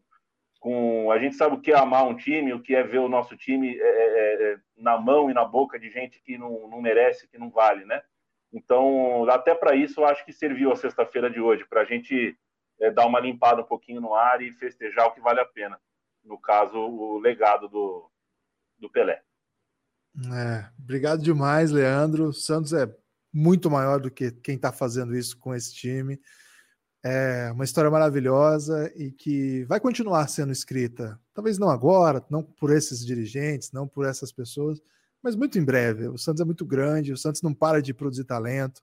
[0.58, 3.08] com a gente sabe o que é amar um time, o que é ver o
[3.08, 6.82] nosso time é, é, é na mão e na boca de gente que não, não
[6.82, 8.02] merece, que não vale, né?
[8.52, 12.36] Então, até para isso, eu acho que serviu a sexta-feira de hoje, para a gente
[12.80, 15.78] é, dar uma limpada um pouquinho no ar e festejar o que vale a pena.
[16.24, 18.10] No caso, o legado do,
[18.78, 19.22] do Pelé.
[20.32, 22.32] É, obrigado demais, Leandro.
[22.32, 22.92] Santos é
[23.32, 26.20] muito maior do que quem está fazendo isso com esse time.
[27.02, 31.18] É uma história maravilhosa e que vai continuar sendo escrita.
[31.32, 34.82] Talvez não agora, não por esses dirigentes, não por essas pessoas,
[35.22, 36.08] mas muito em breve.
[36.08, 38.82] O Santos é muito grande, o Santos não para de produzir talento.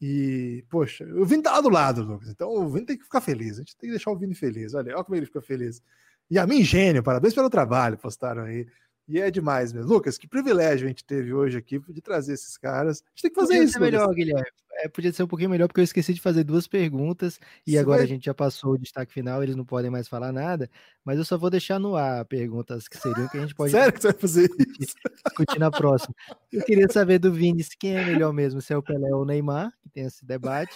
[0.00, 2.28] E, poxa, o Vini tá lá do lado, Lucas.
[2.28, 3.54] Então o Vini tem que ficar feliz.
[3.54, 4.74] A gente tem que deixar o Vini feliz.
[4.74, 5.82] Olha, olha como ele fica feliz.
[6.30, 8.66] E a mim, gênio, parabéns pelo trabalho, postaram aí.
[9.06, 9.92] E é demais mesmo.
[9.92, 13.02] Lucas, que privilégio a gente teve hoje aqui de trazer esses caras.
[13.02, 13.72] A gente tem que fazer podia isso.
[13.74, 14.46] Ser melhor, Guilherme.
[14.76, 17.78] É, podia ser um pouquinho melhor, porque eu esqueci de fazer duas perguntas e Você
[17.78, 18.06] agora vai...
[18.06, 20.68] a gente já passou o destaque final, eles não podem mais falar nada,
[21.04, 23.70] mas eu só vou deixar no ar perguntas que seriam que a gente pode.
[23.70, 24.50] Sério que você vai fazer
[24.80, 24.94] isso?
[25.24, 26.14] Discutir na próxima.
[26.52, 29.24] Eu queria saber do Vini quem é melhor mesmo, se é o Pelé ou o
[29.24, 30.74] Neymar, que tem esse debate.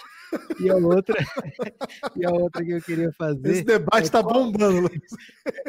[0.61, 1.15] E a outra,
[2.15, 3.49] e a outra que eu queria fazer.
[3.49, 4.45] Esse debate é tá qual...
[4.45, 5.11] bombando, Lucas.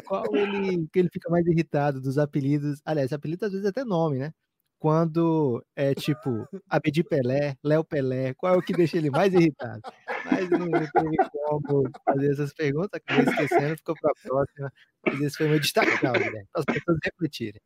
[0.07, 2.50] Qual ele que ele fica mais irritado dos apelidos?
[2.85, 4.33] Aliás, apelido às vezes é até nome, né?
[4.79, 9.83] Quando é tipo Abedi Pelé, Léo Pelé, qual é o que deixa ele mais irritado?
[10.25, 14.73] Mas não, teve como fazer essas perguntas, acabei esquecendo, ficou para a próxima.
[15.07, 16.45] Mas esse foi meu destaque né?
[16.51, 17.61] Para as pessoas refletirem.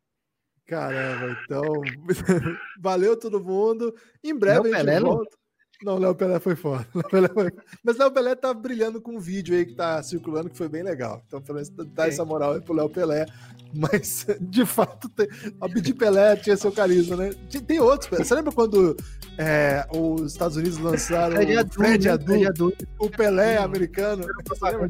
[0.67, 1.63] Caramba, então
[2.81, 3.95] valeu todo mundo.
[4.23, 5.37] Em breve Léo a gente Pelé, volta.
[5.37, 5.44] Não,
[5.83, 6.87] Léo Pelé foi foda.
[7.11, 7.53] Foi...
[7.83, 10.83] Mas Léo Pelé tá brilhando com um vídeo aí que tá circulando que foi bem
[10.83, 11.23] legal.
[11.27, 13.27] Então, pelo menos dá essa moral aí pro Léo Pelé.
[13.73, 15.29] Mas, de fato, tem...
[15.61, 17.31] a Bidi Pelé tinha seu carisma, né?
[17.67, 18.11] Tem outros.
[18.19, 18.97] Você lembra quando
[19.37, 24.25] é, os Estados Unidos lançaram Fred o Fred Adu, Adu, o Pelé americano?
[24.49, 24.89] Você lembra.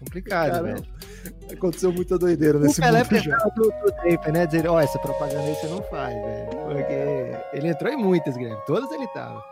[0.00, 0.74] Complicado, Caramba.
[0.74, 0.86] velho.
[1.52, 3.52] Aconteceu muita doideira o nesse Pelé mundo.
[3.54, 4.46] do, do Draper, né?
[4.46, 6.48] Dizer, ó, oh, essa propaganda aí você não faz, velho.
[6.50, 8.62] Porque ele entrou em muitas, Guilherme.
[8.66, 9.44] Todas ele tava.